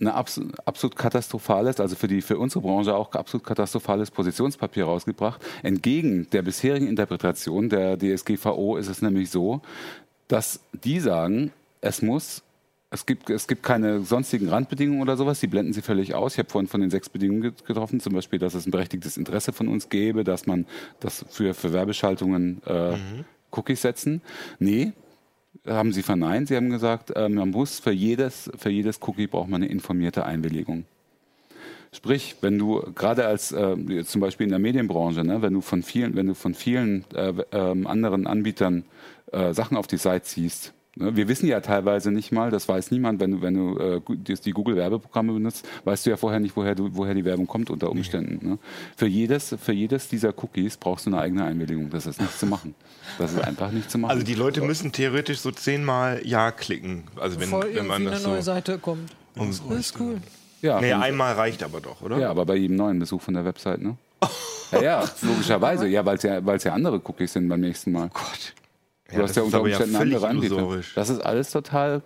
eine 0.03 0.15
absolut, 0.15 0.55
absolut 0.67 0.97
katastrophales, 0.97 1.81
also 1.81 1.97
für, 1.97 2.09
die, 2.09 2.23
für 2.23 2.39
unsere 2.39 2.61
Branche 2.61 2.95
auch 2.95 3.13
absolut 3.13 3.47
katastrophales 3.47 4.11
Positionspapier 4.11 4.85
rausgebracht. 4.85 5.41
Entgegen 5.63 6.29
der 6.31 6.43
bisherigen 6.43 6.87
Interpretation 6.87 7.69
der 7.69 7.99
DSGVO 7.99 8.77
ist 8.77 8.89
es 8.89 9.01
nämlich 9.03 9.31
so, 9.31 9.63
dass 10.29 10.61
die 10.73 11.01
sagen, 11.01 11.53
es 11.81 12.03
muss 12.03 12.43
es 12.93 13.07
gibt, 13.07 13.31
es 13.31 13.49
gibt 13.49 13.63
keine 13.63 14.03
sonstigen 14.03 14.49
Randbedingungen 14.51 15.01
oder 15.01 15.17
sowas, 15.17 15.41
die 15.41 15.47
blenden 15.47 15.73
sie 15.73 15.81
völlig 15.81 16.15
aus. 16.15 16.35
Ich 16.35 16.39
habe 16.39 16.51
vorhin 16.51 16.69
von 16.69 16.83
den 16.83 16.91
sechs 16.91 17.09
Bedingungen 17.09 17.55
getroffen, 17.67 18.01
zum 18.01 18.13
Beispiel, 18.13 18.39
dass 18.39 18.53
es 18.55 18.67
ein 18.67 18.71
berechtigtes 18.71 19.17
Interesse 19.17 19.53
von 19.55 19.69
uns 19.69 19.89
gäbe, 19.89 20.25
dass 20.25 20.47
man 20.47 20.67
das 21.01 21.25
für, 21.31 21.55
für 21.55 21.73
Werbeschaltungen 21.73 22.61
äh, 22.67 22.93
mhm. 22.93 23.25
Cookies 23.51 23.81
setzen. 23.81 24.21
Nee, 24.59 24.93
haben 25.67 25.93
sie 25.93 26.03
verneint. 26.03 26.49
Sie 26.49 26.57
haben 26.57 26.69
gesagt, 26.69 27.11
äh, 27.17 27.31
man 27.31 27.51
muss 27.51 27.81
für 27.81 27.93
jedes, 27.93 28.51
für 28.59 28.71
jedes 28.71 29.01
Cookie 29.03 29.27
braucht 29.27 29.49
man 29.49 29.63
eine 29.63 29.73
informierte 29.73 30.27
Einwilligung. 30.27 30.85
Sprich, 31.95 32.37
wenn 32.43 32.59
du 32.59 32.83
gerade 32.95 33.27
als 33.27 33.53
äh, 33.53 34.05
zum 34.05 34.21
Beispiel 34.21 34.45
in 34.45 34.51
der 34.51 34.59
Medienbranche, 34.59 35.25
ne, 35.25 35.41
wenn 35.41 35.55
du 35.55 35.63
von 35.63 35.83
vielen, 35.83 36.15
wenn 36.15 36.27
du 36.27 36.35
von 36.35 36.55
vielen 36.55 37.05
äh, 37.15 37.31
äh, 37.53 37.87
anderen 37.87 38.27
Anbietern 38.27 38.85
äh, 39.31 39.55
Sachen 39.55 39.79
auf 39.79 39.87
die 39.87 39.99
Seite 39.99 40.25
ziehst, 40.25 40.75
wir 40.95 41.27
wissen 41.27 41.47
ja 41.47 41.61
teilweise 41.61 42.11
nicht 42.11 42.33
mal, 42.33 42.51
das 42.51 42.69
weiß 42.69 42.91
niemand, 42.91 43.19
wenn 43.19 43.31
du, 43.31 43.43
wenn 43.43 43.55
du 43.55 43.79
äh, 43.79 44.01
die 44.37 44.51
Google-Werbeprogramme 44.51 45.33
benutzt, 45.33 45.67
weißt 45.85 46.05
du 46.05 46.11
ja 46.11 46.17
vorher 46.19 46.39
nicht, 46.39 46.55
woher, 46.55 46.75
du, 46.75 46.91
woher 46.93 47.15
die 47.15 47.25
Werbung 47.25 47.47
kommt 47.47 47.71
unter 47.71 47.91
Umständen. 47.91 48.47
Ne? 48.47 48.59
Für, 48.97 49.07
jedes, 49.07 49.57
für 49.61 49.73
jedes 49.73 50.09
dieser 50.09 50.35
Cookies 50.37 50.77
brauchst 50.77 51.07
du 51.07 51.11
eine 51.11 51.21
eigene 51.21 51.45
Einwilligung. 51.45 51.89
Das 51.89 52.07
ist 52.07 52.21
nicht 52.21 52.39
zu 52.39 52.47
machen. 52.47 52.75
Das 53.19 53.33
ist 53.33 53.41
einfach 53.41 53.71
nicht 53.71 53.91
zu 53.91 53.97
machen. 53.97 54.11
Also 54.11 54.25
die 54.25 54.35
Leute 54.35 54.61
müssen 54.61 54.93
theoretisch 54.93 55.41
so 55.41 55.51
zehnmal 55.51 56.21
Ja 56.25 56.51
klicken. 56.51 57.05
Also 57.17 57.41
wenn, 57.41 57.51
Bevor 57.51 57.65
wenn 57.73 57.87
man 57.87 58.05
das 58.05 58.15
eine 58.15 58.23
so 58.23 58.31
neue 58.31 58.43
Seite 58.43 58.79
kommt. 58.79 59.11
Um, 59.35 59.49
das 59.49 59.61
ist 59.79 59.99
cool. 59.99 60.19
Ja, 60.61 60.79
nee, 60.81 60.93
einmal 60.93 61.35
reicht 61.35 61.63
aber 61.63 61.81
doch, 61.81 62.03
oder? 62.03 62.19
Ja, 62.19 62.31
aber 62.31 62.45
bei 62.45 62.57
jedem 62.57 62.77
neuen 62.77 62.99
Besuch 62.99 63.23
von 63.23 63.35
der 63.35 63.45
Website, 63.47 63.81
ne? 63.81 63.97
ja, 64.73 64.83
ja, 64.83 65.05
logischerweise. 65.23 65.89
Ja, 65.89 66.05
weil 66.05 66.17
es 66.17 66.23
ja, 66.23 66.39
ja 66.39 66.73
andere 66.73 67.01
Cookies 67.03 67.33
sind 67.33 67.49
beim 67.49 67.61
nächsten 67.61 67.93
Mal. 67.93 68.11
Oh 68.15 68.19
Gott. 68.19 68.55
Du 69.13 69.19
ja, 69.19 69.23
hast 69.25 69.37
ja 69.37 69.43
unter 69.43 69.63
Umständen 69.63 69.93
ja 69.93 70.01
andere 70.01 70.29
Anbieter. 70.29 70.81
Das 70.95 71.09
ist 71.09 71.21
alles 71.21 71.51
total 71.51 72.03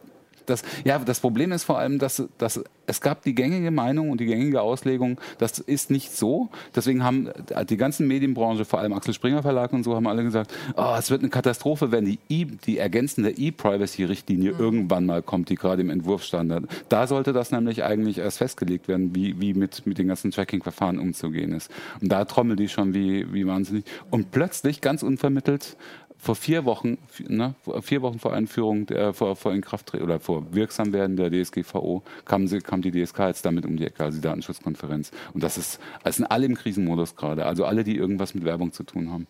das, 0.47 0.63
ja, 0.85 0.99
das 0.99 1.21
Problem 1.21 1.53
ist 1.53 1.65
vor 1.65 1.79
allem, 1.79 1.99
dass, 1.99 2.23
dass 2.39 2.63
es 2.87 3.01
gab 3.01 3.23
die 3.23 3.35
gängige 3.35 3.71
Meinung 3.71 4.11
und 4.11 4.21
die 4.21 4.27
gängige 4.27 4.63
Auslegung, 4.63 5.21
das 5.39 5.59
ist 5.59 5.91
nicht 5.91 6.13
so. 6.13 6.51
Deswegen 6.75 7.03
haben 7.03 7.31
die 7.69 7.77
ganzen 7.77 8.07
Medienbranche, 8.07 8.65
vor 8.65 8.79
allem 8.79 8.93
Axel 8.93 9.13
Springer 9.13 9.43
Verlag 9.43 9.73
und 9.73 9.83
so, 9.83 9.95
haben 9.97 10.07
alle 10.07 10.23
gesagt, 10.23 10.53
oh, 10.77 10.95
es 10.97 11.11
wird 11.11 11.23
eine 11.23 11.31
Katastrophe, 11.31 11.91
wenn 11.91 12.05
die, 12.05 12.19
e, 12.29 12.45
die 12.45 12.79
ergänzende 12.79 13.31
E-Privacy-Richtlinie 13.31 14.55
mhm. 14.55 14.61
irgendwann 14.61 15.07
mal 15.07 15.23
kommt, 15.23 15.49
die 15.49 15.57
gerade 15.57 15.83
im 15.83 15.91
Entwurf 15.91 16.23
stand. 16.23 16.47
Da 16.89 17.07
sollte 17.07 17.33
das 17.33 17.51
nämlich 17.51 17.83
eigentlich 17.83 18.19
erst 18.19 18.39
festgelegt 18.39 18.87
werden, 18.89 19.15
wie, 19.15 19.41
wie 19.41 19.53
mit, 19.55 19.85
mit 19.87 19.99
den 19.99 20.09
ganzen 20.09 20.31
Tracking-Verfahren 20.31 20.99
umzugehen 20.99 21.53
ist. 21.53 21.71
Und 22.01 22.13
da 22.13 22.25
trommeln 22.25 22.57
die 22.57 22.69
schon 22.69 22.95
wie, 22.95 23.33
wie 23.33 23.47
wahnsinnig. 23.47 23.85
Und 24.11 24.31
plötzlich, 24.31 24.81
ganz 24.81 25.03
unvermittelt, 25.03 25.77
vor 26.27 26.35
vier 26.35 26.65
Wochen, 26.65 26.99
ne, 27.29 27.55
vier 27.83 28.03
Wochen 28.03 28.19
vor 28.19 28.33
Einführung, 28.33 28.87
der, 28.87 29.15
vor, 29.15 29.37
vor 29.37 29.55
Inkrafttreten 29.55 30.05
oder 30.05 30.19
vor 30.19 30.45
Wirksamwerden 30.53 31.17
der 31.17 31.31
DSGVO 31.31 32.03
kam, 32.25 32.49
kam 32.65 32.83
die 32.83 32.91
DSK 32.91 33.21
jetzt 33.21 33.47
damit 33.47 33.65
um 33.65 33.77
die 33.77 33.87
Ecke, 33.87 34.03
also 34.03 34.19
die 34.19 34.23
Datenschutzkonferenz. 34.23 35.13
Und 35.35 35.45
das 35.45 35.57
ist, 35.57 35.79
das 36.03 36.17
sind 36.17 36.27
alle 36.27 36.47
im 36.47 36.57
Krisenmodus 36.57 37.15
gerade, 37.15 37.47
also 37.47 37.65
alle, 37.65 37.85
die 37.85 37.97
irgendwas 37.97 38.35
mit 38.35 38.45
Werbung 38.45 38.73
zu 38.73 38.83
tun 38.83 39.13
haben. 39.13 39.29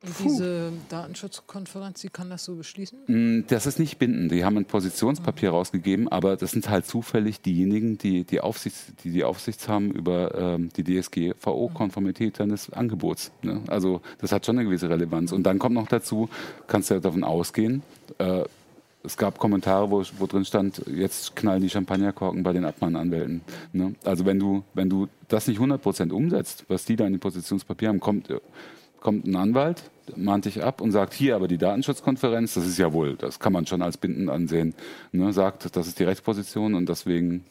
Und 0.00 0.14
diese 0.22 0.72
Datenschutzkonferenz, 0.90 2.04
wie 2.04 2.08
kann 2.08 2.30
das 2.30 2.44
so 2.44 2.54
beschließen? 2.54 2.98
Mm, 3.08 3.46
das 3.48 3.66
ist 3.66 3.80
nicht 3.80 3.98
bindend. 3.98 4.30
Die 4.30 4.44
haben 4.44 4.56
ein 4.56 4.64
Positionspapier 4.64 5.50
mhm. 5.50 5.56
rausgegeben, 5.56 6.08
aber 6.08 6.36
das 6.36 6.52
sind 6.52 6.68
halt 6.68 6.86
zufällig 6.86 7.40
diejenigen, 7.40 7.98
die 7.98 8.22
die, 8.22 8.40
Aufsichts, 8.40 8.92
die, 9.02 9.10
die 9.10 9.24
Aufsicht 9.24 9.68
haben 9.68 9.90
über 9.90 10.34
ähm, 10.36 10.70
die 10.76 10.84
DSGVO-Konformität 10.84 12.38
deines 12.38 12.72
Angebots. 12.72 13.32
Ne? 13.42 13.60
Also 13.66 14.00
das 14.18 14.30
hat 14.30 14.46
schon 14.46 14.56
eine 14.56 14.66
gewisse 14.66 14.88
Relevanz. 14.88 15.32
Und 15.32 15.42
dann 15.42 15.58
kommt 15.58 15.74
noch 15.74 15.88
dazu, 15.88 16.28
kannst 16.68 16.90
du 16.90 16.94
ja 16.94 17.00
davon 17.00 17.24
ausgehen, 17.24 17.82
äh, 18.18 18.44
es 19.02 19.16
gab 19.16 19.38
Kommentare, 19.38 19.90
wo, 19.90 20.02
wo 20.18 20.26
drin 20.26 20.44
stand, 20.44 20.82
jetzt 20.86 21.34
knallen 21.34 21.62
die 21.62 21.70
Champagnerkorken 21.70 22.42
bei 22.42 22.52
den 22.52 22.64
Abmahnanwälten. 22.64 23.40
Ne? 23.72 23.94
Also 24.04 24.26
wenn 24.26 24.38
du, 24.38 24.62
wenn 24.74 24.90
du 24.90 25.08
das 25.28 25.48
nicht 25.48 25.60
100% 25.60 26.10
umsetzt, 26.12 26.64
was 26.68 26.84
die 26.84 26.96
da 26.96 27.06
in 27.06 27.14
dem 27.14 27.20
Positionspapier 27.20 27.88
haben, 27.88 28.00
kommt 28.00 28.28
kommt 29.00 29.26
ein 29.26 29.36
Anwalt, 29.36 29.82
mahnt 30.16 30.44
dich 30.44 30.62
ab 30.62 30.80
und 30.80 30.92
sagt, 30.92 31.14
hier 31.14 31.36
aber 31.36 31.48
die 31.48 31.58
Datenschutzkonferenz, 31.58 32.54
das 32.54 32.66
ist 32.66 32.78
ja 32.78 32.92
wohl, 32.92 33.16
das 33.16 33.38
kann 33.38 33.52
man 33.52 33.66
schon 33.66 33.82
als 33.82 33.96
bindend 33.96 34.30
ansehen, 34.30 34.74
ne, 35.12 35.32
sagt, 35.32 35.76
das 35.76 35.86
ist 35.86 35.98
die 35.98 36.04
Rechtsposition 36.04 36.74
und 36.74 36.88
deswegen 36.88 37.44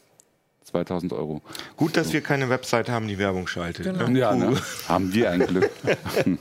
2000 0.68 1.12
Euro. 1.12 1.42
Gut, 1.76 1.96
dass 1.96 2.08
so. 2.08 2.12
wir 2.14 2.20
keine 2.20 2.48
Website 2.48 2.88
haben, 2.88 3.08
die 3.08 3.18
Werbung 3.18 3.46
schaltet. 3.46 3.84
Genau. 3.84 4.08
Ne? 4.08 4.18
Ja, 4.18 4.34
ne? 4.36 4.56
haben 4.88 5.12
wir 5.12 5.30
ein 5.30 5.46
Glück. 5.46 5.70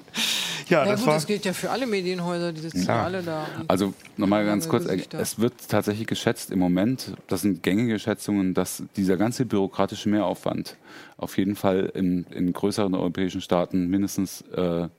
Ja, 0.69 0.83
Ja 0.83 0.91
das 0.91 0.99
gut, 0.99 1.07
war. 1.07 1.13
das 1.13 1.27
gilt 1.27 1.45
ja 1.45 1.53
für 1.53 1.69
alle 1.69 1.87
Medienhäuser, 1.87 2.51
die 2.51 2.59
sitzen 2.59 2.85
ja 2.85 3.03
alle 3.05 3.23
da. 3.23 3.47
Also 3.69 3.93
nochmal 4.17 4.43
ganz 4.45 4.67
kurz, 4.67 4.85
äh, 4.85 4.95
Gesichter. 4.97 5.17
es 5.19 5.39
wird 5.39 5.53
tatsächlich 5.69 6.07
geschätzt 6.07 6.51
im 6.51 6.59
Moment, 6.59 7.13
das 7.27 7.41
sind 7.41 7.63
gängige 7.63 7.97
Schätzungen, 7.99 8.53
dass 8.53 8.83
dieser 8.97 9.15
ganze 9.15 9.45
bürokratische 9.45 10.09
Mehraufwand 10.09 10.75
auf 11.15 11.37
jeden 11.37 11.55
Fall 11.55 11.89
in, 11.95 12.25
in 12.31 12.51
größeren 12.51 12.93
europäischen 12.95 13.39
Staaten 13.39 13.87
mindestens 13.87 14.41
äh, 14.53 14.89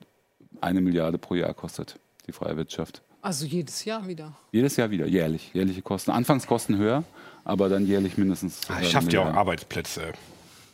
eine 0.63 0.81
Milliarde 0.81 1.19
pro 1.19 1.35
Jahr 1.35 1.53
kostet, 1.53 1.99
die 2.27 2.33
freie 2.33 2.57
Wirtschaft. 2.57 3.03
also 3.21 3.45
jedes 3.45 3.85
Jahr 3.85 4.09
wieder. 4.09 4.33
Jedes 4.53 4.77
Jahr 4.77 4.91
wieder, 4.91 5.07
jährlich, 5.07 5.51
jährliche 5.53 5.83
Kosten. 5.83 6.13
Anfangskosten 6.13 6.79
höher, 6.79 7.05
aber 7.49 7.69
dann 7.69 7.87
jährlich 7.87 8.17
mindestens. 8.19 8.61
Ah, 8.69 8.83
schafft 8.83 9.13
ja 9.13 9.23
auch. 9.23 9.35
Arbeitsplätze. 9.35 10.13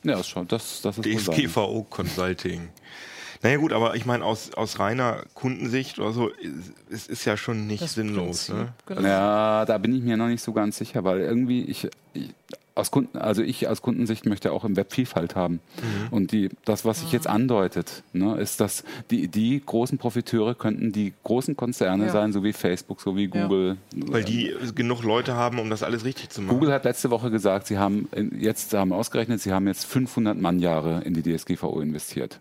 Ja, 0.03 0.17
das, 0.17 0.29
schon, 0.29 0.47
das, 0.49 0.83
das 0.83 0.99
ist. 0.99 1.29
DSGVO 1.29 1.87
Consulting. 1.89 2.69
Naja 3.43 3.57
gut, 3.59 3.73
aber 3.73 3.95
ich 3.95 4.07
meine, 4.07 4.25
aus, 4.25 4.53
aus 4.55 4.79
reiner 4.79 5.23
Kundensicht 5.35 5.99
oder 5.99 6.13
so, 6.13 6.31
es 6.91 7.07
ist 7.07 7.25
ja 7.27 7.37
schon 7.37 7.67
nicht 7.67 7.83
Das 7.83 7.95
sinnlos. 7.95 8.47
Prinzip, 8.47 8.55
Ne? 8.55 8.73
genau. 8.87 9.03
Ja, 9.09 9.65
da 9.67 9.79
bin 9.79 9.95
ich 9.95 10.03
mir 10.03 10.17
noch 10.17 10.29
nicht 10.29 10.43
so 10.43 10.53
ganz 10.53 10.79
sicher, 10.79 11.05
weil 11.05 11.21
irgendwie 11.21 11.63
ich, 11.65 11.89
ich 12.15 12.35
aus 12.77 12.91
Kunden, 12.91 13.19
also 13.19 13.41
ich 13.43 13.69
aus 13.69 13.83
Kundensicht 13.83 14.27
möchte 14.27 14.51
auch 14.51 14.65
im 14.65 14.75
Web 14.77 14.93
Vielfalt 14.93 15.37
haben. 15.37 15.61
Und 16.11 16.33
die, 16.33 16.51
das, 16.65 16.85
was 16.85 17.01
sich 17.01 17.13
jetzt 17.13 17.29
andeutet, 17.29 18.03
ne, 18.13 18.37
ist, 18.37 18.61
dass 18.61 18.83
die, 19.11 19.29
die 19.29 19.63
großen 19.65 19.97
Profiteure 19.97 20.57
könnten 20.57 20.91
die 20.91 21.13
großen 21.23 21.57
Konzerne 21.57 22.07
Ja. 22.07 22.11
sein, 22.13 22.33
so 22.33 22.43
wie 22.43 22.53
Facebook, 22.53 23.01
so 23.01 23.17
wie 23.17 23.31
Ja. 23.33 23.47
Google. 23.47 23.77
Weil 23.95 24.25
die 24.25 24.53
genug 24.75 25.05
Leute 25.05 25.35
haben, 25.35 25.61
um 25.61 25.71
das 25.71 25.85
alles 25.85 26.05
richtig 26.05 26.31
zu 26.31 26.43
machen. 26.43 26.59
Google 26.59 26.73
hat 26.73 26.85
letzte 26.85 27.11
Woche 27.11 27.31
gesagt, 27.31 27.69
sie 27.69 27.79
haben 27.79 28.09
jetzt 28.37 28.75
haben 28.75 28.93
ausgerechnet, 28.93 29.41
sie 29.41 29.53
haben 29.53 29.69
jetzt 29.69 29.85
500 29.87 30.37
Mannjahre 30.37 31.03
in 31.05 31.15
die 31.15 31.23
DSGVO 31.23 31.81
investiert. 31.81 32.41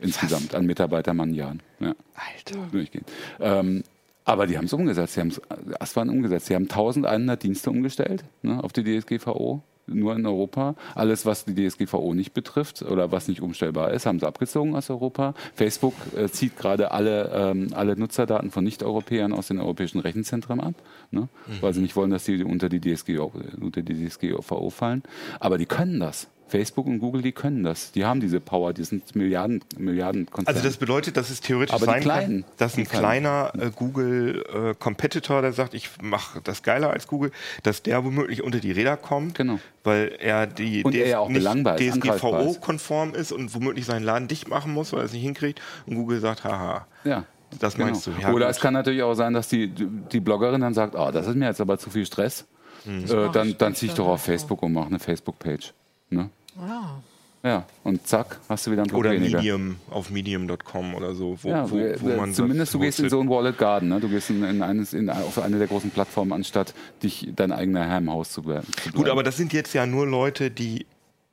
Insgesamt 0.00 0.54
an 0.54 0.66
Mitarbeitermannjahren. 0.66 1.62
Ja. 1.80 1.94
Alter. 2.14 2.66
durchgehend. 2.72 3.08
Ähm, 3.40 3.82
aber 4.26 4.46
die 4.48 4.58
haben 4.58 4.64
es 4.66 4.72
umgesetzt. 4.72 5.14
Sie 5.14 5.20
haben 5.20 5.28
es 5.28 5.40
Aswan 5.80 6.10
umgesetzt. 6.10 6.46
Sie 6.46 6.54
haben 6.54 6.64
1100 6.64 7.42
Dienste 7.42 7.70
umgestellt 7.70 8.24
ne, 8.42 8.62
auf 8.62 8.72
die 8.72 8.82
DSGVO. 8.82 9.62
Nur 9.88 10.16
in 10.16 10.26
Europa. 10.26 10.74
Alles, 10.96 11.26
was 11.26 11.44
die 11.44 11.54
DSGVO 11.54 12.12
nicht 12.12 12.34
betrifft 12.34 12.82
oder 12.82 13.12
was 13.12 13.28
nicht 13.28 13.40
umstellbar 13.40 13.92
ist, 13.92 14.04
haben 14.04 14.18
sie 14.18 14.26
abgezogen 14.26 14.74
aus 14.74 14.90
Europa. 14.90 15.32
Facebook 15.54 15.94
äh, 16.16 16.28
zieht 16.28 16.56
gerade 16.56 16.90
alle, 16.90 17.30
ähm, 17.32 17.68
alle 17.72 17.96
Nutzerdaten 17.96 18.50
von 18.50 18.64
Nicht-Europäern 18.64 19.32
aus 19.32 19.46
den 19.46 19.60
europäischen 19.60 20.00
Rechenzentren 20.00 20.58
ab, 20.58 20.74
ne, 21.12 21.28
weil 21.60 21.72
sie 21.72 21.82
nicht 21.82 21.94
wollen, 21.94 22.10
dass 22.10 22.24
die 22.24 22.42
unter 22.42 22.68
die, 22.68 22.80
DSGVO, 22.80 23.30
unter 23.60 23.82
die 23.82 24.08
DSGVO 24.08 24.70
fallen. 24.70 25.04
Aber 25.38 25.56
die 25.56 25.66
können 25.66 26.00
das. 26.00 26.26
Facebook 26.48 26.86
und 26.86 27.00
Google, 27.00 27.22
die 27.22 27.32
können 27.32 27.64
das. 27.64 27.90
Die 27.92 28.04
haben 28.04 28.20
diese 28.20 28.38
Power, 28.40 28.72
die 28.72 28.84
sind 28.84 29.16
Milliarden, 29.16 29.64
Milliarden 29.78 30.28
Also 30.44 30.62
das 30.62 30.76
bedeutet, 30.76 31.16
dass 31.16 31.28
es 31.30 31.40
theoretisch 31.40 31.74
Aber 31.74 31.86
sein 31.86 32.00
Kleinen, 32.02 32.42
kann, 32.42 32.52
dass 32.58 32.76
ein 32.78 32.86
kleiner 32.86 33.52
äh, 33.58 33.70
Google-Competitor, 33.74 35.42
der 35.42 35.52
sagt, 35.52 35.74
ich 35.74 35.90
mache 36.02 36.40
das 36.42 36.62
geiler 36.62 36.90
als 36.90 37.06
Google, 37.06 37.32
dass 37.62 37.82
der 37.82 38.04
womöglich 38.04 38.42
unter 38.42 38.60
die 38.60 38.72
Räder 38.72 38.96
kommt, 38.96 39.34
Genau. 39.36 39.58
weil 39.84 40.16
er 40.20 40.46
die 40.46 40.84
Und 40.84 40.94
er 40.94 41.08
ja 41.08 41.18
auch 41.18 41.28
nicht 41.28 41.38
belangbar 41.38 41.80
ist, 41.80 41.92
angreifbar 41.94 42.40
ist. 42.42 42.46
DSGVO-konform 42.52 43.14
ist 43.14 43.32
und 43.32 43.54
womöglich 43.54 43.84
seinen 43.86 44.04
Laden 44.04 44.28
dicht 44.28 44.48
machen 44.48 44.72
muss, 44.72 44.92
weil 44.92 45.00
er 45.00 45.06
es 45.06 45.12
nicht 45.12 45.22
hinkriegt 45.22 45.60
und 45.86 45.96
Google 45.96 46.20
sagt, 46.20 46.44
haha, 46.44 46.86
Ja. 47.04 47.24
das 47.58 47.74
Genau. 47.74 47.86
meinst 47.86 48.06
du. 48.06 48.12
Ja, 48.20 48.32
Oder 48.32 48.46
gut. 48.46 48.54
es 48.54 48.60
kann 48.60 48.74
natürlich 48.74 49.02
auch 49.02 49.14
sein, 49.14 49.32
dass 49.34 49.48
die, 49.48 49.68
die 49.68 50.20
Bloggerin 50.20 50.60
dann 50.60 50.74
sagt, 50.74 50.94
oh, 50.96 51.10
das 51.10 51.26
ist 51.26 51.34
mir 51.36 51.46
jetzt 51.46 51.60
aber 51.60 51.78
zu 51.78 51.90
viel 51.90 52.06
Stress. 52.06 52.46
Äh, 52.86 52.90
mach 53.02 53.32
dann 53.32 53.56
dann 53.58 53.70
nicht, 53.72 53.78
zieh 53.80 53.86
ich 53.86 53.94
doch 53.94 54.06
auf. 54.06 54.22
Facebook 54.22 54.62
und 54.62 54.72
mache 54.72 54.86
eine 54.86 55.00
Facebook-Page. 55.00 55.74
Ne? 56.10 56.30
Ah, 56.58 57.00
Ja, 57.42 57.64
und 57.84 58.06
zack, 58.06 58.40
hast 58.48 58.66
du 58.66 58.72
wieder 58.72 58.82
ein 58.82 58.88
Blog 58.88 59.00
oder 59.00 59.12
weniger. 59.12 59.38
Medium 59.38 59.76
auf 59.90 60.10
medium.com 60.10 60.94
oder 60.94 61.14
so, 61.14 61.36
wo, 61.42 61.48
Ja, 61.48 61.70
wo, 61.70 61.78
äh, 61.78 61.96
wo 62.00 62.08
man 62.16 62.32
zumindest 62.34 62.74
du 62.74 62.78
gehst 62.80 62.98
in 63.00 63.08
so 63.10 63.20
ein 63.20 63.28
Wallet 63.28 63.56
Garden, 63.58 63.88
ne? 63.90 64.00
du 64.00 64.08
gehst 64.08 64.30
in, 64.30 64.42
in, 64.42 64.62
eines, 64.62 64.92
in 64.94 65.08
auf 65.10 65.38
eine 65.38 65.58
der 65.58 65.66
großen 65.68 65.90
Plattformen, 65.90 66.32
anstatt 66.32 66.74
dich 67.02 67.28
dein 67.36 67.52
eigener 67.52 67.86
Herr 67.86 67.98
im 67.98 68.10
Haus 68.10 68.32
zu 68.32 68.46
werden. 68.46 68.66
zu 68.72 68.82
Gut, 68.84 68.92
bleiben. 68.94 69.10
aber 69.10 69.22
das 69.22 69.36
sind 69.36 69.52
jetzt 69.52 69.74
ja 69.74 69.86
nur 69.86 70.06
Leute, 70.06 70.50
die 70.50 70.86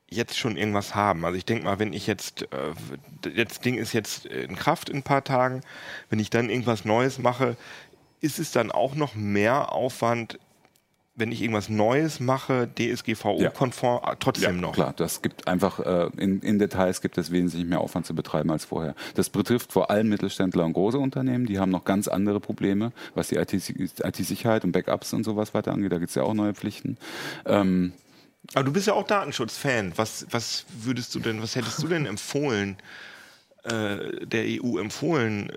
jetzt 0.10 0.38
schon 0.38 0.58
irgendwas 0.58 0.94
haben. 0.94 1.26
Also 1.26 1.38
ich 1.38 1.46
denke 1.46 1.64
mal, 1.64 1.80
wenn 1.80 1.94
ich 1.94 2.06
jetzt, 2.06 2.44
äh, 2.44 3.36
das 3.48 3.62
Ding 3.62 3.76
ist 3.76 3.94
jetzt 3.94 4.26
in 4.28 4.56
Kraft 4.56 4.90
in 4.90 4.98
ein 4.98 5.04
paar 5.04 5.24
Tagen, 5.24 5.62
wenn 6.10 6.20
ich 6.20 6.30
dann 6.30 6.50
irgendwas 6.52 6.86
Neues 6.86 7.18
mache, 7.18 7.58
ist 8.22 8.38
es 8.40 8.52
dann 8.52 8.72
auch 8.72 8.94
noch 8.96 9.16
mehr 9.16 9.72
Aufwand, 9.72 10.38
wenn 11.16 11.32
ich 11.32 11.42
irgendwas 11.42 11.70
Neues 11.70 12.20
mache, 12.20 12.68
DSGVO-konform, 12.76 14.02
äh, 14.04 14.16
trotzdem 14.20 14.60
noch. 14.60 14.74
Klar, 14.74 14.94
das 14.96 15.22
gibt 15.22 15.48
einfach 15.48 15.80
äh, 15.80 16.10
in, 16.18 16.40
in 16.42 16.58
Details 16.58 17.02
gibt 17.02 17.18
es 17.20 17.32
wesentlich 17.32 17.66
mehr 17.66 17.82
Aufwand 17.82 18.08
zu 18.08 18.16
betreiben 18.16 18.50
als 18.50 18.66
vorher. 18.66 18.96
Das 19.14 19.30
betrifft 19.30 19.72
vor 19.72 19.92
allem 19.92 20.10
Mittelständler 20.10 20.66
und 20.66 20.74
große 20.74 20.98
Unternehmen, 20.98 21.46
die 21.46 21.60
haben 21.60 21.70
noch 21.70 21.86
ganz 21.86 22.08
andere 22.08 22.40
Probleme, 22.40 22.92
was 23.14 23.28
die 23.28 23.36
IT-Sicherheit 23.36 24.64
und 24.64 24.72
Backups 24.72 25.14
und 25.14 25.24
sowas 25.24 25.54
weiter 25.54 25.72
angeht. 25.72 25.92
Da 25.92 26.00
gibt 26.00 26.10
es 26.10 26.16
ja 26.16 26.24
auch 26.24 26.34
neue 26.34 26.56
Pflichten. 26.56 26.98
Ähm, 27.46 27.94
Aber 28.56 28.64
du 28.64 28.74
bist 28.74 28.88
ja 28.88 28.94
auch 28.94 29.06
Datenschutzfan. 29.06 29.94
Was, 29.96 30.26
was 30.32 30.66
würdest 30.82 31.14
du 31.14 31.20
denn, 31.20 31.44
was 31.44 31.56
hättest 31.56 31.84
du 31.84 31.88
denn 31.88 32.08
empfohlen, 32.08 32.78
äh, 33.66 34.26
der 34.26 34.46
EU 34.48 34.80
empfohlen, 34.80 35.52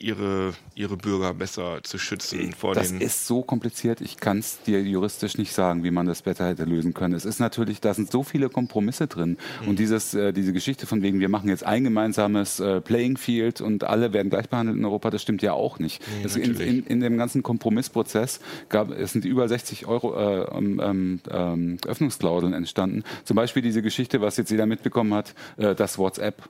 ihre, 0.00 0.54
ihre 0.74 0.96
Bürger 0.96 1.34
besser 1.34 1.80
zu 1.82 1.98
schützen 1.98 2.52
vor 2.52 2.74
das 2.74 2.90
den 2.90 3.00
ist 3.00 3.26
so 3.26 3.42
kompliziert, 3.42 4.00
ich 4.00 4.16
kann 4.16 4.38
es 4.38 4.60
dir 4.62 4.82
juristisch 4.82 5.38
nicht 5.38 5.52
sagen, 5.52 5.84
wie 5.84 5.90
man 5.90 6.06
das 6.06 6.22
besser 6.22 6.48
hätte 6.48 6.64
lösen 6.64 6.94
können. 6.94 7.14
Es 7.14 7.24
ist 7.24 7.40
natürlich, 7.40 7.80
da 7.80 7.94
sind 7.94 8.10
so 8.10 8.22
viele 8.22 8.48
Kompromisse 8.48 9.06
drin. 9.06 9.38
Mhm. 9.62 9.68
Und 9.68 9.78
dieses, 9.78 10.14
äh, 10.14 10.32
diese 10.32 10.52
Geschichte 10.52 10.86
von 10.86 11.02
wegen, 11.02 11.20
wir 11.20 11.28
machen 11.28 11.48
jetzt 11.48 11.64
ein 11.64 11.84
gemeinsames 11.84 12.60
äh, 12.60 12.80
Playing 12.80 13.16
Field 13.16 13.60
und 13.60 13.84
alle 13.84 14.12
werden 14.12 14.30
gleich 14.30 14.48
behandelt 14.48 14.76
in 14.78 14.84
Europa, 14.84 15.10
das 15.10 15.22
stimmt 15.22 15.42
ja 15.42 15.52
auch 15.52 15.78
nicht. 15.78 16.02
es, 16.24 16.36
in, 16.36 16.52
natürlich. 16.52 16.68
in, 16.68 16.86
in 16.86 17.00
dem 17.00 17.18
ganzen 17.18 17.42
Kompromissprozess 17.42 18.40
gab, 18.68 18.90
es 18.90 19.12
sind 19.12 19.24
über 19.24 19.48
60 19.48 19.86
Euro 19.86 20.16
äh, 20.16 20.56
ähm, 20.56 20.80
ähm, 20.82 21.20
ähm, 21.30 21.76
Öffnungsklauseln 21.86 22.52
entstanden. 22.52 23.04
Zum 23.24 23.36
Beispiel 23.36 23.62
diese 23.62 23.82
Geschichte, 23.82 24.20
was 24.20 24.36
jetzt 24.36 24.50
jeder 24.50 24.66
mitbekommen 24.66 25.14
hat, 25.14 25.34
äh, 25.56 25.74
dass 25.74 25.98
WhatsApp 25.98 26.48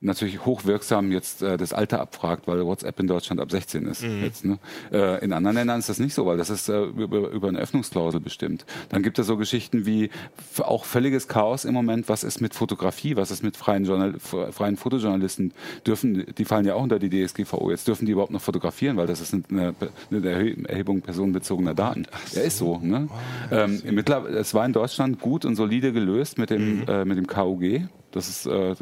natürlich 0.00 0.44
hochwirksam 0.44 1.10
jetzt 1.12 1.42
äh, 1.42 1.56
das 1.56 1.72
Alter 1.72 2.00
abfragt, 2.00 2.46
weil 2.46 2.64
WhatsApp 2.64 3.00
in 3.00 3.06
Deutschland 3.08 3.40
ab 3.40 3.50
16 3.50 3.86
ist. 3.86 4.02
Jetzt, 4.22 4.44
ne? 4.44 4.58
äh, 4.92 5.24
in 5.24 5.32
anderen 5.32 5.56
Ländern 5.56 5.78
ist 5.80 5.88
das 5.88 5.98
nicht 5.98 6.14
so, 6.14 6.24
weil 6.26 6.36
das 6.36 6.50
ist 6.50 6.68
äh, 6.68 6.84
über, 6.84 7.30
über 7.30 7.48
eine 7.48 7.58
Öffnungsklausel 7.58 8.20
bestimmt. 8.20 8.64
Dann 8.90 9.02
gibt 9.02 9.18
es 9.18 9.26
so 9.26 9.36
Geschichten 9.36 9.86
wie 9.86 10.10
auch 10.58 10.84
völliges 10.84 11.26
Chaos 11.26 11.64
im 11.64 11.74
Moment. 11.74 12.08
Was 12.08 12.22
ist 12.24 12.40
mit 12.40 12.54
Fotografie? 12.54 13.16
Was 13.16 13.30
ist 13.30 13.42
mit 13.42 13.56
freien, 13.56 13.84
Journal 13.84 14.14
freien 14.18 14.76
Fotojournalisten? 14.76 15.52
Dürfen, 15.86 16.26
die 16.36 16.44
fallen 16.44 16.64
ja 16.64 16.74
auch 16.74 16.82
unter 16.82 16.98
die 16.98 17.10
DSGVO. 17.10 17.70
Jetzt 17.70 17.88
dürfen 17.88 18.06
die 18.06 18.12
überhaupt 18.12 18.32
noch 18.32 18.40
fotografieren, 18.40 18.96
weil 18.96 19.06
das 19.06 19.20
ist 19.20 19.34
eine, 19.34 19.74
eine 20.10 20.20
Erhe- 20.20 20.68
Erhebung 20.68 21.00
personenbezogener 21.00 21.74
Daten. 21.74 22.06
Ja, 22.32 22.42
ist 22.42 22.58
so. 22.58 22.78
Ne? 22.78 23.08
ähm, 23.50 23.82
mittlerweile, 23.90 24.38
es 24.38 24.54
war 24.54 24.64
in 24.64 24.72
Deutschland 24.72 25.20
gut 25.20 25.44
und 25.44 25.56
solide 25.56 25.92
gelöst 25.92 26.38
mit 26.38 26.50
dem, 26.50 26.84
äh, 26.86 27.04
mit 27.04 27.16
dem 27.18 27.26
KUG. 27.26 27.88
Das 28.18 28.28
ist 28.28 28.46
äh, 28.46 28.74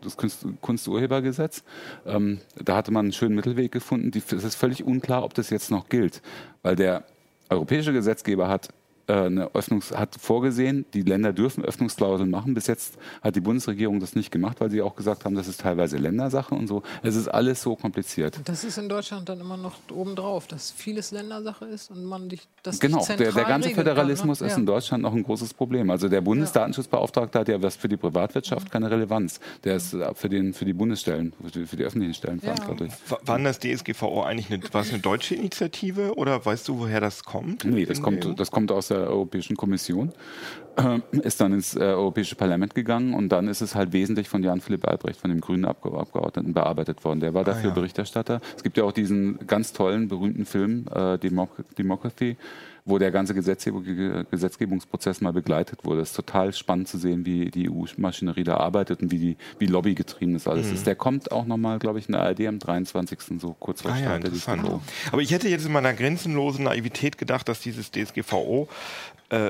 das, 0.00 0.16
Kunst, 0.16 0.44
Kunsturhebergesetz. 0.60 1.62
Ähm, 2.04 2.40
da 2.56 2.74
hatte 2.74 2.90
man 2.90 3.06
einen 3.06 3.12
schönen 3.12 3.36
Mittelweg 3.36 3.70
gefunden. 3.70 4.10
Es 4.16 4.32
ist 4.32 4.56
völlig 4.56 4.82
unklar, 4.82 5.22
ob 5.22 5.34
das 5.34 5.50
jetzt 5.50 5.70
noch 5.70 5.88
gilt, 5.88 6.20
weil 6.62 6.74
der 6.74 7.04
europäische 7.48 7.92
Gesetzgeber 7.92 8.48
hat 8.48 8.66
äh, 8.66 8.81
eine 9.12 9.54
Öffnungs 9.54 9.92
hat 9.92 10.16
vorgesehen, 10.20 10.84
die 10.94 11.02
Länder 11.02 11.32
dürfen 11.32 11.64
Öffnungsklauseln 11.64 12.30
machen. 12.30 12.54
Bis 12.54 12.66
jetzt 12.66 12.94
hat 13.22 13.36
die 13.36 13.40
Bundesregierung 13.40 14.00
das 14.00 14.14
nicht 14.16 14.30
gemacht, 14.30 14.60
weil 14.60 14.70
sie 14.70 14.82
auch 14.82 14.96
gesagt 14.96 15.24
haben, 15.24 15.34
das 15.34 15.48
ist 15.48 15.60
teilweise 15.60 15.96
Ländersache 15.98 16.54
und 16.54 16.66
so. 16.66 16.82
Es 17.02 17.16
ist 17.16 17.28
alles 17.28 17.62
so 17.62 17.76
kompliziert. 17.76 18.38
das 18.44 18.64
ist 18.64 18.78
in 18.78 18.88
Deutschland 18.88 19.28
dann 19.28 19.40
immer 19.40 19.56
noch 19.56 19.74
obendrauf, 19.92 20.46
dass 20.46 20.70
vieles 20.70 21.10
Ländersache 21.10 21.64
ist 21.66 21.90
und 21.90 22.04
man 22.04 22.28
dich 22.28 22.42
das 22.62 22.78
Genau, 22.80 22.98
nicht 22.98 23.08
der, 23.10 23.16
zentral 23.18 23.34
der 23.34 23.44
ganze 23.44 23.70
Föderalismus 23.70 24.38
kann, 24.38 24.46
ne? 24.46 24.50
ist 24.50 24.56
Ja. 24.56 24.60
in 24.60 24.66
Deutschland 24.66 25.02
noch 25.02 25.12
ein 25.14 25.22
großes 25.22 25.54
Problem. 25.54 25.90
Also 25.90 26.08
der 26.08 26.20
Bundesdatenschutzbeauftragte 26.20 27.38
hat 27.38 27.48
ja 27.48 27.60
was 27.62 27.76
für 27.76 27.88
die 27.88 27.96
Privatwirtschaft 27.96 28.70
keine 28.70 28.90
Relevanz. 28.90 29.40
Der 29.64 29.76
ist 29.76 29.94
äh, 29.94 30.14
für, 30.14 30.28
den, 30.28 30.54
für 30.54 30.64
die 30.64 30.72
Bundesstellen, 30.72 31.32
für 31.42 31.50
die, 31.50 31.66
für 31.66 31.76
die 31.76 31.84
öffentlichen 31.84 32.14
Stellen 32.14 32.40
Ja. 32.42 32.54
verantwortlich. 32.54 32.92
Wa- 33.08 33.18
Waren 33.24 33.44
das 33.44 33.58
DSGVO 33.58 34.22
eigentlich 34.22 34.50
eine, 34.52 34.62
war 34.72 34.82
es 34.82 34.90
eine 34.90 34.98
deutsche 35.00 35.34
Initiative 35.34 36.14
oder 36.16 36.44
weißt 36.44 36.68
du, 36.68 36.78
woher 36.78 37.00
das 37.00 37.24
kommt? 37.24 37.64
Nee, 37.64 37.84
das 37.86 38.00
kommt, 38.02 38.38
das 38.38 38.50
kommt 38.50 38.70
aus 38.72 38.88
der 38.88 39.01
Europäischen 39.06 39.56
Kommission, 39.56 40.12
äh, 40.76 41.00
ist 41.18 41.40
dann 41.40 41.52
ins 41.52 41.76
äh, 41.76 41.80
Europäische 41.80 42.34
Parlament 42.34 42.74
gegangen 42.74 43.14
und 43.14 43.28
dann 43.28 43.48
ist 43.48 43.60
es 43.60 43.74
halt 43.74 43.92
wesentlich 43.92 44.28
von 44.28 44.42
Jan-Philipp 44.42 44.86
Albrecht, 44.86 45.20
von 45.20 45.30
dem 45.30 45.40
grünen 45.40 45.64
Abge 45.64 45.92
Abgeordneten, 45.92 46.52
bearbeitet 46.52 47.04
worden. 47.04 47.20
Der 47.20 47.34
war 47.34 47.44
dafür 47.44 47.70
ja. 47.70 47.74
Berichterstatter. 47.74 48.40
Es 48.56 48.62
gibt 48.62 48.76
ja 48.76 48.84
auch 48.84 48.92
diesen 48.92 49.46
ganz 49.46 49.72
tollen, 49.72 50.08
berühmten 50.08 50.44
Film, 50.46 50.86
äh, 50.94 51.18
Democ 51.18 51.50
Democracy, 51.76 52.36
wo 52.84 52.98
der 52.98 53.10
ganze 53.12 53.34
Gesetzgebung, 53.34 53.84
Gesetzgebungsprozess 54.30 55.20
mal 55.20 55.32
begleitet 55.32 55.84
wurde. 55.84 56.00
Es 56.00 56.10
ist 56.10 56.16
total 56.16 56.52
spannend 56.52 56.88
zu 56.88 56.98
sehen, 56.98 57.24
wie 57.24 57.50
die 57.50 57.70
EU-Maschinerie 57.70 58.44
da 58.44 58.56
arbeitet 58.56 59.02
und 59.02 59.12
wie, 59.12 59.18
die, 59.18 59.36
wie 59.58 59.66
lobbygetrieben 59.66 60.34
das 60.34 60.48
alles 60.48 60.72
ist. 60.72 60.86
Der 60.86 60.96
kommt 60.96 61.30
auch 61.30 61.46
nochmal, 61.46 61.78
glaube 61.78 62.00
ich, 62.00 62.08
in 62.08 62.12
der 62.12 62.22
ARD 62.22 62.46
am 62.46 62.58
23. 62.58 63.40
so 63.40 63.54
kurz 63.58 63.82
vor 63.82 63.92
Ah 63.92 63.98
ja, 63.98 64.04
Start 64.04 64.24
interessant. 64.24 64.62
DSGVO. 64.62 64.80
Aber 65.12 65.22
ich 65.22 65.30
hätte 65.30 65.48
jetzt 65.48 65.64
in 65.64 65.72
meiner 65.72 65.92
grenzenlosen 65.92 66.64
Naivität 66.64 67.18
gedacht, 67.18 67.48
dass 67.48 67.60
dieses 67.60 67.90
DSGVO 67.92 68.68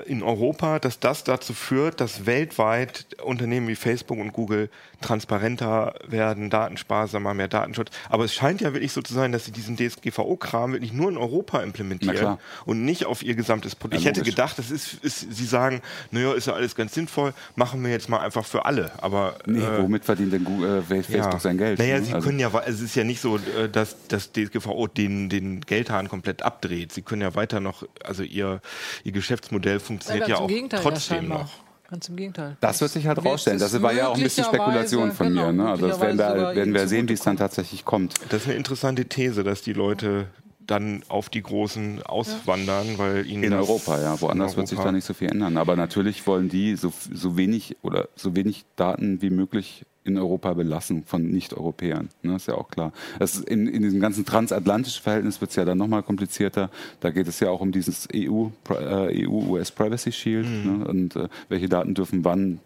in 0.06 0.22
Europa, 0.22 0.78
dass 0.78 1.00
das 1.00 1.24
dazu 1.24 1.54
führt, 1.54 2.00
dass 2.00 2.24
weltweit 2.24 3.06
Unternehmen 3.22 3.66
wie 3.66 3.74
Facebook 3.74 4.18
und 4.18 4.32
Google 4.32 4.70
transparenter 5.02 5.94
werden, 6.06 6.48
datensparsamer, 6.48 7.34
mehr 7.34 7.48
Datenschutz. 7.48 7.90
Aber 8.08 8.24
es 8.24 8.32
scheint 8.32 8.60
ja 8.60 8.72
wirklich 8.72 8.92
so 8.92 9.02
zu 9.02 9.12
sein, 9.12 9.32
dass 9.32 9.44
sie 9.44 9.52
diesen 9.52 9.76
DSGVO-Kram 9.76 10.72
wirklich 10.72 10.92
nur 10.92 11.10
in 11.10 11.18
Europa 11.18 11.60
implementieren 11.60 12.38
und 12.64 12.84
nicht 12.84 13.04
auf 13.04 13.22
ihr 13.22 13.34
gesamtes 13.34 13.74
Produkt. 13.74 13.94
Ja, 13.94 14.00
ich 14.00 14.06
hätte 14.06 14.22
gedacht, 14.22 14.58
das 14.58 14.70
ist, 14.70 14.94
ist, 15.02 15.34
sie 15.34 15.44
sagen, 15.44 15.82
naja, 16.10 16.32
ist 16.32 16.46
ja 16.46 16.54
alles 16.54 16.74
ganz 16.74 16.94
sinnvoll, 16.94 17.34
machen 17.56 17.82
wir 17.84 17.90
jetzt 17.90 18.08
mal 18.08 18.20
einfach 18.20 18.46
für 18.46 18.64
alle. 18.64 18.92
Aber 19.02 19.36
nee, 19.46 19.58
äh, 19.58 19.82
womit 19.82 20.04
verdient 20.04 20.32
denn 20.32 20.44
Google, 20.44 20.78
äh, 20.78 21.02
Facebook 21.02 21.32
ja. 21.32 21.38
sein 21.38 21.58
Geld? 21.58 21.78
Naja, 21.78 21.98
ne? 21.98 22.04
sie 22.04 22.14
also 22.14 22.26
können 22.26 22.38
ja, 22.38 22.50
es 22.66 22.80
ist 22.80 22.94
ja 22.94 23.04
nicht 23.04 23.20
so, 23.20 23.36
äh, 23.36 23.68
dass 23.70 23.96
das 24.08 24.32
DSGVO 24.32 24.86
den, 24.86 25.28
den 25.28 25.60
Geldhahn 25.60 26.08
komplett 26.08 26.42
abdreht. 26.42 26.92
Sie 26.92 27.02
können 27.02 27.22
ja 27.22 27.34
weiter 27.34 27.60
noch, 27.60 27.84
also 28.04 28.22
ihr, 28.22 28.60
ihr 29.04 29.12
Geschäftsmodell 29.12 29.71
funktioniert 29.80 30.28
ja, 30.28 30.36
ja 30.36 30.42
auch 30.42 30.50
trotzdem 30.82 31.28
noch. 31.28 31.48
Ganz 31.92 32.08
im 32.08 32.16
Gegenteil. 32.16 32.56
Das 32.60 32.80
wird 32.80 32.90
sich 32.90 33.06
halt 33.06 33.22
rausstellen. 33.22 33.58
Das 33.58 33.82
war 33.82 33.92
ja 33.92 34.08
auch 34.08 34.16
ein 34.16 34.22
bisschen 34.22 34.44
Spekulation 34.44 35.12
von 35.12 35.28
genau, 35.28 35.48
mir. 35.48 35.52
Ne? 35.52 35.70
Also 35.70 35.88
das 35.88 36.00
werden 36.00 36.18
wir, 36.18 36.54
werden 36.56 36.72
wir 36.72 36.88
sehen, 36.88 37.06
wie 37.10 37.12
es 37.12 37.20
dann 37.20 37.36
tatsächlich 37.36 37.84
kommt. 37.84 38.14
Das 38.30 38.42
ist 38.42 38.46
eine 38.46 38.56
interessante 38.56 39.04
These, 39.04 39.44
dass 39.44 39.60
die 39.60 39.74
Leute 39.74 40.28
dann 40.66 41.02
auf 41.08 41.28
die 41.28 41.42
Großen 41.42 42.02
auswandern, 42.02 42.92
ja. 42.92 42.98
weil 42.98 43.26
ihnen 43.26 43.42
in 43.42 43.52
Europa, 43.52 44.00
ja, 44.00 44.18
woanders 44.22 44.56
wird 44.56 44.68
sich 44.68 44.78
da 44.78 44.90
nicht 44.90 45.04
so 45.04 45.12
viel 45.12 45.30
ändern. 45.30 45.58
Aber 45.58 45.76
natürlich 45.76 46.26
wollen 46.26 46.48
die 46.48 46.76
so, 46.76 46.92
so 47.12 47.36
wenig 47.36 47.76
oder 47.82 48.08
so 48.16 48.34
wenig 48.34 48.64
Daten 48.76 49.20
wie 49.20 49.30
möglich 49.30 49.84
in 50.04 50.18
Europa 50.18 50.52
belassen 50.54 51.04
von 51.04 51.30
Nicht-Europäern. 51.30 52.08
Ne, 52.22 52.36
ist 52.36 52.48
ja 52.48 52.54
auch 52.54 52.68
klar. 52.68 52.92
Das 53.18 53.38
in, 53.38 53.68
in 53.68 53.82
diesem 53.82 54.00
ganzen 54.00 54.24
transatlantischen 54.24 55.02
Verhältnis 55.02 55.40
wird 55.40 55.50
es 55.50 55.56
ja 55.56 55.64
dann 55.64 55.78
nochmal 55.78 56.02
komplizierter. 56.02 56.70
Da 57.00 57.10
geht 57.10 57.28
es 57.28 57.40
ja 57.40 57.50
auch 57.50 57.60
um 57.60 57.72
dieses 57.72 58.08
EU, 58.14 58.48
äh, 58.70 59.26
EU-US 59.26 59.70
Privacy 59.70 60.12
Shield 60.12 60.46
mhm. 60.46 60.78
ne, 60.78 60.84
und 60.86 61.16
äh, 61.16 61.28
welche 61.48 61.68
Daten 61.68 61.94
dürfen 61.94 62.24
wann 62.24 62.60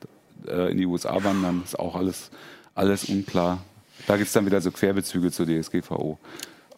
äh, 0.47 0.70
in 0.70 0.78
die 0.78 0.87
USA 0.87 1.22
wandern. 1.22 1.62
Ist 1.64 1.78
auch 1.78 1.95
alles, 1.95 2.30
alles 2.74 3.05
unklar. 3.05 3.62
Da 4.07 4.16
gibt 4.16 4.28
es 4.28 4.32
dann 4.32 4.47
wieder 4.47 4.61
so 4.61 4.70
Querbezüge 4.70 5.30
zur 5.30 5.47
DSGVO. 5.47 6.18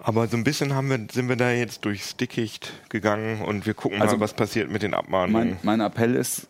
Aber 0.00 0.28
so 0.28 0.36
ein 0.36 0.44
bisschen 0.44 0.74
haben 0.74 0.90
wir, 0.90 0.98
sind 1.10 1.28
wir 1.28 1.36
da 1.36 1.50
jetzt 1.50 1.84
durchs 1.84 2.16
Dickicht 2.16 2.72
gegangen 2.88 3.42
und 3.42 3.66
wir 3.66 3.74
gucken 3.74 4.00
also 4.00 4.16
mal, 4.16 4.20
was 4.20 4.34
passiert 4.34 4.70
mit 4.70 4.82
den 4.82 4.94
Abmahnungen. 4.94 5.58
Mein, 5.62 5.78
mein 5.78 5.80
Appell 5.80 6.14
ist, 6.14 6.46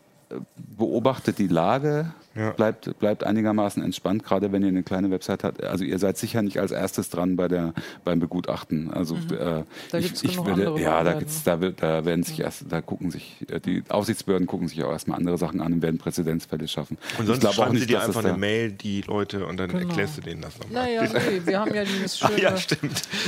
beobachtet 0.56 1.38
die 1.38 1.48
Lage, 1.48 2.12
ja. 2.38 2.50
Bleibt, 2.50 2.98
bleibt 3.00 3.24
einigermaßen 3.24 3.82
entspannt, 3.82 4.22
gerade 4.22 4.52
wenn 4.52 4.62
ihr 4.62 4.68
eine 4.68 4.84
kleine 4.84 5.10
Website 5.10 5.42
habt. 5.42 5.64
Also 5.64 5.84
ihr 5.84 5.98
seid 5.98 6.18
sicher 6.18 6.40
nicht 6.40 6.60
als 6.60 6.70
erstes 6.70 7.10
dran 7.10 7.34
bei 7.34 7.48
der, 7.48 7.74
beim 8.04 8.20
Begutachten. 8.20 8.92
Also 8.92 9.16
mhm. 9.16 9.32
äh, 9.32 9.64
da 9.90 9.98
ich, 9.98 10.22
ich 10.22 10.44
würde, 10.44 10.80
ja, 10.80 11.02
da 11.02 11.14
gibt's, 11.14 11.42
da, 11.42 11.60
wird, 11.60 11.82
da 11.82 12.04
werden 12.04 12.22
sich 12.22 12.40
erst, 12.40 12.66
da 12.68 12.80
gucken 12.80 13.10
sich, 13.10 13.44
äh, 13.50 13.58
die 13.58 13.82
Aufsichtsbehörden 13.88 14.46
gucken 14.46 14.68
sich 14.68 14.84
auch 14.84 14.92
erstmal 14.92 15.18
andere 15.18 15.36
Sachen 15.36 15.60
an 15.60 15.72
und 15.72 15.82
werden 15.82 15.98
Präzedenzfälle 15.98 16.68
schaffen. 16.68 16.96
Und 17.18 17.26
sonst 17.26 17.42
ich 17.42 17.50
schreiben 17.50 17.70
auch 17.70 17.72
nicht, 17.72 17.80
sie 17.80 17.86
dir 17.88 18.02
einfach 18.02 18.24
eine 18.24 18.38
Mail, 18.38 18.70
die 18.70 19.00
Leute, 19.00 19.44
und 19.44 19.56
dann 19.56 19.70
genau. 19.70 19.88
erklärst 19.88 20.18
du 20.18 20.20
denen 20.20 20.42
das 20.42 20.56
nochmal. 20.60 20.84
Naja, 20.86 21.02
nee, 21.12 21.40
wir 21.44 21.58
haben 21.58 21.74
ja 21.74 21.82
dieses 21.82 22.18
schöne, 22.20 22.40
ja, 22.40 22.54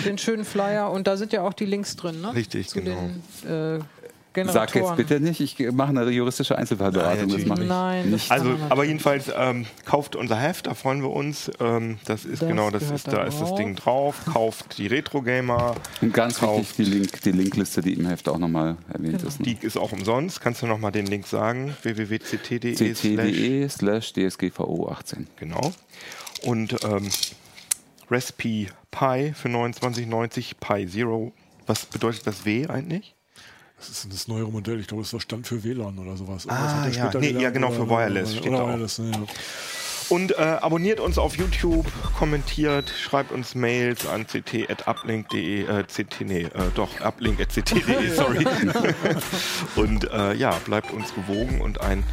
den 0.05 0.19
schönen 0.19 0.45
Flyer 0.45 0.89
und 0.93 1.09
da 1.09 1.17
sind 1.17 1.33
ja 1.33 1.43
auch 1.43 1.55
die 1.55 1.67
Links 1.67 1.97
drin, 1.97 2.21
ne? 2.21 2.33
Richtig, 2.33 2.69
Zu 2.69 2.81
genau. 2.81 3.11
Den, 3.43 3.79
äh, 3.79 3.81
Sag 4.33 4.75
jetzt 4.77 4.97
bitte 4.97 5.19
nicht, 5.19 5.41
ich 5.41 5.73
mache 5.73 5.91
eine 5.91 6.09
juristische 6.11 6.57
Einzelfallberatung. 6.57 7.27
Nein, 7.27 7.37
das 7.37 7.47
mache 7.47 7.63
ich 7.63 7.69
Nein, 7.69 8.11
nicht. 8.11 8.31
Also, 8.31 8.57
aber 8.69 8.85
jedenfalls 8.85 9.31
ähm, 9.37 9.67
kauft 9.85 10.15
unser 10.15 10.37
Heft, 10.37 10.69
da 10.69 10.75
freuen 10.75 11.03
wir 11.03 11.11
uns. 11.11 11.51
Ähm, 11.59 11.99
das 12.05 12.25
ist 12.25 12.43
das 12.43 12.49
genau, 12.49 12.71
das 12.71 12.91
ist, 12.91 13.09
da 13.09 13.25
ist 13.25 13.41
das 13.41 13.57
Ding 13.57 13.75
drauf. 13.75 14.17
Kauft 14.33 14.79
die 14.79 14.87
Retro 14.87 15.23
Gamer. 15.23 15.75
Und 16.01 16.15
ganz 16.15 16.41
wichtig 16.41 16.77
die, 16.77 16.85
Link, 16.85 17.23
die 17.23 17.33
Linkliste, 17.33 17.81
die 17.81 17.95
im 17.95 18.07
Heft 18.07 18.29
auch 18.29 18.39
nochmal 18.39 18.77
erwähnt 18.93 19.19
genau. 19.19 19.29
ist. 19.29 19.41
Ne? 19.41 19.47
Die 19.47 19.67
ist 19.67 19.77
auch 19.77 19.91
umsonst. 19.91 20.41
Kannst 20.41 20.63
du 20.63 20.67
nochmal 20.67 20.93
den 20.93 21.07
Link 21.07 21.27
sagen? 21.27 21.77
www.ct.de 21.83 22.75
ct.de 22.75 23.69
slash 23.69 24.13
dsgvo 24.13 24.89
18. 24.91 25.27
Genau. 25.37 25.73
Und 26.45 26.77
ähm, 26.85 27.09
Recipe 28.11 28.69
Pi 28.93 29.33
für 29.35 29.49
29,90 29.49 30.55
Pi 30.61 30.87
Zero. 30.87 31.33
Was 31.67 31.87
bedeutet 31.87 32.27
das 32.27 32.45
W 32.45 32.69
eigentlich? 32.69 33.15
Das 33.81 33.89
ist 33.89 34.13
das 34.13 34.29
neuere 34.29 34.51
Modell. 34.51 34.79
Ich 34.79 34.87
glaube, 34.87 35.03
es 35.03 35.13
war 35.13 35.21
Stand 35.21 35.47
für 35.47 35.65
WLAN 35.65 35.99
oder 35.99 36.15
sowas. 36.15 36.47
Ah, 36.49 36.87
ja. 36.93 37.11
Nee, 37.19 37.31
ja, 37.31 37.49
genau, 37.49 37.71
für 37.71 37.89
Wireless 37.89 38.33
oder, 38.33 38.39
steht 38.39 38.53
oder 38.53 38.69
Wireless, 38.69 38.99
ja. 38.99 39.05
Und 40.11 40.37
äh, 40.37 40.43
abonniert 40.43 41.01
uns 41.01 41.19
auf 41.19 41.37
YouTube, 41.37 41.87
kommentiert, 42.19 42.91
schreibt 42.91 43.33
uns 43.33 43.55
Mails 43.55 44.07
an 44.07 44.27
ct.uplink.de, 44.27 45.63
äh, 45.63 45.85
ct, 45.85 46.21
nee, 46.23 46.43
äh, 46.43 46.51
doch, 46.75 47.01
uplink.ct.de, 47.01 48.11
sorry. 48.15 48.45
und 49.77 50.11
äh, 50.11 50.35
ja, 50.35 50.51
bleibt 50.67 50.93
uns 50.93 51.15
gewogen 51.15 51.61
und 51.61 51.81
ein 51.81 52.05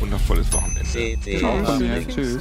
wundervolles 0.00 0.52
Wochenende. 0.52 0.84
Ciao. 1.38 1.78
Tschüss. 1.78 2.14
Tschüss. 2.14 2.40